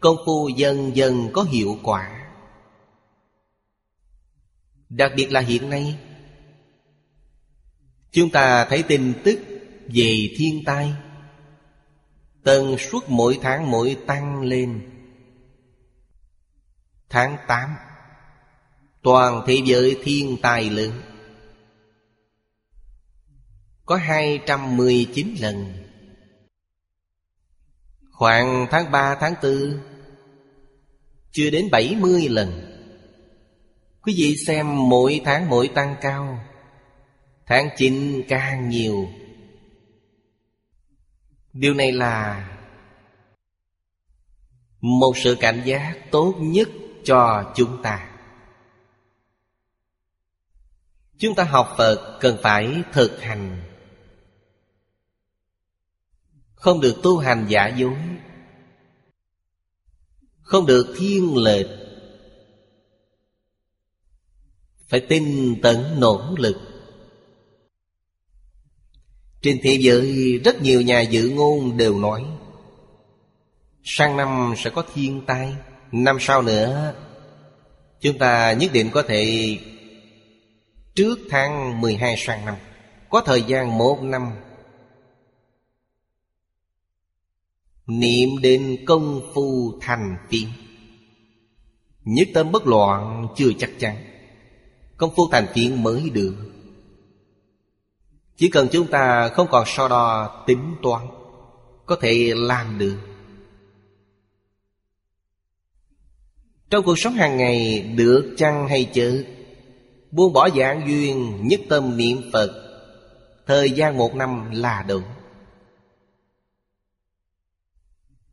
[0.00, 2.10] Công phu dần dần có hiệu quả.
[4.88, 5.98] Đặc biệt là hiện nay,
[8.16, 9.40] Chúng ta thấy tin tức
[9.88, 10.92] về thiên tai.
[12.42, 14.90] Tần suất mỗi tháng mỗi tăng lên.
[17.08, 17.70] Tháng 8
[19.02, 20.92] Toàn thế giới thiên tai lớn.
[23.86, 25.72] Có 219 lần.
[28.12, 29.80] Khoảng tháng 3 tháng 4
[31.30, 32.72] Chưa đến 70 lần.
[34.02, 36.40] Quý vị xem mỗi tháng mỗi tăng cao,
[37.46, 39.08] Tháng 9 càng nhiều.
[41.52, 42.48] Điều này là
[44.80, 46.68] Một sự cảnh giác tốt nhất
[47.04, 48.10] cho chúng ta.
[51.18, 53.65] Chúng ta học Phật cần phải thực hành.
[56.66, 57.96] Không được tu hành giả dối.
[60.42, 61.66] Không được thiên lệch.
[64.88, 66.56] Phải tin tận nỗ lực.
[69.42, 72.24] Trên thế giới, rất nhiều nhà dự ngôn đều nói,
[73.84, 75.54] Sang năm sẽ có thiên tai,
[75.92, 76.94] Năm sau nữa,
[78.00, 79.56] Chúng ta nhất định có thể
[80.94, 82.54] Trước tháng 12 sang năm,
[83.10, 84.32] Có thời gian một năm
[87.86, 90.48] Niệm đến công phu thành phiền
[92.04, 93.96] Nhất tâm bất loạn chưa chắc chắn,
[94.96, 96.34] Công phu thành phiền mới được.
[98.36, 101.06] Chỉ cần chúng ta không còn so đo tính toán,
[101.86, 102.96] Có thể làm được.
[106.70, 109.22] Trong cuộc sống hàng ngày, được chăng hay chớ,
[110.10, 112.50] Buông bỏ dạng duyên, Nhất tâm niệm Phật,
[113.46, 115.00] Thời gian một năm là đủ.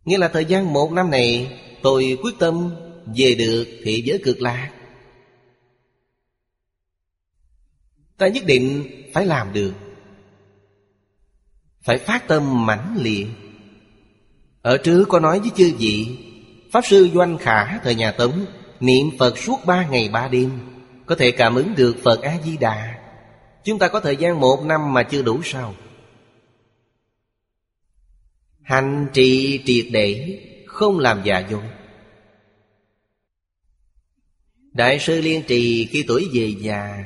[0.06, 2.76] Nghĩa là thời gian một năm này, Tôi quyết tâm
[3.18, 4.72] về được thị giới cực lạc.
[8.18, 8.84] Ta nhất định
[9.14, 9.74] phải làm được.
[11.82, 13.28] Phải phát tâm mãnh liệt.
[14.62, 16.18] Ở trước có nói với chư vị,
[16.72, 18.46] Pháp sư Doanh Khả thời nhà Tống,
[18.80, 20.52] Niệm Phật suốt ba ngày ba đêm,
[21.06, 23.00] Có thể cảm ứng được Phật A-di-đà
[23.64, 25.76] Chúng ta có thời gian một năm mà chưa đủ sao.
[28.64, 31.64] Hành trì triệt để, Không làm giả dối
[34.72, 37.04] Đại sư Liên Trì khi tuổi về già,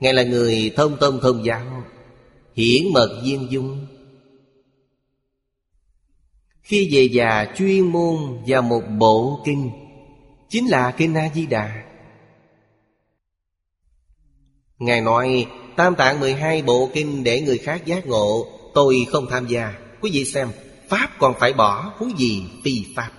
[0.00, 1.84] Ngài là người thông tâm thông giáo,
[2.54, 3.86] Hiển mật viên dung.
[6.62, 9.70] Khi về già, chuyên môn vào một bộ kinh,
[10.48, 11.84] Chính là Kinh A-di-đà
[14.78, 15.46] Ngài nói,
[15.76, 20.10] Tam tạng 12 bộ kinh để người khác giác ngộ, Tôi không tham gia, Quý
[20.12, 20.48] vị xem.
[20.88, 23.10] Pháp còn phải bỏ huống gì phi Pháp.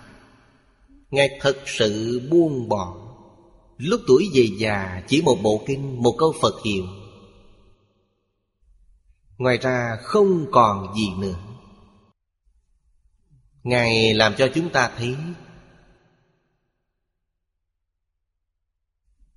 [1.12, 2.96] Ngài thật sự buông bỏ.
[3.78, 6.86] Lúc tuổi về già, chỉ một bộ kinh, Một câu Phật hiệu.
[9.38, 11.36] Ngoài ra không còn gì nữa.
[13.64, 15.16] Ngài làm cho chúng ta thấy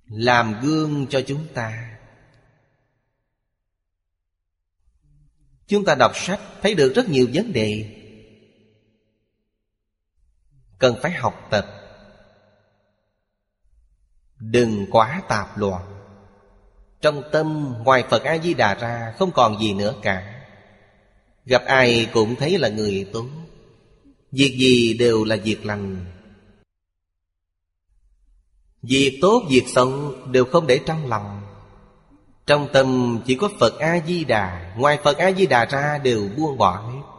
[0.05, 1.97] Làm gương cho chúng ta.
[5.67, 7.99] Chúng ta đọc sách, thấy được rất nhiều vấn đề.
[10.83, 11.65] Cần phải học tập.
[14.39, 15.81] Đừng quá tạp loạn
[17.01, 20.45] Trong tâm ngoài Phật A-di-đà ra Không còn gì nữa cả.
[21.45, 23.25] Gặp ai cũng thấy là người tốt.
[24.31, 26.05] Việc gì đều là việc lành.
[28.81, 31.41] Việc tốt, việc xấu đều không để trong lòng.
[32.45, 34.75] Trong tâm chỉ có Phật A-di-đà.
[34.77, 37.13] Ngoài Phật A-di-đà ra đều buông bỏ hết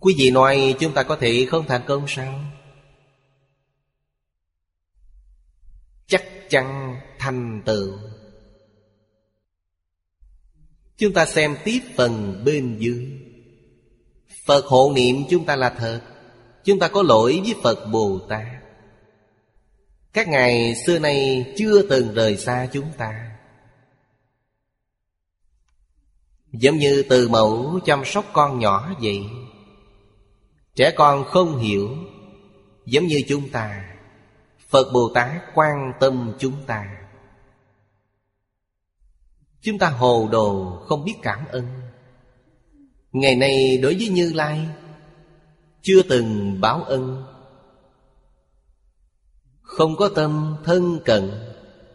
[0.00, 2.40] Quý vị nói chúng ta có thể không thành công sao?
[6.06, 7.98] Chắc chắn thành tựu.
[10.96, 13.08] Chúng ta xem tiếp phần bên dưới.
[14.44, 16.00] Phật hộ niệm chúng ta là thật.
[16.64, 18.46] Chúng ta có lỗi với Phật Bồ Tát.
[20.12, 23.30] Các ngài xưa nay chưa từng rời xa chúng ta.
[26.52, 29.24] Giống như từ mẫu chăm sóc con nhỏ vậy.
[30.80, 31.96] Trẻ con không hiểu,
[32.86, 33.96] Giống như chúng ta.
[34.68, 37.06] Phật Bồ Tát quan tâm chúng ta.
[39.60, 41.66] Chúng ta hồ đồ không biết cảm ơn.
[43.12, 44.68] Ngày nay đối với Như Lai,
[45.82, 47.24] Chưa từng báo ân.
[49.62, 51.30] Không có tâm thân cận,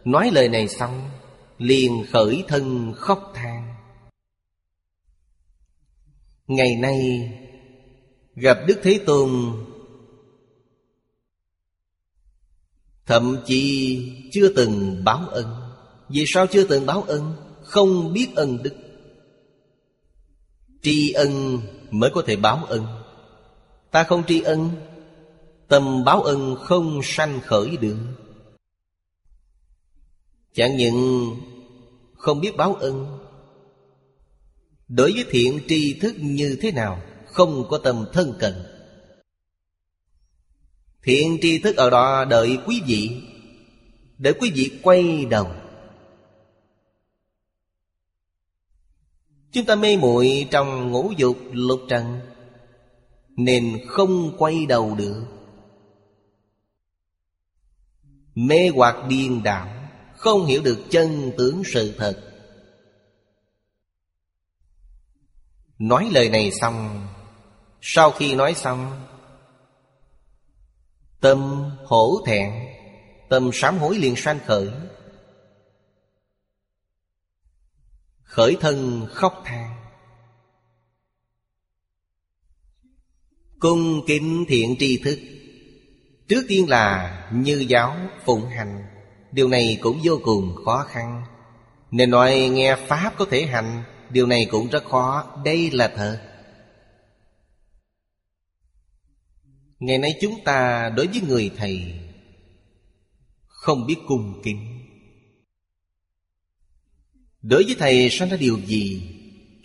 [0.04, 1.10] Nói lời này xong,
[1.58, 3.74] Liền khởi thân khóc than.
[6.46, 7.30] Ngày nay
[8.36, 9.30] Gặp Đức Thế Tôn.
[13.06, 15.46] Thậm chí chưa từng báo ân.
[16.08, 17.32] Vì sao chưa từng báo ân?
[17.62, 18.74] Không biết ân đức.
[20.82, 21.60] Tri ân
[21.90, 22.86] mới có thể báo ân.
[23.90, 24.70] Ta không tri ân,
[25.68, 27.96] Tâm báo ân không sanh khởi được.
[30.54, 31.30] Chẳng những
[32.14, 33.18] không biết báo ân,
[34.88, 37.02] Đối với thiện tri thức như thế nào
[37.36, 38.54] không có tâm thân cận
[41.02, 43.22] Thiện tri thức ở đó đợi quý vị,
[44.18, 45.50] Để quý vị quay đầu.
[49.52, 52.20] Chúng ta mê muội trong ngũ dục lục trần,
[53.36, 55.24] Nên không quay đầu được.
[58.34, 59.68] Mê hoặc điên đảo,
[60.16, 62.22] Không hiểu được chân tướng sự thật.
[65.78, 67.06] Nói lời này xong
[67.88, 69.06] sau khi nói xong,
[71.20, 72.52] Tâm hổ thẹn,
[73.28, 74.70] Tâm sám hối liền sanh khởi.
[78.22, 79.74] Khởi thân khóc than.
[83.58, 85.18] Cung kính thiện tri thức,
[86.28, 88.86] Trước tiên là như giáo phụng hành.
[89.32, 91.24] Điều này cũng vô cùng khó khăn.
[91.90, 95.40] Nên nói nghe Pháp có thể hành, Điều này cũng rất khó.
[95.44, 96.35] Đây là thật.
[99.80, 101.94] Ngày nay chúng ta đối với người thầy
[103.46, 104.78] Không biết cung kính.
[107.42, 109.10] Đối với thầy sanh ra điều gì?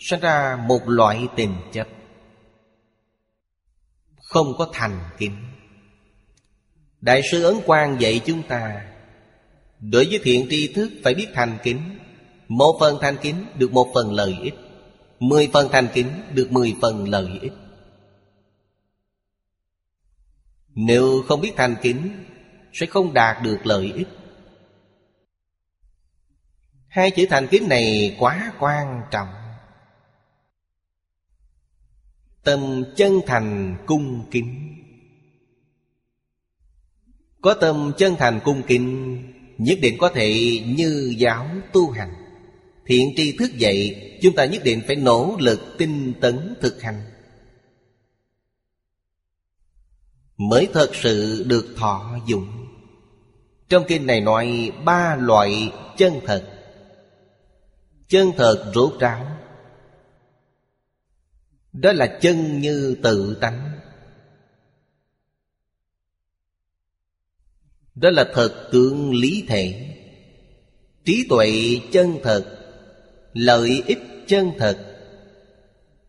[0.00, 1.88] Sanh ra một loại tình chấp
[4.16, 5.36] Không có thành kính.
[7.00, 8.88] Đại sư Ấn Quang dạy chúng ta,
[9.80, 11.98] Đối với thiện tri thức phải biết thành kính.
[12.48, 14.54] Một phần thành kính được một phần lợi ích,
[15.20, 17.52] Mười phần thành kính được mười phần lợi ích.
[20.74, 22.24] Nếu không biết thành kính,
[22.72, 24.08] Sẽ không đạt được lợi ích.
[26.88, 29.28] Hai chữ thành kính này quá quan trọng.
[32.44, 34.68] Tâm chân thành cung kính.
[37.40, 39.18] Có tâm chân thành cung kính,
[39.58, 42.14] Nhất định có thể như giáo tu hành.
[42.86, 47.11] Thiện tri thức dạy, Chúng ta nhất định phải nỗ lực tinh tấn thực hành.
[50.36, 52.66] Mới thật sự được thọ dụng.
[53.68, 56.48] Trong kinh này nói ba loại chân thật.
[58.08, 59.26] Chân thật rốt ráo.
[61.72, 63.80] Đó là chân như tự tánh.
[67.94, 69.96] Đó là thật tượng lý thể.
[71.04, 72.58] Trí tuệ chân thật,
[73.32, 74.78] Lợi ích chân thật.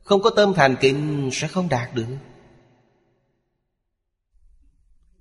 [0.04, 2.06] Không có tâm thành kính sẽ không đạt được.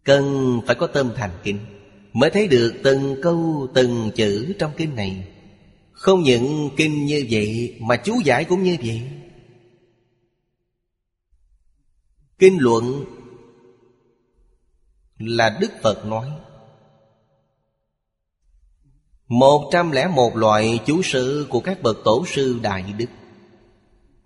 [0.05, 1.59] Cần phải có tâm thành kinh
[2.13, 5.29] Mới thấy được từng câu, từng chữ trong kinh này.
[5.93, 9.03] Không những kinh như vậy Mà chú giải cũng như vậy.
[12.39, 13.05] Kinh luận
[15.19, 16.27] Là Đức Phật nói,
[19.29, 23.07] Một trăm lẻ một loại chú sư của các bậc tổ sư Đại Đức.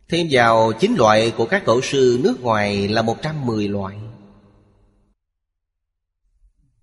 [0.09, 3.97] Thêm vào chín loại của các tổ sư nước ngoài là một trăm mười loại.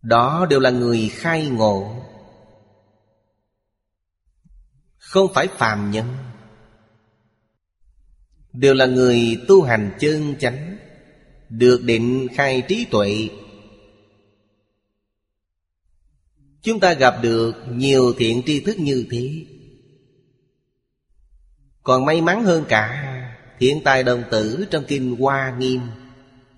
[0.04, 1.96] Đó đều là người khai ngộ.
[4.98, 6.06] Không phải phàm nhân.
[8.54, 10.78] Đều là người tu hành chân chánh,
[11.50, 13.30] được định khai trí tuệ.
[16.62, 19.46] Chúng ta gặp được nhiều thiện tri thức như thế.
[21.84, 23.10] Còn may mắn hơn cả,
[23.60, 25.82] Thiện tài đồng tử trong kinh Hoa Nghiêm,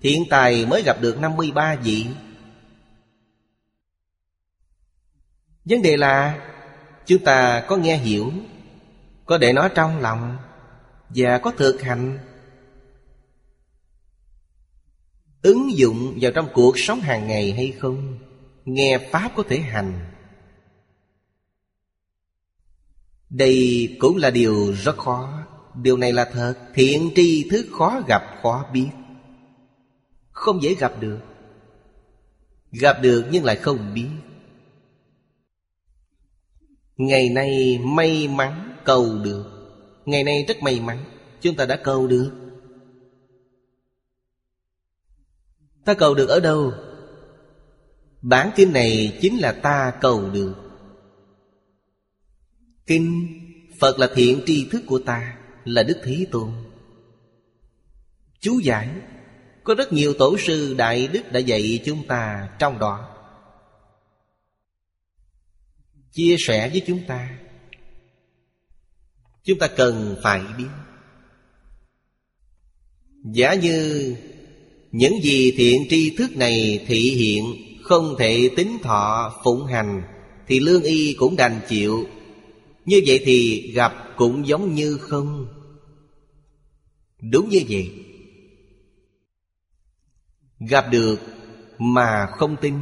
[0.02, 2.06] Thiện tài mới gặp được 53 vị.
[5.66, 6.42] Vấn đề là,
[7.06, 8.32] Chúng ta có nghe hiểu,
[9.24, 10.36] Có để nó trong lòng
[11.08, 12.18] Và có thực hành.
[15.42, 18.18] Ứng dụng vào trong cuộc sống hàng ngày hay không?
[18.64, 19.92] Nghe Pháp có thể hành.
[23.30, 25.42] Đây cũng là điều rất khó.
[25.82, 26.54] Điều này là thật.
[26.74, 28.88] Thiện tri thứ khó gặp, khó biết.
[30.30, 31.18] Không dễ gặp được.
[32.72, 34.08] Gặp được nhưng lại không biết.
[36.96, 39.44] Ngày nay may mắn cầu được.
[40.04, 41.04] Ngày nay rất may mắn,
[41.40, 42.32] Chúng ta đã cầu được.
[45.84, 46.72] Ta cầu được ở đâu?
[48.22, 50.54] Bản kinh này chính là ta cầu được.
[52.86, 53.26] Kinh
[53.80, 56.50] Phật là thiện tri thức của ta, Là Đức Thế Tôn.
[58.40, 58.88] Chú giải,
[59.64, 63.15] Có rất nhiều tổ sư Đại Đức đã dạy chúng ta trong đó
[66.16, 67.38] chia sẻ với chúng ta.
[69.44, 70.68] Chúng ta cần phải biết.
[73.24, 74.14] Giả như
[74.92, 77.44] những gì thiện tri thức này thị hiện
[77.82, 80.02] không thể tính thọ phụng hành,
[80.46, 82.06] thì lương y cũng đành chịu.
[82.84, 85.46] Như vậy thì gặp cũng giống như không.
[87.20, 87.92] Đúng như vậy.
[90.58, 91.20] Gặp được
[91.78, 92.74] Mà không tin.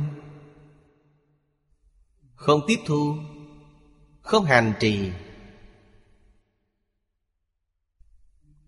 [2.44, 3.14] Không tiếp thu,
[4.20, 5.10] Không hành trì.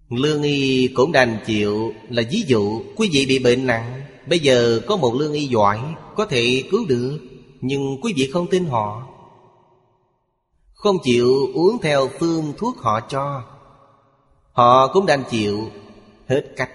[0.09, 4.81] Lương y cũng đành chịu Là ví dụ, Quý vị bị bệnh nặng, Bây giờ
[4.86, 5.81] có một lương y giỏi,
[6.16, 7.19] Có thể cứu được,
[7.61, 9.07] Nhưng quý vị không tin họ.
[10.74, 13.43] Không chịu uống theo phương thuốc họ cho,
[14.53, 15.70] Họ cũng đành chịu
[16.28, 16.70] Hết cách.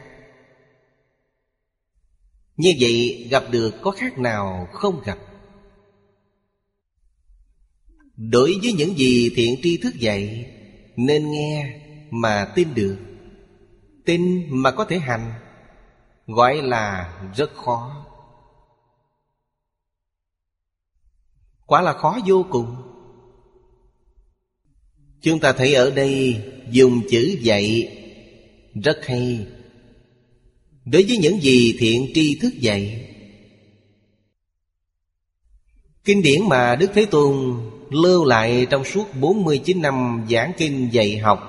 [2.58, 5.18] Như vậy gặp được có khác nào không gặp?
[8.30, 10.52] Đối với những gì thiện tri thức dạy,
[10.96, 11.80] Nên nghe
[12.10, 12.98] mà tin được.
[14.06, 15.34] Tin mà có thể hành,
[16.28, 18.06] Gọi là rất khó.
[21.66, 22.76] Quả là khó vô cùng.
[25.22, 27.98] Chúng ta thấy ở đây dùng chữ dạy
[28.84, 29.48] rất hay.
[30.86, 33.08] Đối với những gì thiện tri thức dạy,
[36.04, 37.62] Kinh điển mà Đức Thế Tôn
[37.92, 41.40] lưu lại trong suốt 49 năm giảng kinh dạy học.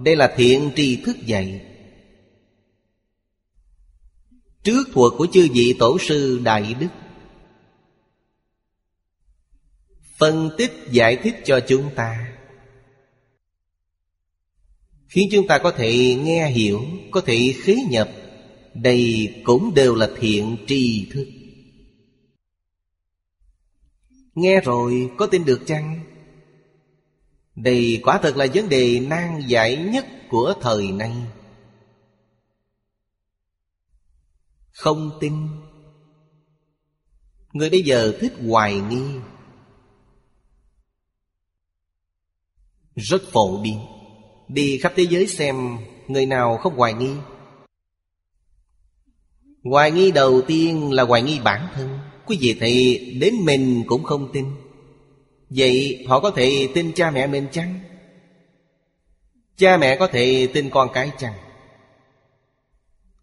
[0.00, 1.60] Đây là thiện tri thức dạy.
[4.62, 6.88] Trước thuộc của chư vị tổ sư Đại Đức.
[10.18, 12.36] Phân tích giải thích cho chúng ta.
[15.08, 16.80] Khiến chúng ta có thể nghe hiểu,
[17.10, 18.10] Có thể khế nhập,
[18.74, 21.26] Đây cũng đều là thiện tri thức.
[24.40, 26.00] Nghe rồi có tin được chăng?
[27.54, 31.12] Đây quả thật là vấn đề nan giải nhất của thời nay.
[34.70, 35.48] Không tin.
[37.52, 39.04] Người bây giờ thích hoài nghi.
[42.96, 43.80] Rất phổ biến.
[44.48, 47.14] Đi khắp thế giới xem Người nào không hoài nghi.
[49.64, 52.09] Hoài nghi đầu tiên là hoài nghi bản thân.
[52.30, 54.46] Quý vị thấy đến mình cũng không tin
[55.48, 57.80] Vậy họ có thể tin cha mẹ mình chăng?
[59.56, 61.32] Cha mẹ có thể tin con cái chăng?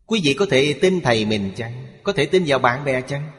[0.05, 1.87] Quý vị có thể tin thầy mình chăng?
[2.03, 3.31] Có thể tin vào bạn bè chăng?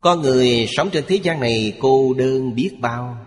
[0.00, 3.26] Con người sống trên thế gian này cô đơn biết bao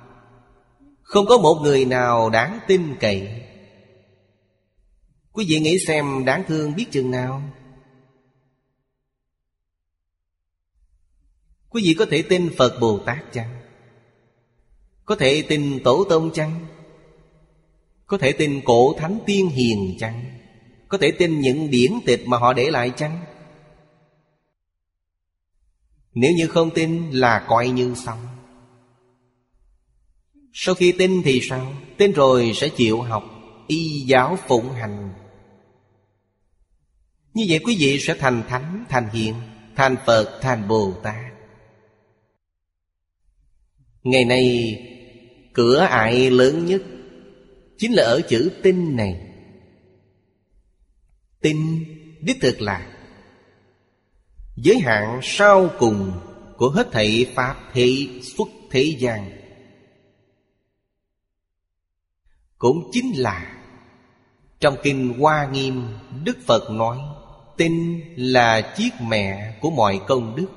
[1.01, 3.27] Không có một người nào đáng tin cậy
[5.31, 7.41] Quý vị nghĩ xem đáng thương biết chừng nào
[11.71, 13.61] Quý vị có thể tin Phật Bồ Tát chăng?
[15.05, 16.65] Có thể tin Tổ Tông chăng?
[18.05, 20.23] Có thể tin cổ thánh tiên hiền chăng?
[20.87, 23.19] Có thể tin những điển tịch mà họ để lại chăng?
[26.13, 28.27] Nếu như không tin là coi như xong
[30.53, 31.73] Sau khi tin thì sao?
[31.97, 33.23] Tin rồi sẽ chịu học
[33.67, 35.13] Y giáo phụng hành
[37.33, 39.35] Như vậy quý vị sẽ thành thánh, thành hiện
[39.75, 41.30] Thành Phật, thành Bồ Tát
[44.03, 44.77] Ngày nay,
[45.53, 46.81] Cửa ải lớn nhất
[47.77, 49.21] Chính là ở chữ tin này.
[51.41, 51.57] Tin
[52.21, 52.87] đích thực là
[54.55, 56.11] Giới hạn sau cùng
[56.57, 59.31] Của hết thảy Pháp thế xuất thế gian.
[62.57, 63.63] Cũng chính là
[64.59, 65.87] Trong Kinh Hoa Nghiêm,
[66.23, 66.97] Đức Phật nói,
[67.57, 70.47] Tin là chiếc mẹ của mọi công đức.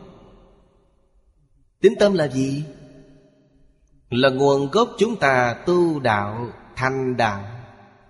[1.81, 2.65] Tính tâm là gì?
[4.11, 7.45] Là nguồn gốc chúng ta tu đạo, thành đạo.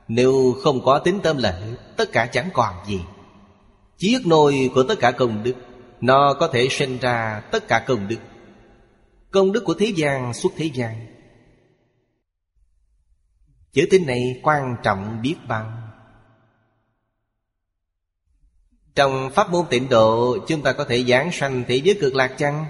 [0.09, 1.55] Nếu không có tính tâm lệ,
[1.97, 3.01] Tất cả chẳng còn gì.
[3.99, 5.55] Chiếc nôi của tất cả công đức,
[6.01, 8.19] Nó có thể sinh ra tất cả công đức.
[9.31, 11.07] Công đức của thế gian xuất thế gian.
[13.73, 15.73] Chữ tin này quan trọng biết bao.
[18.95, 22.35] Trong pháp môn tịnh độ, Chúng ta có thể giảng sanh thế giới cực lạc
[22.39, 22.67] chăng?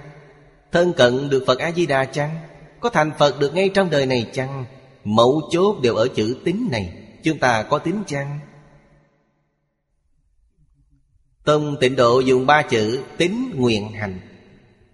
[0.71, 2.39] Thân cận được Phật A-di-đà chăng?
[2.85, 4.65] Có thành Phật được ngay trong đời này chăng?
[5.03, 6.93] Mẫu chốt đều ở chữ tính này,
[7.23, 8.39] Chúng ta có tính chăng?
[11.45, 14.19] Tông tịnh độ dùng ba chữ Tính nguyện hành.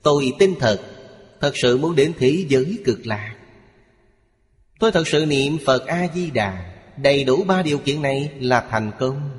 [0.03, 0.81] Tôi tin thật
[1.39, 3.35] Thật sự muốn đến thế giới cực lạc.
[4.79, 9.31] Tôi thật sự niệm Phật A-di-đà, Đầy đủ ba điều kiện này là thành công.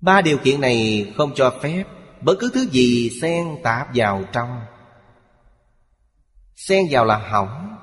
[0.00, 1.84] Ba điều kiện này không cho phép
[2.20, 4.60] Bất cứ thứ gì xen tạp vào trong.
[6.58, 7.76] Xen vào là hỏng.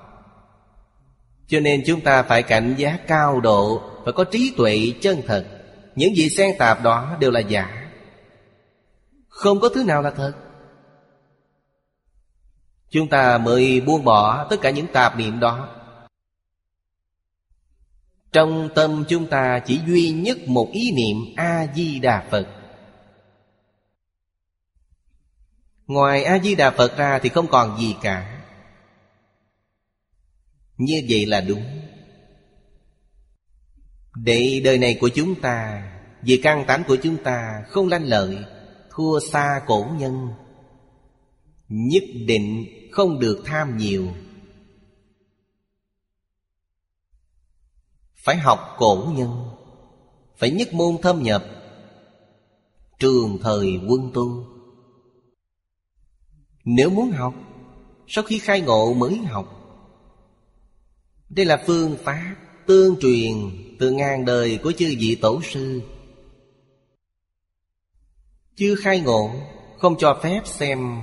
[1.47, 5.45] Cho nên chúng ta phải cảnh giác cao độ, Phải có trí tuệ chân thật.
[5.95, 7.91] Những gì xen tạp đó đều là giả.
[9.27, 10.34] Không có thứ nào là thật.
[12.89, 15.69] Chúng ta mới buông bỏ tất cả những tạp niệm đó.
[18.31, 22.47] Trong tâm chúng ta chỉ duy nhất một ý niệm A-di-đà Phật.
[25.88, 28.35] Ngoài A-di-đà Phật ra thì không còn gì cả.
[30.77, 31.64] Như vậy là đúng.
[34.15, 35.91] Để đời này của chúng ta
[36.22, 38.38] Vì căn tánh của chúng ta không lanh lợi,
[38.89, 40.30] Thua xa cổ nhân,
[41.68, 44.07] Nhất định không được tham nhiều.
[48.15, 49.45] Phải học cổ nhân,
[50.38, 51.45] Phải nhất môn thâm nhập,
[52.99, 54.45] Trường thời quân tu.
[56.65, 57.34] Nếu muốn học,
[58.07, 59.55] Sau khi khai ngộ mới học
[61.30, 62.35] đây là phương pháp
[62.65, 63.34] Tương truyền
[63.80, 65.81] từ ngàn đời của chư vị tổ sư.
[68.56, 69.31] Chưa khai ngộ
[69.77, 71.02] Không cho phép xem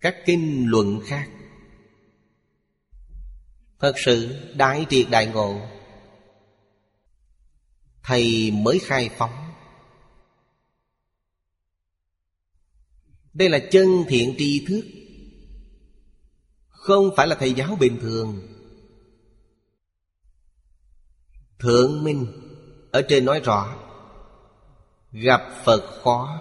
[0.00, 1.28] Các kinh luận khác.
[3.78, 5.60] Thật sự đại triệt đại ngộ,
[8.02, 9.52] Thầy mới khai phóng.
[13.34, 14.82] Đây là chân thiện tri thức
[16.86, 18.40] không phải là thầy giáo bình thường.
[21.58, 22.26] Thượng Minh
[22.92, 23.74] Ở trên nói rõ,
[25.12, 26.40] Gặp Phật khó,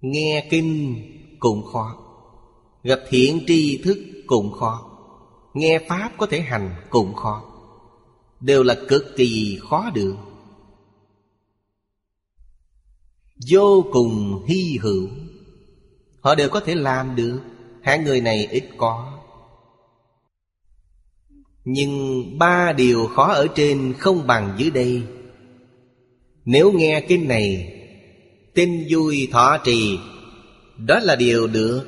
[0.00, 0.96] Nghe kinh
[1.40, 1.96] cũng khó,
[2.82, 4.90] Gặp thiện tri thức cũng khó,
[5.54, 7.42] Nghe Pháp có thể hành cũng khó,
[8.40, 10.16] Đều là cực kỳ khó được.
[13.50, 15.08] Vô cùng hy hữu,
[16.20, 17.40] Họ đều có thể làm được.
[17.82, 19.18] Hạng người này ít có.
[21.64, 25.02] Nhưng ba điều khó ở trên không bằng dưới đây.
[26.44, 27.74] Nếu nghe kinh này
[28.54, 29.98] Tin vui thọ trì
[30.78, 31.84] Đó là điều được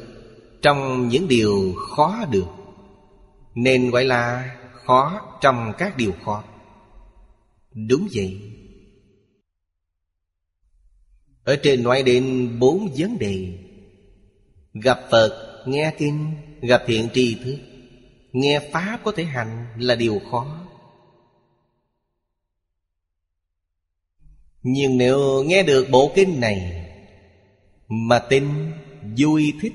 [0.63, 2.47] Trong những điều khó được.
[3.55, 6.45] Nên gọi là khó trong các điều khó.
[7.89, 8.41] Đúng vậy.
[11.45, 13.59] Ở trên nói đến bốn vấn đề.
[14.75, 17.57] Gặp Phật, nghe Kinh, gặp thiện tri thức
[18.33, 20.67] Nghe Pháp có thể hành là điều khó.
[24.63, 26.91] Nhưng nếu nghe được bộ kinh này
[27.89, 28.73] Mà tin,
[29.19, 29.73] vui thích.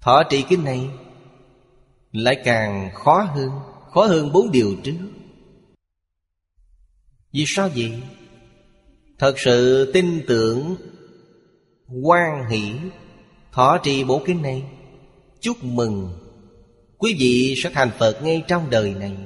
[0.00, 0.88] Thọ trì kinh này
[2.12, 3.50] Lại càng khó hơn
[3.90, 4.98] Khó hơn bốn điều trước.
[7.32, 8.02] Vì sao vậy?
[9.18, 10.76] Thật sự tin tưởng
[12.02, 12.72] quan hỷ.
[13.52, 14.64] Thọ trì bộ kinh này,
[15.40, 16.18] Chúc mừng.
[16.98, 19.16] Quý vị sẽ thành Phật ngay trong đời này.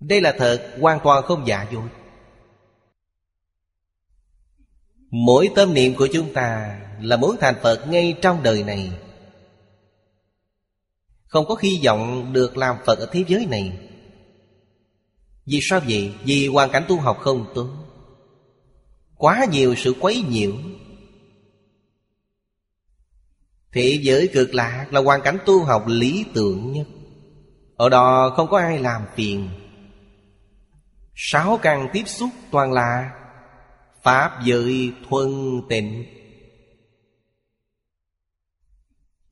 [0.00, 1.88] Đây là thật, hoàn toàn không giả dối.
[5.10, 8.92] Mỗi tâm niệm của chúng ta là muốn thành Phật ngay trong đời này.
[11.26, 13.78] Không có hy vọng được làm Phật ở thế giới này.
[15.46, 16.14] Vì sao vậy?
[16.24, 17.83] Vì hoàn cảnh tu học không tốt.
[19.24, 20.52] Quá nhiều sự quấy nhiễu.
[23.72, 26.86] Thế giới cực lạc là hoàn cảnh tu học lý tưởng nhất.
[27.76, 29.48] Ở đó không có ai làm phiền.
[31.14, 33.10] Sáu căn tiếp xúc toàn là
[34.02, 36.04] Pháp giới thuần tịnh.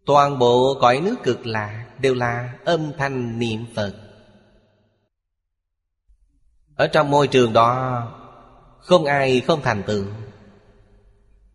[0.07, 3.95] Toàn bộ cõi nước cực lạc Đều là âm thanh niệm Phật.
[6.77, 8.22] Ở trong môi trường đó
[8.83, 10.05] không ai không thành tựu.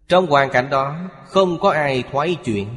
[0.08, 2.68] Trong hoàn cảnh đó, Không có ai thoái chuyển.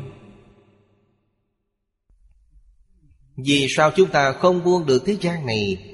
[3.36, 5.86] Vì sao chúng ta không buông được thế gian này?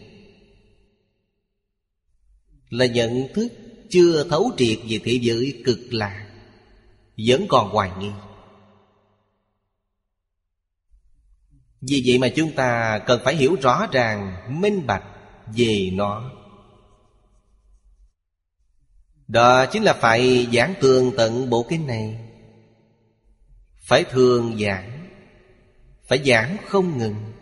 [2.70, 3.48] Là nhận thức
[3.90, 6.26] chưa thấu triệt về thế giới cực lạc,
[7.26, 8.10] Vẫn còn hoài nghi.
[11.80, 15.04] Vì vậy mà chúng ta cần phải hiểu rõ ràng, Minh bạch
[15.56, 16.35] về nó.
[19.28, 22.18] Đó chính là phải giảng tường tận bộ kinh này.
[23.86, 25.08] Phải thường giảng,
[26.08, 27.32] Phải giảng không ngừng.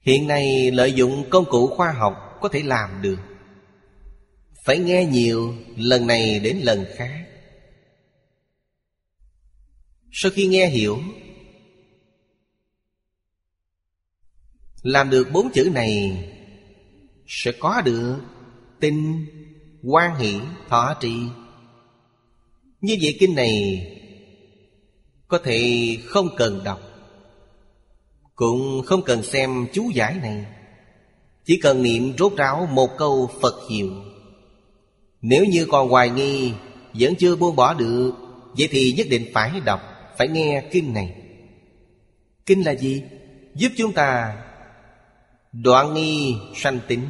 [0.00, 3.18] Hiện nay lợi dụng công cụ khoa học có thể làm được.
[4.64, 7.26] Phải nghe nhiều, Lần này đến lần khác.
[10.12, 10.98] Sau khi nghe hiểu,
[14.82, 16.24] Làm được bốn chữ này
[17.26, 18.20] Sẽ có được
[18.82, 19.26] Tinh
[19.82, 21.14] quan hỷ, thọ trì
[22.80, 23.86] Như vậy kinh này
[25.28, 26.80] Có thể không cần đọc,
[28.34, 30.46] Cũng không cần xem chú giải này.
[31.44, 33.90] Chỉ cần niệm rốt ráo một câu Phật hiệu.
[35.20, 36.52] Nếu như còn hoài nghi,
[36.94, 38.12] Vẫn chưa buông bỏ được,
[38.58, 39.80] Vậy thì nhất định phải đọc,
[40.18, 41.14] Phải nghe kinh này.
[42.46, 43.02] Kinh là gì?
[43.54, 44.36] Giúp chúng ta
[45.52, 47.08] đoạn nghi sanh tính.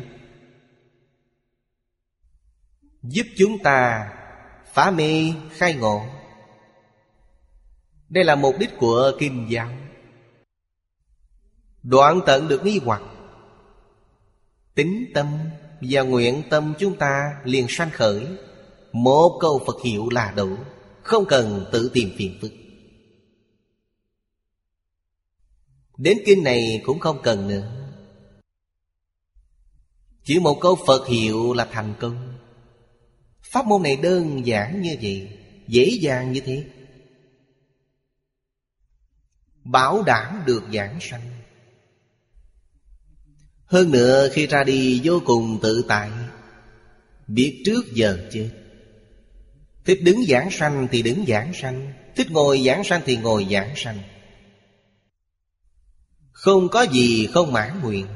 [3.03, 4.13] Giúp chúng ta
[4.73, 6.03] phá mê, khai ngộ.
[8.09, 9.71] Đây là mục đích của Kinh giáo
[11.83, 13.03] Đoạn tận được nghi hoặc.
[14.75, 15.27] Tính tâm
[15.81, 18.27] và nguyện tâm chúng ta liền sanh khởi.
[18.93, 20.57] Một câu Phật hiệu là đủ,
[21.03, 22.53] Không cần tự tìm phiền phức.
[25.97, 27.69] Đến kinh này cũng không cần nữa.
[30.25, 32.42] Chỉ một câu Phật hiệu là thành công.
[33.53, 35.29] Pháp môn này đơn giản như vậy,
[35.69, 36.65] Dễ dàng như thế.
[39.65, 41.21] Bảo đảm được giảng sanh.
[43.65, 46.11] Hơn nữa, khi ra đi vô cùng tự tại,
[47.27, 48.51] Biết trước giờ chết.
[49.85, 53.73] Thích đứng giảng sanh thì đứng giảng sanh, Thích ngồi giảng sanh thì ngồi giảng
[53.77, 53.99] sanh.
[56.31, 58.07] Không có gì không mãn nguyện.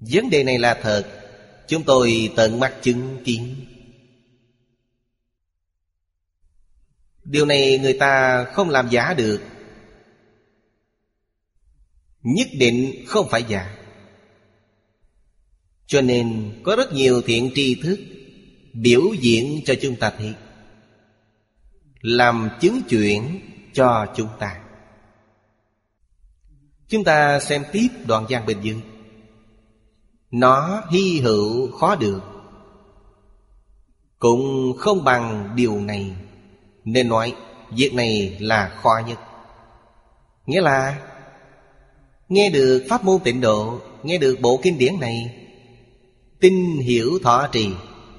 [0.00, 1.19] Vấn đề này là thật.
[1.70, 3.54] Chúng tôi tận mắt chứng kiến.
[7.24, 9.42] Điều này người ta không làm giả được.
[12.22, 13.76] Nhất định không phải giả.
[15.86, 18.00] Cho nên có rất nhiều thiện tri thức
[18.72, 20.34] Biểu diễn cho chúng ta thấy,
[22.00, 23.40] Làm chứng chuyển
[23.72, 24.60] cho chúng ta.
[26.88, 28.80] Chúng ta xem tiếp đoạn Giang Bình Dương
[30.30, 32.20] nó hy hữu khó được.
[34.18, 36.12] Cũng không bằng điều này,
[36.84, 37.34] Nên nói
[37.70, 39.18] Việc này là khó nhất.
[40.46, 40.98] Nghĩa là,
[42.28, 45.36] Nghe được pháp môn tịnh độ, Nghe được bộ kinh điển này,
[46.40, 47.68] Tin hiểu thọ trì,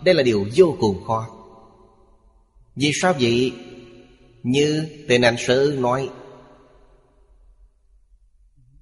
[0.03, 1.27] Đây là điều vô cùng khó.
[2.75, 3.53] Vì sao vậy?
[4.43, 6.09] Như tên ảnh sư nói,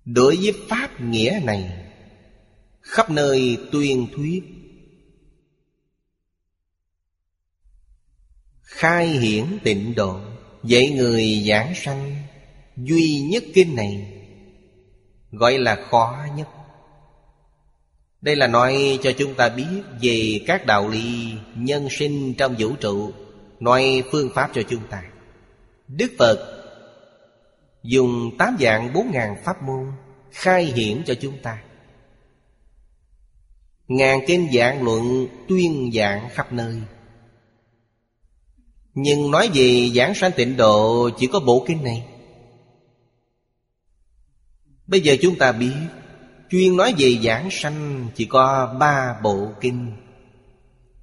[0.05, 1.88] Đối với pháp nghĩa này
[2.81, 4.43] khắp nơi tuyên thuyết.
[8.61, 10.19] Khai hiển tịnh độ,
[10.63, 12.15] dạy người giảng sanh,
[12.77, 14.13] duy nhất kinh này,
[15.31, 16.47] gọi là khó nhất.
[18.21, 22.75] Đây là nói cho chúng ta biết về các đạo lý nhân sinh trong vũ
[22.75, 23.11] trụ,
[23.59, 25.03] nói phương pháp cho chúng ta.
[25.87, 26.65] Đức phật
[27.83, 29.91] dùng tám dạng bốn ngàn pháp môn
[30.31, 31.63] khai hiển cho chúng ta.
[33.89, 36.81] Ngàn kinh dạng luận tuyên giảng khắp nơi.
[38.93, 42.07] Nhưng nói về giảng sanh tịnh độ, chỉ có bộ kinh này.
[44.87, 45.73] Bây giờ chúng ta biết,
[46.49, 49.91] Chuyên nói về giảng sanh chỉ có ba bộ kinh.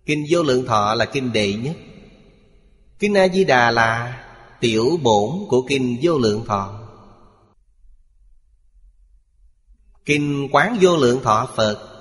[0.06, 1.76] Kinh vô lượng thọ là kinh đệ nhất.
[2.98, 4.22] Kinh A-di-đà là
[4.60, 6.88] tiểu bổn của kinh vô lượng thọ.
[10.04, 11.95] Kinh quán vô lượng thọ Phật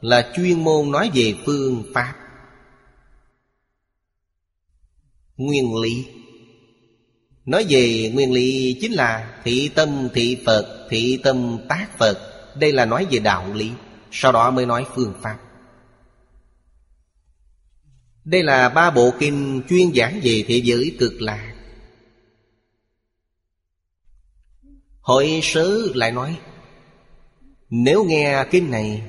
[0.00, 2.14] là chuyên môn nói về phương pháp.
[5.36, 6.06] Nguyên lý.
[7.44, 12.18] Nói về nguyên lý chính là thị tâm thị phật, thị tâm tác phật.
[12.56, 13.70] Đây là nói về đạo lý,
[14.10, 15.38] sau đó mới nói phương pháp.
[18.24, 21.54] Đây là ba bộ kinh chuyên giảng về thế giới cực lạc.
[25.00, 26.38] Hội sớ lại nói,
[27.70, 29.02] Nếu nghe kinh này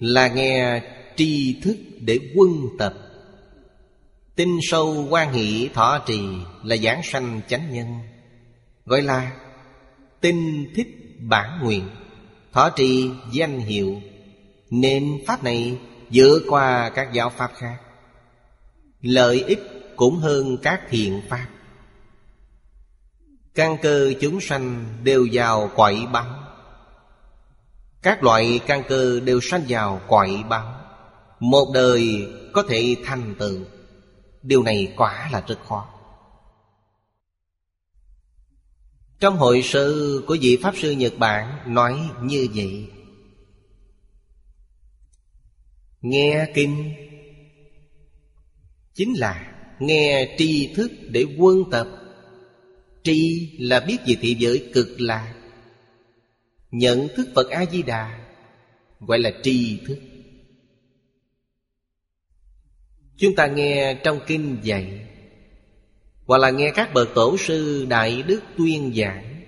[0.00, 0.82] là nghe
[1.16, 2.94] tri thức để quân tập.
[4.36, 6.20] Tinh sâu quan hỷ thọ trì
[6.64, 7.86] là giảng sanh chánh nhân.
[8.84, 9.32] Gọi là
[10.20, 10.88] tinh thích
[11.20, 11.88] bản nguyện,
[12.52, 14.00] Thọ trì danh hiệu.
[14.70, 15.78] Nên pháp này
[16.10, 17.76] dựa qua các giáo pháp khác.
[19.00, 19.60] Lợi ích
[19.96, 21.46] cũng hơn các thiện pháp.
[23.54, 26.26] Căn cơ chúng sanh đều vào quậy bắn
[28.02, 30.76] các loại căn cơ đều sanh vào cõi báo.
[31.40, 33.60] Một đời có thể thành tựu.
[34.42, 35.88] Điều này quả là rất khó.
[39.20, 42.90] Trong hội sư của vị Pháp Sư Nhật Bản nói như vậy.
[46.00, 46.94] Nghe kinh
[48.94, 51.88] Chính là nghe tri thức để quân tập.
[53.02, 55.34] Tri là biết về thị giới cực lạc.
[56.70, 58.26] Nhận thức Phật A-di-đà,
[59.00, 59.98] Gọi là tri thức.
[63.16, 65.06] Chúng ta nghe trong kinh dạy,
[66.26, 69.42] Hoặc là nghe các bậc tổ sư Đại Đức tuyên giảng,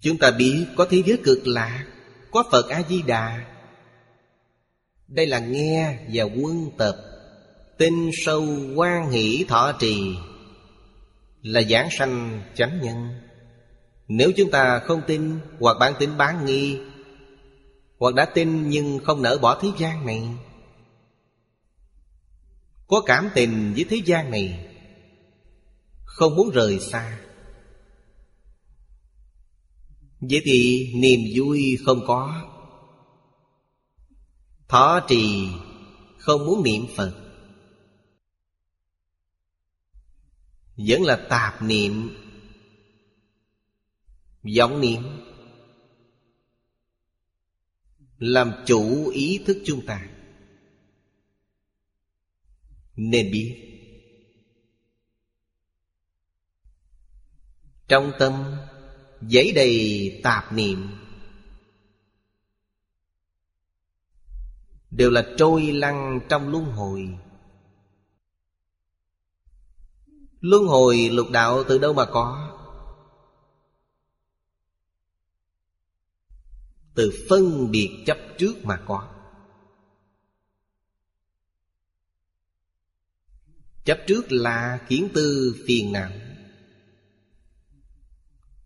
[0.00, 1.86] Chúng ta biết có thế giới cực lạ,
[2.30, 3.46] Có Phật A-di-đà.
[5.08, 6.96] Đây là nghe và quân tập
[7.78, 10.16] Tinh sâu quan hỷ thọ trì,
[11.42, 13.25] Là giảng sanh chánh nhân.
[14.08, 16.80] Nếu chúng ta không tin Hoặc bản tính bán nghi,
[17.98, 20.22] Hoặc đã tin nhưng không nỡ bỏ thế gian này,
[22.86, 24.68] Có cảm tình với thế gian này,
[26.04, 27.18] Không muốn rời xa.
[30.20, 32.42] Vậy thì niềm vui không có.
[34.68, 35.48] Thọ trì
[36.18, 37.12] không muốn niệm Phật.
[40.76, 42.10] Vẫn là tạp niệm
[44.58, 45.02] vọng niệm.
[48.18, 50.08] Làm chủ ý thức chúng ta.
[52.96, 53.62] Nên biết.
[57.88, 58.56] Trong tâm
[59.20, 60.88] dấy đầy tạp niệm.
[64.90, 67.18] Đều là trôi lăn trong luân hồi.
[70.40, 72.45] Luân hồi lục đạo từ đâu mà có?
[76.96, 79.08] Từ phân biệt chấp trước mà có.
[83.84, 86.10] Chấp trước là kiến tư phiền não.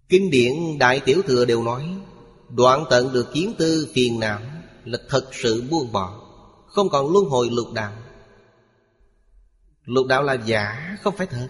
[0.09, 1.97] Kinh điển Đại Tiểu Thừa đều nói,
[2.49, 4.41] Đoạn tận được kiến tư phiền não
[4.85, 6.27] Là thật sự buông bỏ,
[6.67, 7.93] Không còn luân hồi lục đạo.
[9.85, 11.49] Lục đạo là giả, Không phải thật.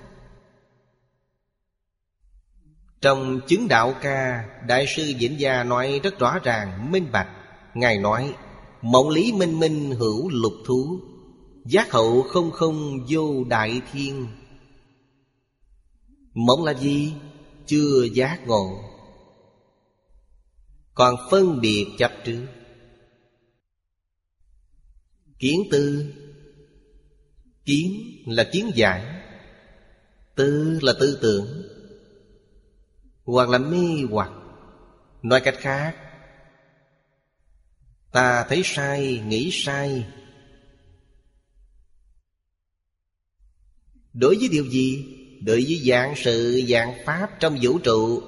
[3.01, 7.28] Trong chứng đạo ca, Đại sư diễn Gia nói rất rõ ràng, Minh bạch.
[7.74, 8.35] Ngài nói
[8.82, 11.01] Mộng lý minh minh hữu lục thú,
[11.64, 14.27] Giác hậu không không vô đại thiên.
[16.35, 17.12] Mộng là gì?
[17.66, 18.81] chưa giác ngộ.
[20.94, 22.47] Còn phân biệt chấp trước
[25.40, 26.14] kiến tư.
[27.64, 27.93] Kiến
[28.27, 29.22] là kiến giải.
[30.35, 31.62] Tư là tư tưởng
[33.31, 34.31] hoặc là mê hoặc.
[35.23, 35.97] Nói cách khác,
[38.12, 40.07] ta thấy sai, nghĩ sai.
[44.12, 45.16] Đối với điều gì?
[45.43, 48.23] Đối với dạng sự, dạng pháp trong vũ trụ,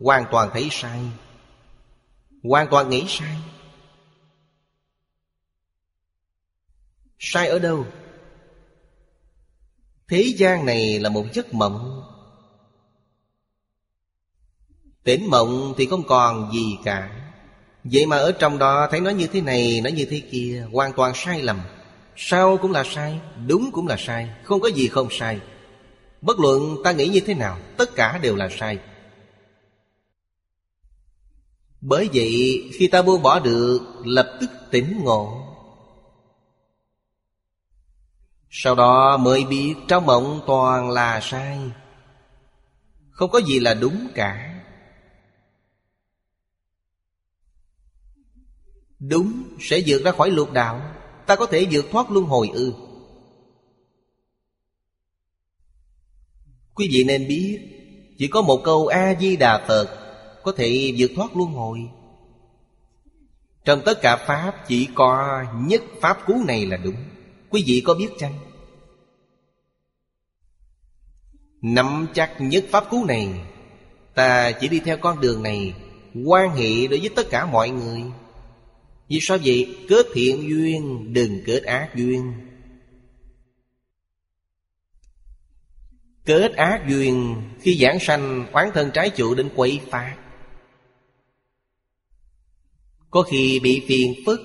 [0.00, 1.00] hoàn toàn thấy sai.
[2.42, 3.36] Hoàn toàn nghĩ sai.
[7.18, 7.86] Sai ở đâu?
[10.08, 11.97] Thế gian này là một giấc mộng
[15.04, 17.10] tỉnh mộng thì không còn gì cả.
[17.84, 20.92] Vậy mà ở trong đó thấy nó như thế này nó như thế kia, hoàn
[20.92, 21.60] toàn sai lầm.
[22.16, 25.40] Sao cũng là sai, đúng cũng là sai, không có gì không sai.
[26.20, 28.78] Bất luận ta nghĩ như thế nào, Tất cả đều là sai.
[31.80, 35.44] Bởi vậy, khi ta buông bỏ được, Lập tức tỉnh ngộ.
[38.50, 41.58] Sau đó mới biết Trong mộng toàn là sai.
[43.10, 44.47] Không có gì là đúng cả.
[48.98, 50.94] Đúng, sẽ vượt ra khỏi lục đạo.
[51.26, 52.72] Ta có thể vượt thoát luân hồi ư.
[56.74, 57.74] Quý vị nên biết,
[58.18, 59.88] Chỉ có một câu A-di-đà Phật
[60.42, 61.78] Có thể vượt thoát luân hồi.
[63.64, 66.96] Trong tất cả Pháp, Chỉ có nhất Pháp cú này là đúng.
[67.50, 68.34] Quý vị có biết chăng?
[71.62, 73.28] Nắm chắc nhất Pháp cú này,
[74.14, 75.74] Ta chỉ đi theo con đường này,
[76.24, 78.02] quan hệ đối với tất cả mọi người.
[79.08, 79.76] Vì sao vậy?
[79.88, 82.32] Kết thiện duyên, Đừng kết ác duyên.
[86.24, 90.16] Kết ác duyên, Khi giảng sanh quán thân trái chủ đến quậy phá.
[93.10, 94.40] Có khi bị phiền phức,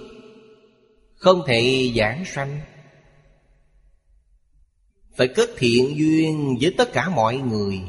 [1.15, 2.59] Không thể giảng sanh.
[5.17, 7.79] Phải kết thiện duyên với tất cả mọi người.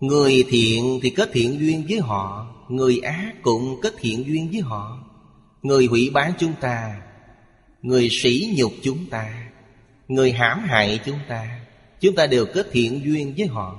[0.00, 4.60] Người thiện thì kết thiện duyên với họ, Người ác cũng kết thiện duyên với
[4.60, 4.98] họ.
[5.62, 7.02] Người hủy bán chúng ta,
[7.82, 9.50] Người sỉ nhục chúng ta.
[10.08, 11.60] Người hãm hại chúng ta
[12.00, 13.76] Chúng ta đều kết thiện duyên với họ.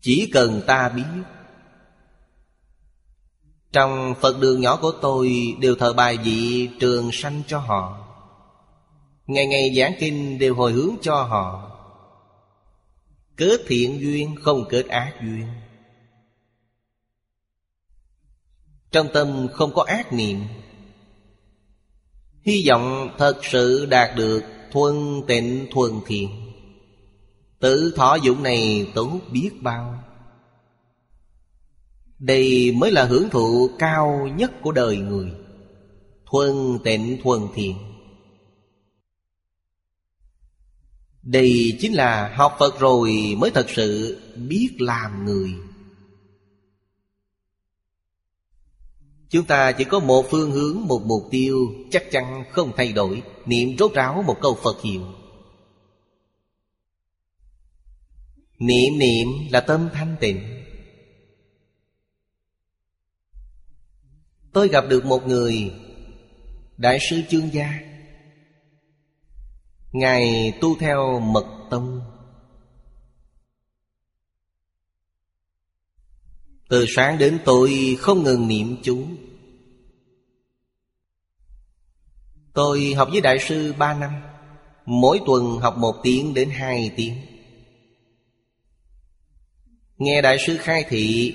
[0.00, 1.22] Chỉ cần ta biết,
[3.72, 8.04] Trong Phật đường nhỏ của tôi Đều thờ bài vị trường sanh cho họ.
[9.26, 11.67] Ngày ngày giảng kinh đều hồi hướng cho họ.
[13.38, 15.46] Kết thiện duyên, không kết ác duyên.
[18.90, 20.38] Trong tâm không có ác niệm,
[22.48, 24.42] Hy vọng thật sự đạt được
[24.72, 24.94] thuần
[25.26, 26.28] tịnh, thuần thiện.
[27.58, 30.04] Tự thọ dụng này tốt biết bao.
[32.18, 35.32] Đây mới là hưởng thụ cao nhất của đời người.
[36.30, 37.76] Thuần tịnh, thuần thiện.
[41.30, 45.54] Đây chính là học Phật rồi mới thật sự biết làm người.
[49.28, 51.58] Chúng ta chỉ có một phương hướng, một mục tiêu
[51.90, 53.22] Chắc chắn không thay đổi.
[53.46, 55.02] Niệm rốt ráo một câu Phật hiệu.
[58.58, 60.64] Niệm niệm là tâm thanh tịnh.
[64.52, 65.72] Tôi gặp được một người
[66.76, 67.87] Đại sư Chương Gia.
[69.92, 72.00] Ngài tu theo mật tông.
[76.68, 79.06] Từ sáng đến tối không ngừng niệm chú.
[82.52, 84.12] Tôi học với đại sư ba năm.
[84.86, 87.14] Mỗi tuần học một tiếng đến hai tiếng.
[89.98, 91.34] Nghe đại sư khai thị,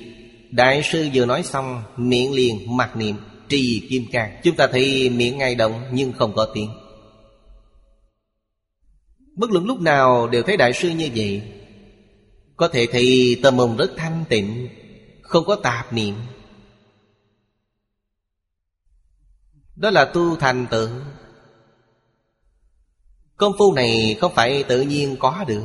[0.53, 3.15] Đại sư vừa nói xong, Miệng liền mặc niệm,
[3.49, 4.39] trì kim cang.
[4.43, 6.69] Chúng ta thấy miệng ngay động nhưng không có tiếng.
[9.35, 11.53] Bất luận lúc nào đều thấy đại sư như vậy.
[12.55, 14.69] Có thể thì tâm ông rất thanh tịnh,
[15.22, 16.15] Không có tạp niệm.
[19.76, 20.89] Đó là tu thành tựu
[23.38, 25.64] Công phu này không phải tự nhiên có được.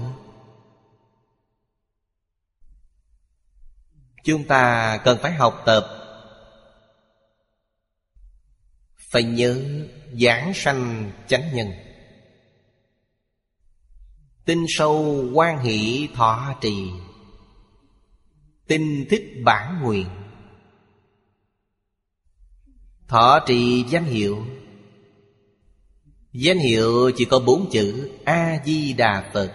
[4.24, 5.86] Chúng ta cần phải học tập.
[8.96, 9.60] Phải nhớ
[10.20, 11.72] giảng sanh chánh nhân.
[14.48, 16.90] Tinh sâu quan hỷ thọ trì.
[18.66, 20.06] Tinh thích bản nguyện.
[23.08, 24.46] Thọ trì danh hiệu.
[26.32, 29.52] Danh hiệu chỉ có bốn chữ, A-di-đà Phật.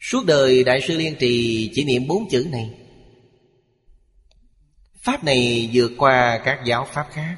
[0.00, 2.78] Suốt đời Đại sư Liên Trì chỉ niệm bốn chữ này.
[5.02, 7.36] Pháp này vượt qua các giáo pháp khác.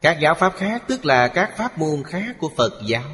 [0.00, 3.10] Các giáo pháp khác, tức là các pháp môn khác của Phật giáo.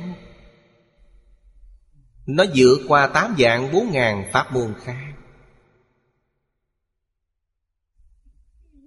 [2.26, 5.12] Nó vượt qua tám dạng bốn ngàn pháp môn khác.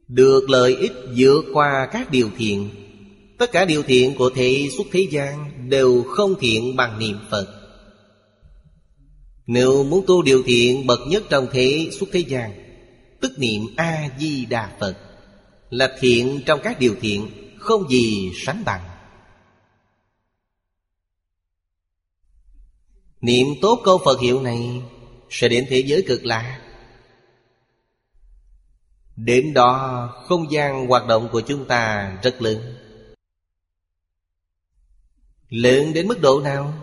[0.07, 2.69] Được lợi ích vượt qua các điều thiện.
[3.37, 7.47] Tất cả điều thiện của thế xuất thế gian Đều không thiện bằng niệm Phật.
[9.47, 12.51] Nếu muốn tu điều thiện bậc nhất trong thế xuất thế gian,
[13.21, 14.97] Tức niệm A-di-đà Phật,
[15.69, 17.44] Là thiện trong các điều thiện.
[17.65, 18.89] Không gì sánh bằng.
[23.21, 24.81] Niệm tốt câu Phật hiệu này
[25.29, 26.61] Sẽ đến thế giới cực lạ.
[29.15, 32.77] Đến đó, không gian hoạt động của chúng ta rất lớn.
[35.49, 36.73] Lớn đến mức độ nào?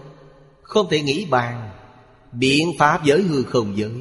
[0.63, 1.71] Không thể nghĩ bàn.
[2.33, 3.93] Biện pháp giới hư không giới.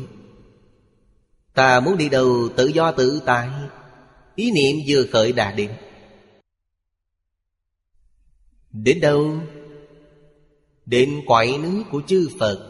[1.53, 3.49] Ta muốn đi đâu tự do tự tại.
[4.35, 5.71] Ý niệm vừa khởi đã đến.
[8.73, 9.37] Đến đâu?
[10.85, 12.67] Đến quải nước của chư Phật.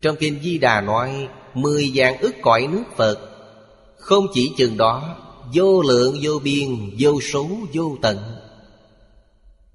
[0.00, 3.30] Trong Kinh Di Đà nói, Mười dạng ức cõi nước Phật.
[3.96, 5.20] Không chỉ chừng đó,
[5.54, 8.18] Vô lượng, vô biên, Vô số, vô tận.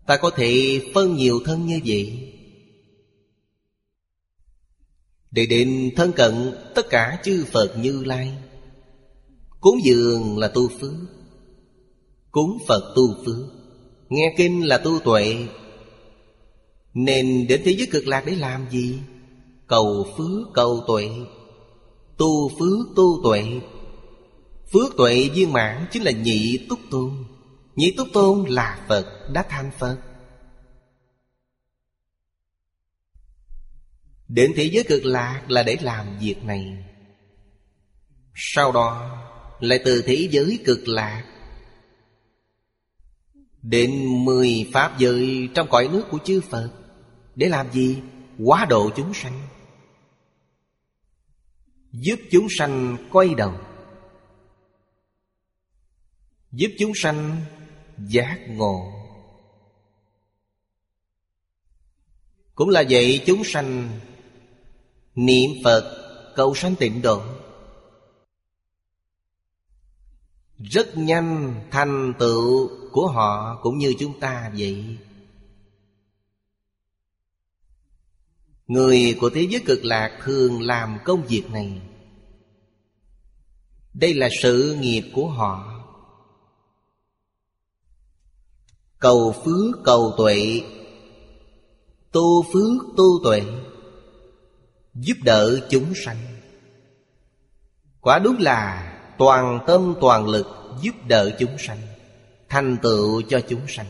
[0.07, 2.33] Ta có thể phân nhiều thân như vậy.
[5.31, 8.37] Để đến thân cận tất cả chư Phật như Lai,
[9.59, 11.18] Cúng dường là tu phước.
[12.31, 13.45] Cúng Phật tu phước.
[14.09, 15.47] Nghe kinh là tu tuệ.
[16.93, 18.99] Nên đến thế giới cực lạc để làm gì?
[19.67, 21.09] Cầu phước, cầu tuệ.
[22.17, 23.43] Tu phước, tu tuệ.
[24.73, 27.11] Phước tuệ viên mãn chính là nhị túc tôn.
[27.75, 29.97] Nhị túc tôn là Phật, đã thành Phật.
[34.27, 36.85] Đến thế giới cực lạc là để làm việc này.
[38.35, 39.17] Sau đó,
[39.59, 41.23] lại từ thế giới cực lạc
[43.61, 46.71] Đến mười pháp giới trong cõi nước của chư Phật,
[47.35, 48.01] Để làm gì?
[48.43, 49.47] Quá độ chúng sanh.
[51.91, 53.53] Giúp chúng sanh quay đầu.
[56.51, 57.41] Giúp chúng sanh
[57.97, 58.91] giác ngộ.
[62.55, 63.99] Cũng là vậy chúng sanh
[65.15, 65.95] Niệm Phật,
[66.35, 67.21] cầu sanh tịnh độ.
[70.57, 74.97] Rất nhanh thành tựu của họ cũng như chúng ta vậy.
[78.67, 81.81] Người của thế giới cực lạc thường làm công việc này.
[83.93, 85.85] Đây là sự nghiệp của họ.
[88.99, 90.61] Cầu phước cầu tuệ,
[92.11, 93.41] Tu phước tu tuệ,
[94.93, 96.17] Giúp đỡ chúng sanh.
[98.01, 100.47] Quả đúng là toàn tâm toàn lực
[100.81, 101.77] giúp đỡ chúng sanh.
[102.49, 103.85] Thành tựu cho chúng sanh.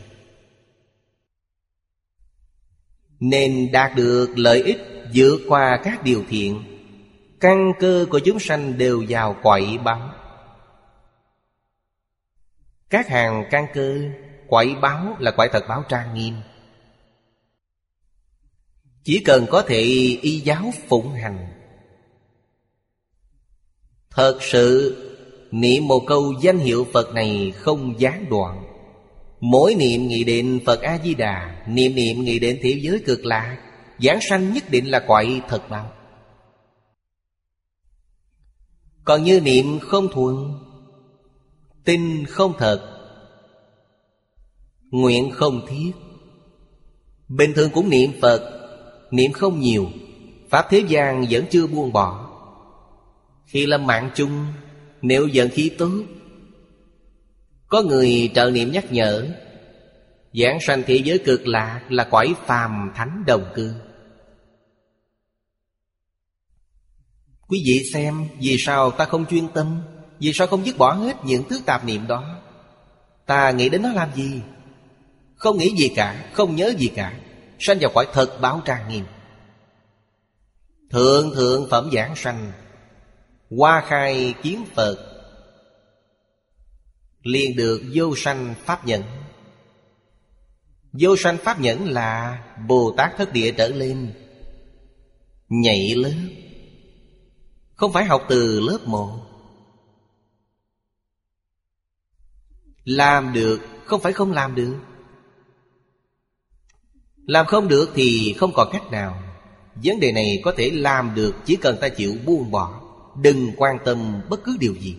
[3.20, 4.80] Nên đạt được lợi ích
[5.14, 6.64] vượt qua các điều thiện,
[7.40, 10.14] Căn cơ của chúng sanh đều vào quậy báo
[12.90, 13.98] Các hàng căn cơ,
[14.46, 16.34] Quậy báo là quậy thật báo trang nghiêm.
[19.04, 19.80] Chỉ cần có thể
[20.22, 21.48] y giáo phụng hành.
[24.10, 24.96] Thật sự
[25.50, 28.64] Niệm một câu danh hiệu Phật này không gián đoạn.
[29.40, 33.56] Mỗi niệm nghĩ đến Phật A-di-đà, Niệm niệm nghĩ đến thế giới cực lạc
[33.98, 35.90] Giảng sanh nhất định là quậy thật báo
[39.04, 40.58] Còn như niệm không thuận
[41.84, 42.96] Tin không thật,
[44.90, 45.92] Nguyện không thiết.
[47.28, 48.40] Bình thường cũng niệm Phật,
[49.10, 49.86] Niệm không nhiều,
[50.50, 52.30] Pháp thế gian vẫn chưa buông bỏ.
[53.46, 54.46] Khi lâm mạng chung
[55.02, 56.02] nếu vận khí tốt
[57.68, 59.26] Có người trợ niệm nhắc nhở,
[60.34, 63.74] Giảng sanh thế giới cực lạc Là cõi phàm thánh đồng cư.
[67.48, 69.82] Quý vị xem, Vì sao ta không chuyên tâm,
[70.20, 72.42] Vì sao không dứt bỏ hết những thứ tạp niệm đó?
[73.26, 74.40] Ta nghĩ đến nó làm gì?
[75.36, 77.12] Không nghĩ gì cả, Không nhớ gì cả,
[77.58, 79.04] Sanh vào cõi thật báo trang nghiêm.
[80.90, 82.52] Thượng thượng phẩm giảng sanh
[83.50, 84.96] Hoa khai kiến Phật,
[87.22, 89.02] liền được vô sanh pháp nhẫn.
[90.92, 94.12] Vô sanh pháp nhẫn là Bồ Tát thất địa trở lên,
[95.48, 96.28] Nhảy lớp.
[97.74, 99.20] Không phải học từ lớp một.
[102.84, 104.76] Làm được, không phải không làm được.
[107.16, 109.22] Làm không được thì không còn cách nào.
[109.74, 112.79] Vấn đề này có thể làm được, Chỉ cần ta chịu buông bỏ.
[113.22, 114.96] Đừng quan tâm bất cứ điều gì.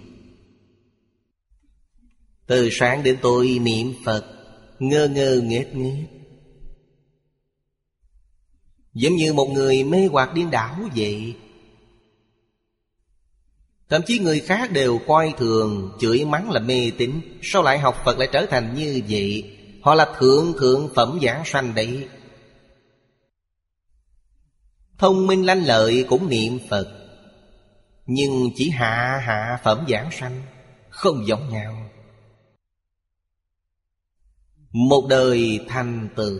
[2.48, 4.26] Từ sáng đến tối niệm Phật,
[4.80, 6.07] Ngơ ngơ nghết nghết
[8.93, 11.35] Giống như một người mê hoặc điên đảo vậy.
[13.89, 17.22] Thậm chí người khác đều coi thường, Chửi mắng là mê tín.
[17.41, 19.57] Sao lại học Phật lại trở thành như vậy?
[19.81, 22.07] Họ là thượng thượng phẩm giảng sanh đấy.
[24.98, 27.00] Thông minh lanh lợi cũng niệm Phật.
[28.05, 30.41] Nhưng chỉ hạ hạ phẩm giảng sanh,
[30.89, 31.89] Không giống nhau.
[34.71, 36.39] Một đời thành tựu.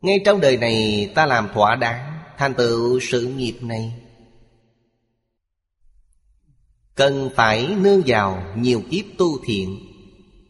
[0.00, 4.02] Ngay trong đời này ta làm thỏa đáng Thành tựu sự nghiệp này.
[6.94, 9.78] Cần phải nương vào nhiều kiếp tu thiện,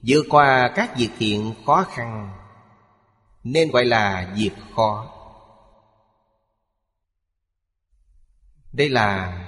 [0.07, 2.33] Vượt qua các việc thiện khó khăn,
[3.45, 5.09] Nên gọi là việc khó.
[8.73, 9.39] Đây là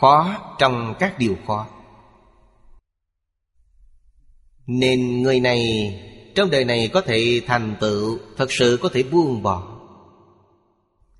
[0.00, 1.66] khó trong các điều khó.
[4.66, 5.60] Nên người này
[6.34, 9.80] trong đời này có thể thành tựu, Thật sự có thể buông bỏ.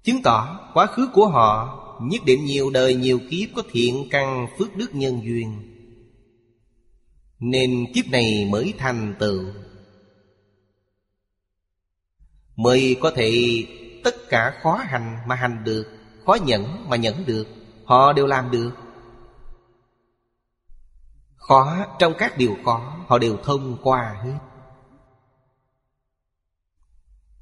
[0.02, 4.46] Chứng tỏ quá khứ của họ Nhất định nhiều đời nhiều kiếp có thiện căn
[4.58, 5.76] phước đức nhân duyên.
[7.38, 9.44] Nên kiếp này mới thành tựu.
[12.56, 13.62] Mới có thể
[14.04, 15.86] tất cả khó hành mà hành được,
[16.26, 17.59] Khó nhẫn mà nhẫn được.
[17.90, 18.70] Họ đều làm được.
[21.36, 24.38] Khó, trong các điều khó, Họ đều thông qua hết.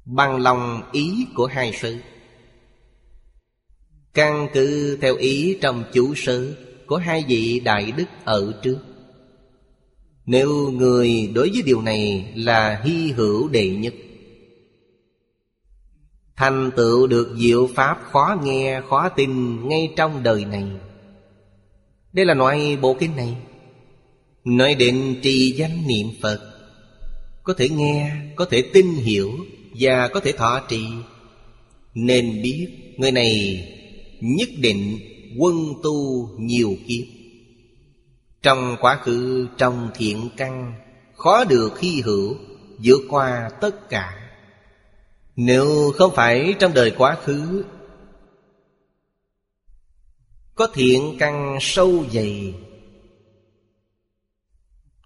[0.05, 1.97] Bằng lòng ý của hai sự
[4.13, 6.55] Căn cứ theo ý trong chủ sự
[6.87, 8.79] Của hai vị đại đức ở trước.
[10.25, 13.93] Nếu người đối với điều này là hy hữu đệ nhất
[16.39, 20.65] Thành tựu được diệu pháp khó nghe khó tin ngay trong đời này.
[22.13, 23.37] Đây là loại bộ kinh này.
[24.43, 26.39] Nói đến trì danh niệm Phật
[27.43, 29.31] Có thể nghe, có thể tin hiểu
[29.79, 30.85] Và có thể thọ trì.
[31.93, 32.67] Nên biết
[32.97, 33.63] người này
[34.21, 34.99] nhất định
[35.37, 37.05] quân tu nhiều kiếp.
[38.41, 40.73] Trong quá khứ, trong thiện căn
[41.15, 42.35] Khó được hy hữu
[42.83, 44.18] vượt qua tất cả
[45.41, 47.65] nếu không phải trong đời quá khứ,
[50.55, 52.53] Có thiện căn sâu dày,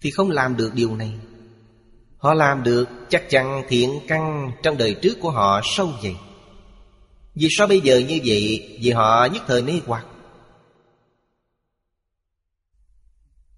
[0.01, 1.19] Thì không làm được điều này.
[2.17, 6.15] Họ làm được chắc chắn thiện căn trong đời trước của họ sâu dày.
[7.35, 8.77] Vì sao bây giờ như vậy?
[8.81, 10.05] Vì họ nhất thời mê hoặc.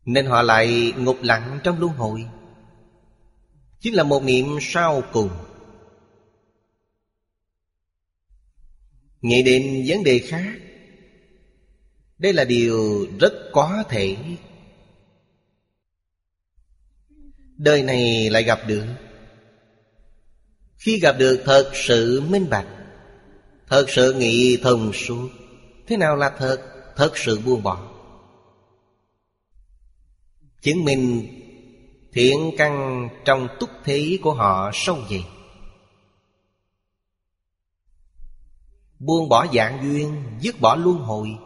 [0.05, 2.25] Nên họ lại ngục lặng trong luân hồi.
[3.79, 5.29] Chính là một niệm sau cùng.
[9.25, 10.53] Nghĩ đến vấn đề khác,
[12.17, 14.17] Đây là điều rất có thể.
[17.57, 18.85] Đời này lại gặp được.
[20.77, 22.67] Khi gặp được thật sự minh bạch,
[23.67, 25.29] Thật sự nghĩ thông suốt,
[25.87, 26.57] Thế nào là thật?
[26.95, 27.91] Thật sự buông bỏ.
[30.61, 31.27] Chứng minh
[32.13, 35.23] thiện căn trong túc thế của họ sâu dày.
[39.05, 41.37] Buông bỏ dạng duyên, Dứt bỏ luân hồi.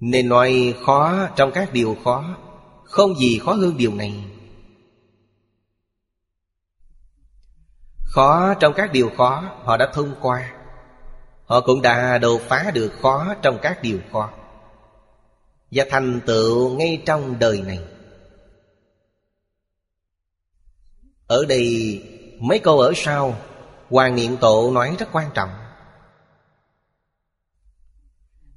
[0.00, 2.36] Nên nói khó trong các điều khó,
[2.84, 4.24] Không gì khó hơn điều này.
[8.04, 10.52] Khó trong các điều khó, Họ đã thông qua.
[11.44, 14.30] Họ cũng đã đột phá được khó trong các điều khó.
[15.70, 17.78] Và thành tựu ngay trong đời này.
[21.26, 22.02] Ở đây,
[22.40, 23.36] mấy câu ở sau.
[23.90, 25.50] Hoàng Niệm Tổ nói rất quan trọng.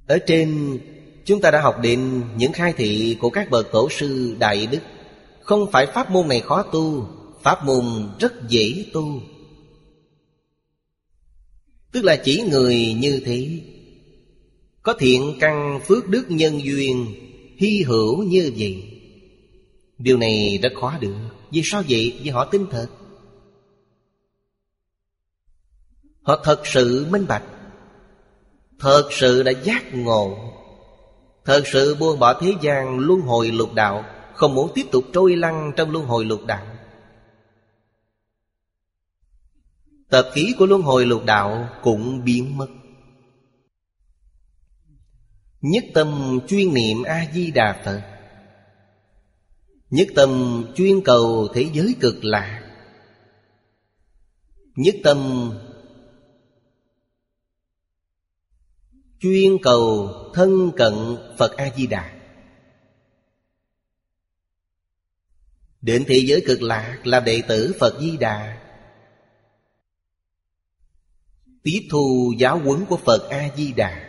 [0.06, 0.78] Ở trên,
[1.24, 4.80] chúng ta đã học đến những khai thị của các bậc tổ sư Đại Đức.
[5.40, 7.08] Không phải pháp môn này khó tu,
[7.42, 7.84] Pháp môn
[8.18, 9.20] rất dễ tu.
[11.92, 13.60] Tức là chỉ người như thế.
[14.82, 17.06] Có thiện căn phước đức nhân duyên,
[17.56, 18.84] Hy hữu như vậy.
[19.98, 21.14] Điều này rất khó được.
[21.50, 22.18] Vì sao vậy?
[22.22, 22.86] Vì họ tin thật.
[26.28, 27.42] Họ thật sự minh bạch.
[28.78, 30.38] Thật sự đã giác ngộ.
[31.44, 35.36] Thật sự buông bỏ thế gian luân hồi lục đạo, Không muốn tiếp tục trôi
[35.36, 36.66] lăn trong luân hồi lục đạo.
[40.10, 42.68] Tập khí của luân hồi lục đạo cũng biến mất.
[45.60, 48.02] Nhất tâm chuyên niệm A-di-đà Phật.
[49.90, 52.62] Nhất tâm chuyên cầu thế giới cực lạc.
[54.76, 55.50] Nhất tâm
[59.20, 60.94] chuyên cầu thân cận
[61.38, 62.10] Phật A-di-đà.
[65.80, 68.58] Đến thế giới cực lạc làm đệ tử Phật Di Đà
[71.62, 74.08] Tiếp thu giáo huấn của Phật A-di-đà.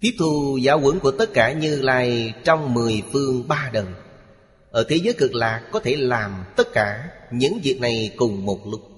[0.00, 3.86] Tiếp thu giáo huấn của tất cả Như Lai trong mười phương ba đời.
[4.70, 8.66] Ở thế giới cực lạc có thể làm tất cả những việc này cùng một
[8.66, 8.95] lúc.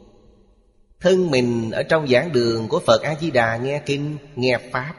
[1.00, 4.94] Thân mình ở trong giảng đường của Phật A-di-đà nghe kinh, nghe Pháp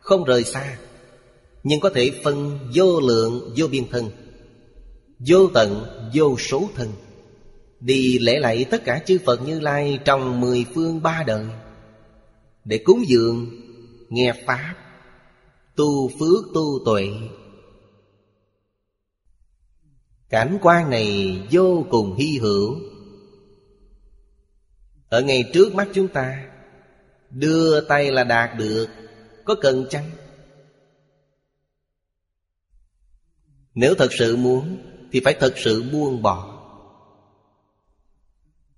[0.00, 0.78] Không rời xa
[1.62, 4.10] Nhưng có thể phân vô lượng, vô biên thân
[5.18, 6.92] Vô tận, vô số thân.
[7.80, 11.46] Đi lễ lại tất cả chư Phật Như Lai trong mười phương ba đời
[12.64, 13.50] để cúng dường
[14.08, 14.74] nghe pháp
[15.76, 17.08] tu phước tu tuệ.
[20.28, 22.76] Cảnh quan này vô cùng hy hữu
[25.08, 26.44] ở ngay trước mắt chúng ta,
[27.30, 28.86] đưa tay là đạt được,
[29.44, 30.10] có cần chăng?
[33.74, 34.78] Nếu thật sự muốn,
[35.12, 36.52] thì phải thật sự buông bỏ.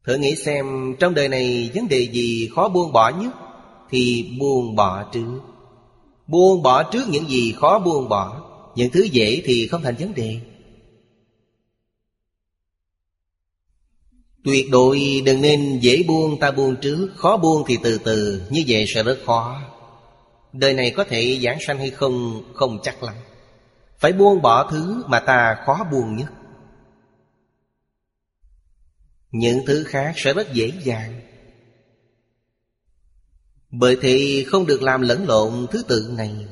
[0.05, 3.33] Thử nghĩ xem, trong đời này vấn đề gì khó buông bỏ nhất
[3.91, 5.41] thì buông bỏ trước.
[6.27, 8.45] Buông bỏ trước những gì khó buông bỏ,
[8.77, 10.41] Những thứ dễ thì không thành vấn đề.
[14.49, 17.09] Tuyệt đối đừng nên dễ buông, ta buông trước.
[17.17, 19.61] Khó buông thì từ từ, Như vậy sẽ rất khó.
[20.53, 23.15] Đời này có thể giảng sanh hay không Không chắc lắm.
[23.99, 26.33] Phải buông bỏ thứ mà ta khó buông nhất.
[29.31, 31.21] Những thứ khác sẽ rất dễ dàng.
[33.71, 36.47] Bởi thì không được làm lẫn lộn thứ tự này.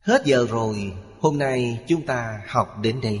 [0.00, 3.20] Hết giờ rồi, Hôm nay chúng ta học đến đây.